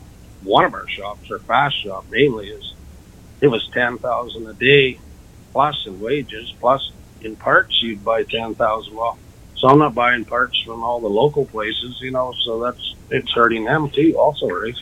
one 0.43 0.65
of 0.65 0.75
our 0.75 0.89
shops, 0.89 1.31
our 1.31 1.39
fast 1.41 1.83
shop 1.83 2.07
mainly 2.11 2.49
is 2.49 2.75
it 3.41 3.49
was 3.49 3.67
ten 3.73 3.99
thousand 3.99 4.47
a 4.47 4.55
day 4.55 4.99
plus 5.53 5.87
in 5.87 6.01
wages, 6.01 6.53
plus 6.61 6.91
in 7.23 7.37
parts 7.37 7.83
you'd 7.83 8.05
buy 8.05 8.23
ten 8.25 8.55
thousand. 8.55 8.95
Well, 8.95 9.19
so 9.57 9.69
I'm 9.69 9.79
not 9.79 9.95
buying 9.95 10.25
parts 10.25 10.61
from 10.63 10.83
all 10.83 11.01
the 11.01 11.09
local 11.09 11.45
places, 11.45 11.99
you 12.01 12.11
know, 12.11 12.35
so 12.45 12.61
that's 12.61 12.95
it's 13.11 13.31
hurting 13.33 13.65
them 13.65 13.91
too, 13.91 14.17
also, 14.19 14.49
right? 14.49 14.75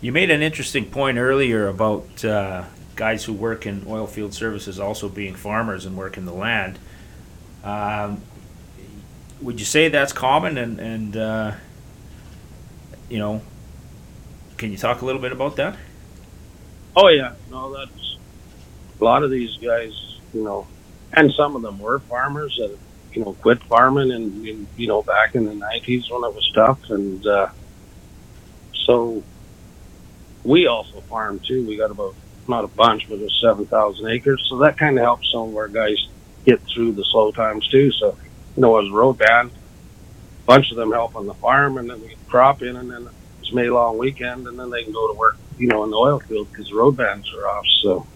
You 0.00 0.12
made 0.12 0.30
an 0.30 0.42
interesting 0.42 0.86
point 0.86 1.18
earlier 1.18 1.68
about 1.68 2.24
uh, 2.24 2.64
guys 2.96 3.24
who 3.24 3.32
work 3.32 3.66
in 3.66 3.84
oil 3.86 4.06
field 4.06 4.34
services 4.34 4.78
also 4.80 5.08
being 5.08 5.34
farmers 5.34 5.86
and 5.86 5.96
working 5.96 6.24
the 6.24 6.34
land. 6.34 6.78
Um, 7.62 8.20
would 9.40 9.58
you 9.58 9.66
say 9.66 9.88
that's 9.88 10.12
common? 10.12 10.58
And, 10.58 10.78
and 10.80 11.16
uh, 11.16 11.52
you 13.08 13.18
know, 13.18 13.40
can 14.58 14.70
you 14.70 14.76
talk 14.76 15.02
a 15.02 15.06
little 15.06 15.20
bit 15.20 15.32
about 15.32 15.56
that? 15.56 15.76
Oh 16.96 17.08
yeah, 17.08 17.34
no, 17.50 17.72
that's 17.74 18.16
a 19.00 19.04
lot 19.04 19.22
of 19.22 19.30
these 19.30 19.56
guys 19.56 20.14
you 20.34 20.42
know, 20.42 20.66
and 21.16 21.32
some 21.32 21.56
of 21.56 21.62
them 21.62 21.78
were 21.78 22.00
farmers 22.00 22.56
that, 22.58 22.76
you 23.12 23.24
know, 23.24 23.34
quit 23.34 23.62
farming 23.64 24.10
and, 24.10 24.68
you 24.76 24.86
know, 24.88 25.02
back 25.02 25.34
in 25.34 25.44
the 25.44 25.52
90s 25.52 26.10
when 26.10 26.24
it 26.24 26.34
was 26.34 26.50
tough. 26.54 26.90
And, 26.90 27.24
uh, 27.26 27.48
so 28.84 29.22
we 30.42 30.66
also 30.66 31.00
farm 31.02 31.40
too. 31.40 31.66
We 31.66 31.76
got 31.76 31.90
about, 31.90 32.14
not 32.48 32.64
a 32.64 32.68
bunch, 32.68 33.08
but 33.08 33.18
just 33.18 33.40
7,000 33.40 34.06
acres. 34.08 34.44
So 34.50 34.58
that 34.58 34.76
kind 34.76 34.98
of 34.98 35.04
helps 35.04 35.30
some 35.32 35.48
of 35.48 35.56
our 35.56 35.68
guys 35.68 35.96
get 36.44 36.60
through 36.62 36.92
the 36.92 37.04
slow 37.04 37.32
times 37.32 37.66
too. 37.68 37.90
So, 37.92 38.16
you 38.56 38.60
know, 38.60 38.78
as 38.78 38.90
a 38.90 38.94
road 38.94 39.18
band, 39.18 39.50
a 39.50 40.46
bunch 40.46 40.70
of 40.70 40.76
them 40.76 40.92
help 40.92 41.16
on 41.16 41.26
the 41.26 41.34
farm 41.34 41.78
and 41.78 41.88
then 41.88 42.00
we 42.02 42.16
crop 42.28 42.62
in 42.62 42.76
and 42.76 42.90
then 42.90 43.08
it's 43.40 43.52
May 43.52 43.70
long 43.70 43.98
weekend 43.98 44.46
and 44.46 44.58
then 44.58 44.70
they 44.70 44.84
can 44.84 44.92
go 44.92 45.12
to 45.12 45.18
work, 45.18 45.36
you 45.58 45.68
know, 45.68 45.84
in 45.84 45.90
the 45.90 45.96
oil 45.96 46.20
field 46.20 46.50
because 46.50 46.72
road 46.72 46.96
bans 46.96 47.32
are 47.34 47.48
off. 47.48 47.64
So, 47.82 48.06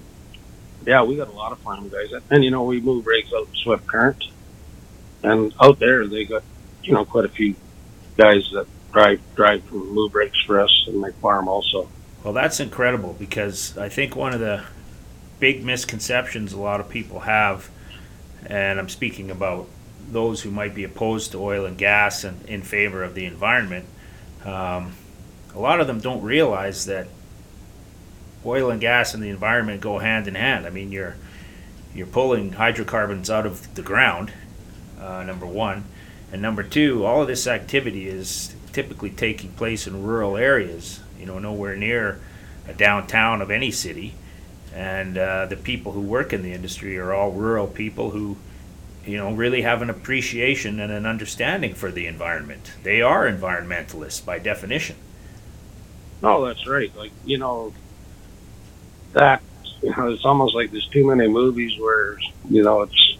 yeah, 0.87 1.03
we 1.03 1.17
got 1.17 1.29
a 1.29 1.33
lot 1.33 1.53
of 1.53 1.59
farm 1.59 1.89
guys, 1.89 2.13
and 2.31 2.45
you 2.45 2.51
know 2.51 2.65
we 2.65 2.81
move 2.81 3.07
rigs 3.07 3.33
out 3.33 3.49
Swift 3.55 3.87
Current, 3.87 4.25
and 5.23 5.53
out 5.61 5.79
there 5.79 6.07
they 6.07 6.25
got 6.25 6.43
you 6.83 6.93
know 6.93 7.05
quite 7.05 7.25
a 7.25 7.29
few 7.29 7.55
guys 8.17 8.51
that 8.53 8.67
drive 8.93 9.21
drive 9.35 9.63
from 9.65 9.89
move 9.93 10.15
rigs 10.15 10.41
for 10.47 10.61
us 10.61 10.85
and 10.87 10.99
my 11.01 11.11
farm 11.13 11.49
also. 11.49 11.89
Well, 12.25 12.33
that's 12.33 12.61
incredible 12.61 13.15
because 13.19 13.77
I 13.79 13.89
think 13.89 14.17
one 14.17 14.35
of 14.35 14.41
the 14.41 14.65
big 15.39 15.65
misconceptions 15.65 16.53
a 16.53 16.59
lot 16.59 16.81
of 16.81 16.89
people 16.89 17.21
have, 17.21 17.71
and 18.45 18.79
I'm 18.79 18.89
speaking 18.89 19.31
about 19.31 19.69
those 20.11 20.43
who 20.43 20.51
might 20.51 20.75
be 20.75 20.85
opposed 20.85 21.33
to 21.33 21.43
oil 21.43 21.65
and 21.65 21.77
gas 21.77 22.25
and 22.25 22.45
in 22.47 22.63
favor 22.63 23.05
of 23.05 23.15
the 23.15 23.25
environment. 23.25 23.87
Um, 24.45 24.95
a 25.55 25.59
lot 25.59 25.81
of 25.81 25.87
them 25.87 26.01
don't 26.01 26.23
realize 26.23 26.87
that 26.87 27.09
oil 28.45 28.71
and 28.71 28.81
gas 28.81 29.15
and 29.15 29.23
the 29.23 29.29
environment 29.29 29.81
go 29.81 29.99
hand 29.99 30.29
in 30.29 30.35
hand. 30.35 30.67
I 30.67 30.71
mean, 30.71 30.93
you're 30.93 31.17
you're 31.95 32.07
pulling 32.07 32.53
hydrocarbons 32.53 33.31
out 33.31 33.47
of 33.47 33.75
the 33.75 33.83
ground, 33.83 34.33
uh, 35.01 35.23
number 35.25 35.47
one. 35.47 35.85
And 36.31 36.43
number 36.43 36.63
two, 36.63 37.05
all 37.05 37.23
of 37.23 37.29
this 37.29 37.47
activity 37.47 38.07
is 38.07 38.55
typically 38.73 39.11
taking 39.11 39.51
place 39.53 39.87
in 39.87 40.03
rural 40.03 40.37
areas, 40.37 41.01
you 41.19 41.27
know, 41.27 41.39
nowhere 41.39 41.77
near 41.77 42.21
a 42.69 42.75
downtown 42.75 43.41
of 43.41 43.51
any 43.51 43.71
city. 43.71 44.15
And 44.75 45.17
uh, 45.17 45.47
the 45.47 45.57
people 45.57 45.93
who 45.93 46.03
work 46.03 46.33
in 46.33 46.43
the 46.43 46.53
industry 46.53 46.99
are 46.99 47.13
all 47.13 47.33
rural 47.33 47.67
people 47.67 48.11
who, 48.11 48.37
you 49.05 49.17
know, 49.17 49.33
really 49.33 49.63
have 49.63 49.81
an 49.81 49.89
appreciation 49.89 50.79
and 50.79 50.93
an 50.93 51.07
understanding 51.07 51.75
for 51.75 51.91
the 51.91 52.07
environment. 52.07 52.73
They 52.83 53.01
are 53.01 53.29
environmentalists 53.29 54.25
by 54.25 54.39
definition. 54.39 54.97
No, 56.23 56.45
that's 56.45 56.67
right. 56.67 56.95
Like, 56.95 57.13
you 57.25 57.39
know, 57.39 57.73
that, 59.19 59.43
you 59.83 59.91
know, 59.97 60.13
it's 60.13 60.25
almost 60.25 60.55
like 60.55 60.71
there's 60.71 60.89
too 60.89 61.07
many 61.07 61.29
movies 61.29 61.79
where, 61.79 62.19
you 62.49 62.63
know, 62.63 62.83
it's 62.83 63.19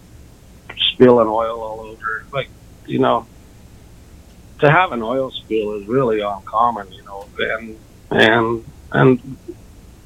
spilling 0.95 1.29
oil 1.29 1.63
all 1.63 1.81
over. 1.81 2.25
Like, 2.33 2.51
you 2.87 2.99
know, 2.99 3.29
to 4.61 4.71
have 4.71 4.93
an 4.93 5.03
oil 5.03 5.31
spill 5.31 5.75
is 5.81 5.89
really 5.89 6.21
uncommon, 6.21 6.91
you 6.93 7.03
know, 7.05 7.29
and 7.39 7.79
and 8.11 8.65
and 8.93 9.39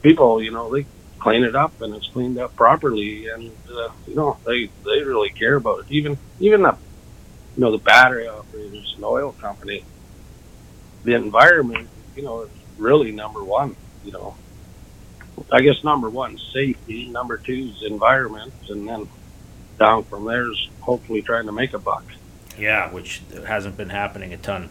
people, 0.02 0.42
you 0.42 0.50
know, 0.50 0.72
they 0.72 0.86
clean 1.18 1.44
it 1.44 1.54
up 1.54 1.80
and 1.80 1.94
it's 1.94 2.08
cleaned 2.08 2.38
up 2.38 2.54
properly, 2.56 3.28
and 3.28 3.52
uh, 3.70 3.92
you 4.06 4.14
know, 4.14 4.38
they 4.46 4.70
they 4.84 5.02
really 5.04 5.30
care 5.30 5.56
about 5.56 5.80
it. 5.80 5.86
Even 5.90 6.18
even 6.38 6.62
the 6.62 6.76
you 7.56 7.62
know 7.62 7.72
the 7.72 7.78
battery 7.78 8.28
operators, 8.28 8.94
an 8.96 9.04
oil 9.04 9.32
company, 9.32 9.86
the 11.04 11.14
environment, 11.14 11.90
you 12.14 12.22
know, 12.22 12.42
is 12.42 12.50
really 12.76 13.12
number 13.12 13.44
one. 13.44 13.76
You 14.02 14.12
know, 14.12 14.36
I 15.50 15.60
guess 15.60 15.82
number 15.84 16.10
one 16.10 16.38
safety, 16.38 17.06
number 17.06 17.36
two 17.36 17.72
is 17.74 17.82
environment, 17.82 18.52
and 18.68 18.88
then 18.88 19.08
down 19.78 20.04
from 20.04 20.24
there 20.24 20.50
is 20.50 20.68
hopefully 20.80 21.22
trying 21.22 21.46
to 21.46 21.52
make 21.52 21.74
a 21.74 21.78
buck. 21.78 22.04
Yeah, 22.58 22.90
which 22.90 23.22
hasn't 23.46 23.76
been 23.76 23.90
happening 23.90 24.32
a 24.32 24.36
ton 24.36 24.70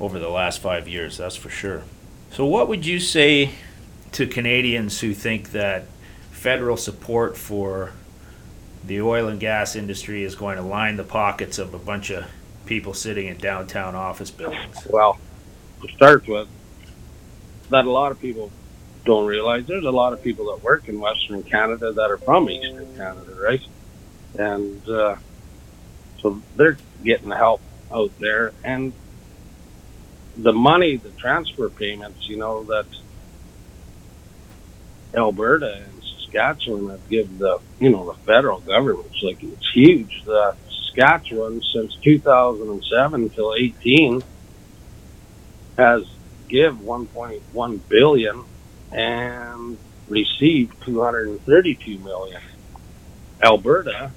over 0.00 0.18
the 0.18 0.28
last 0.28 0.60
five 0.60 0.88
years, 0.88 1.16
that's 1.16 1.36
for 1.36 1.50
sure. 1.50 1.82
So, 2.30 2.44
what 2.44 2.68
would 2.68 2.86
you 2.86 3.00
say 3.00 3.50
to 4.12 4.26
Canadians 4.26 5.00
who 5.00 5.14
think 5.14 5.50
that 5.52 5.84
federal 6.30 6.76
support 6.76 7.36
for 7.36 7.92
the 8.84 9.00
oil 9.00 9.28
and 9.28 9.40
gas 9.40 9.74
industry 9.74 10.22
is 10.22 10.34
going 10.34 10.56
to 10.56 10.62
line 10.62 10.96
the 10.96 11.04
pockets 11.04 11.58
of 11.58 11.74
a 11.74 11.78
bunch 11.78 12.10
of 12.10 12.24
people 12.66 12.94
sitting 12.94 13.26
in 13.26 13.36
downtown 13.38 13.94
office 13.94 14.30
buildings? 14.30 14.86
Well, 14.88 15.18
to 15.82 15.88
start 15.94 16.26
with, 16.28 16.48
that 17.70 17.84
a 17.84 17.90
lot 17.90 18.12
of 18.12 18.20
people 18.20 18.50
don't 19.08 19.24
realize 19.24 19.66
there's 19.66 19.86
a 19.86 19.90
lot 19.90 20.12
of 20.12 20.22
people 20.22 20.54
that 20.54 20.62
work 20.62 20.86
in 20.86 21.00
Western 21.00 21.42
Canada 21.42 21.94
that 21.94 22.10
are 22.10 22.18
from 22.18 22.50
Eastern 22.50 22.94
Canada, 22.94 23.34
right? 23.40 23.62
And 24.38 24.86
uh, 24.86 25.16
so 26.20 26.42
they're 26.56 26.76
getting 27.02 27.30
help 27.30 27.62
out 27.90 28.10
there. 28.18 28.52
And 28.62 28.92
the 30.36 30.52
money, 30.52 30.96
the 30.96 31.08
transfer 31.08 31.70
payments, 31.70 32.28
you 32.28 32.36
know, 32.36 32.64
that 32.64 32.84
Alberta 35.16 35.76
and 35.76 36.02
Saskatchewan 36.04 36.90
have 36.90 37.08
given 37.08 37.38
the, 37.38 37.60
you 37.80 37.88
know, 37.88 38.12
the 38.12 38.18
federal 38.26 38.60
government, 38.60 39.06
it's 39.10 39.22
like, 39.22 39.42
it's 39.42 39.70
huge. 39.72 40.22
The 40.26 40.54
Saskatchewan, 40.68 41.62
since 41.72 41.96
2007 42.02 43.30
till 43.30 43.54
18, 43.54 44.22
has 45.78 46.04
give 46.50 46.74
1.1 46.76 47.80
billion 47.88 48.44
and 48.92 49.78
received 50.08 50.80
232 50.84 51.98
million. 51.98 52.40
Alberta 53.42 54.12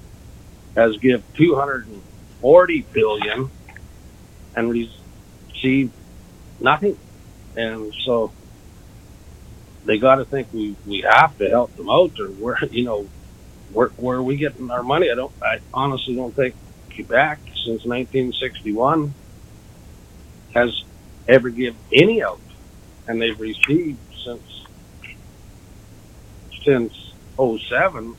has 0.74 0.96
given 0.98 1.22
240 1.34 2.86
billion 2.92 3.50
and 4.56 4.70
received 4.70 5.92
nothing. 6.60 6.98
And 7.56 7.92
so 8.04 8.32
they 9.84 9.98
got 9.98 10.16
to 10.16 10.24
think 10.24 10.48
we, 10.52 10.76
we 10.86 11.04
have 11.08 11.36
to 11.38 11.48
help 11.48 11.74
them 11.76 11.90
out 11.90 12.18
or 12.18 12.28
where, 12.28 12.58
you 12.70 12.84
know, 12.84 13.06
where, 13.72 13.88
where 13.88 14.18
are 14.18 14.22
we 14.22 14.36
getting 14.36 14.70
our 14.70 14.82
money? 14.82 15.10
I 15.10 15.14
don't, 15.14 15.32
I 15.42 15.60
honestly 15.72 16.14
don't 16.14 16.34
think 16.34 16.54
Quebec 16.94 17.38
since 17.64 17.84
1961 17.84 19.14
has 20.54 20.84
ever 21.28 21.50
given 21.50 21.78
any 21.92 22.22
out 22.22 22.40
and 23.06 23.20
they've 23.20 23.38
received 23.38 23.98
since 24.24 24.61
since 26.66 26.92
07 27.38 28.14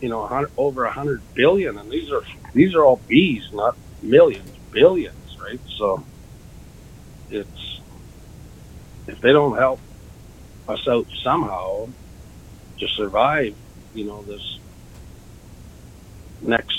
you 0.00 0.08
know, 0.08 0.20
100, 0.20 0.50
over 0.56 0.84
a 0.84 0.92
hundred 0.92 1.22
billion, 1.34 1.78
and 1.78 1.90
these 1.90 2.10
are 2.12 2.22
these 2.54 2.74
are 2.74 2.84
all 2.84 3.04
B's, 3.08 3.42
not 3.52 3.74
millions, 4.02 4.54
billions, 4.72 5.14
right? 5.50 5.60
So 5.78 6.06
it's 7.30 7.50
if 9.08 9.18
they 9.22 9.32
don't 9.32 9.58
help 9.58 9.82
us 10.68 10.80
out 10.88 11.06
somehow 11.24 11.86
to 12.80 12.86
survive, 12.96 13.54
you 13.92 14.06
know, 14.06 14.24
this 14.26 14.42
next 16.40 16.76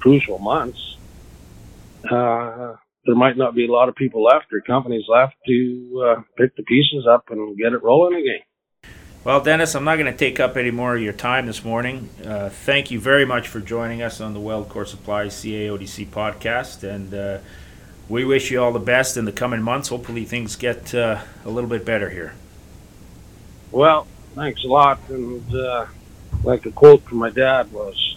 crucial 0.00 0.38
months, 0.38 0.78
uh, 2.10 2.74
there 3.06 3.16
might 3.16 3.36
not 3.38 3.54
be 3.54 3.66
a 3.66 3.72
lot 3.72 3.88
of 3.88 3.94
people 3.96 4.24
left 4.24 4.46
or 4.52 4.60
companies 4.62 5.04
left 5.08 5.34
to 5.46 6.06
uh, 6.06 6.20
pick 6.38 6.56
the 6.56 6.62
pieces 6.64 7.06
up 7.10 7.24
and 7.30 7.58
get 7.58 7.72
it 7.72 7.82
rolling 7.82 8.14
again. 8.20 8.49
Well, 9.22 9.42
Dennis, 9.42 9.74
I'm 9.74 9.84
not 9.84 9.96
going 9.96 10.10
to 10.10 10.16
take 10.16 10.40
up 10.40 10.56
any 10.56 10.70
more 10.70 10.96
of 10.96 11.02
your 11.02 11.12
time 11.12 11.44
this 11.44 11.62
morning. 11.62 12.08
Uh, 12.24 12.48
thank 12.48 12.90
you 12.90 12.98
very 12.98 13.26
much 13.26 13.48
for 13.48 13.60
joining 13.60 14.00
us 14.00 14.18
on 14.18 14.32
the 14.32 14.40
Weldcor 14.40 14.86
Supply 14.86 15.26
CAODC 15.26 16.06
podcast, 16.06 16.82
and 16.84 17.12
uh, 17.12 17.38
we 18.08 18.24
wish 18.24 18.50
you 18.50 18.62
all 18.62 18.72
the 18.72 18.78
best 18.78 19.18
in 19.18 19.26
the 19.26 19.32
coming 19.32 19.60
months. 19.60 19.90
Hopefully, 19.90 20.24
things 20.24 20.56
get 20.56 20.94
uh, 20.94 21.20
a 21.44 21.50
little 21.50 21.68
bit 21.68 21.84
better 21.84 22.08
here. 22.08 22.32
Well, 23.70 24.06
thanks 24.34 24.64
a 24.64 24.68
lot, 24.68 24.98
and 25.10 25.54
uh, 25.54 25.84
like 26.42 26.64
a 26.64 26.70
quote 26.70 27.02
from 27.02 27.18
my 27.18 27.28
dad 27.28 27.70
was, 27.72 28.16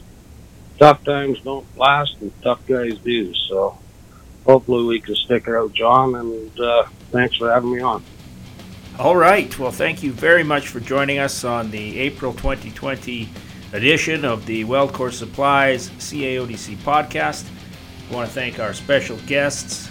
"Tough 0.80 1.04
times 1.04 1.42
don't 1.42 1.68
last, 1.78 2.16
and 2.22 2.32
tough 2.42 2.66
guys 2.66 2.98
do." 3.00 3.34
So, 3.34 3.78
hopefully, 4.46 4.86
we 4.86 5.02
can 5.02 5.16
stick 5.16 5.50
it 5.50 5.54
out, 5.54 5.74
John. 5.74 6.16
And 6.16 6.60
uh, 6.62 6.86
thanks 7.12 7.36
for 7.36 7.52
having 7.52 7.74
me 7.74 7.82
on. 7.82 8.02
All 9.00 9.16
right. 9.16 9.58
Well, 9.58 9.72
thank 9.72 10.04
you 10.04 10.12
very 10.12 10.44
much 10.44 10.68
for 10.68 10.80
joining 10.80 11.18
us 11.18 11.44
on 11.44 11.72
the 11.72 11.98
April 11.98 12.32
2020 12.32 13.28
edition 13.74 14.24
of 14.24 14.46
the 14.46 14.64
Weldcor 14.66 15.12
Supplies 15.12 15.90
CAODC 15.90 16.76
podcast. 16.78 17.48
I 18.08 18.14
want 18.14 18.30
to 18.30 18.34
thank 18.36 18.60
our 18.60 18.72
special 18.72 19.18
guests, 19.26 19.90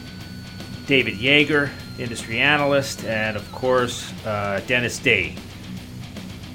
David 0.86 1.16
Yager, 1.16 1.68
industry 1.98 2.38
analyst, 2.38 3.04
and 3.04 3.36
of 3.36 3.50
course, 3.50 4.12
uh, 4.24 4.62
Dennis 4.68 5.00
Day, 5.00 5.34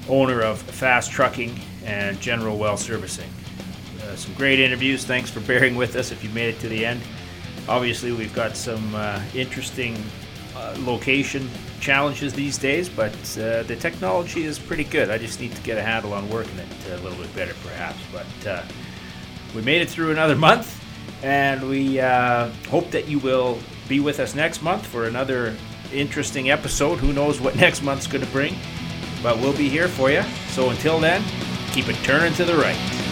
owner 0.08 0.40
of 0.40 0.58
Fast 0.58 1.10
Trucking 1.10 1.60
and 1.84 2.18
General 2.18 2.56
Well 2.56 2.78
Servicing. 2.78 3.28
Uh, 4.02 4.16
some 4.16 4.32
great 4.32 4.58
interviews. 4.58 5.04
Thanks 5.04 5.28
for 5.28 5.40
bearing 5.40 5.76
with 5.76 5.96
us 5.96 6.12
if 6.12 6.24
you 6.24 6.30
made 6.30 6.54
it 6.54 6.60
to 6.60 6.68
the 6.70 6.86
end. 6.86 7.02
Obviously, 7.68 8.10
we've 8.10 8.34
got 8.34 8.56
some 8.56 8.94
uh, 8.94 9.20
interesting 9.34 10.02
uh, 10.56 10.74
location 10.78 11.50
challenges 11.80 12.32
these 12.32 12.58
days, 12.58 12.88
but 12.88 13.12
uh, 13.38 13.62
the 13.64 13.76
technology 13.78 14.44
is 14.44 14.58
pretty 14.58 14.84
good. 14.84 15.10
I 15.10 15.18
just 15.18 15.40
need 15.40 15.54
to 15.54 15.62
get 15.62 15.78
a 15.78 15.82
handle 15.82 16.12
on 16.12 16.28
working 16.28 16.58
it 16.58 16.68
a 16.90 16.96
little 17.02 17.18
bit 17.18 17.34
better, 17.34 17.54
perhaps. 17.62 17.98
But 18.12 18.46
uh, 18.46 18.62
we 19.54 19.62
made 19.62 19.82
it 19.82 19.88
through 19.88 20.10
another 20.10 20.36
month, 20.48 20.82
and 21.22 21.68
we 21.68 22.00
uh, 22.00 22.50
hope 22.68 22.90
that 22.90 23.08
you 23.08 23.18
will 23.18 23.58
be 23.88 24.00
with 24.00 24.20
us 24.20 24.34
next 24.34 24.62
month 24.62 24.86
for 24.86 25.06
another 25.06 25.56
interesting 25.92 26.50
episode. 26.50 26.96
Who 26.96 27.12
knows 27.12 27.40
what 27.40 27.56
next 27.66 27.82
month's 27.82 28.06
going 28.06 28.24
to 28.24 28.30
bring, 28.30 28.56
but 29.22 29.36
we'll 29.38 29.56
be 29.56 29.68
here 29.68 29.88
for 29.88 30.10
you. 30.10 30.22
So 30.48 30.70
until 30.70 30.98
then, 30.98 31.22
keep 31.72 31.88
it 31.88 31.96
turning 32.04 32.34
to 32.34 32.44
the 32.44 32.56
right. 32.56 33.07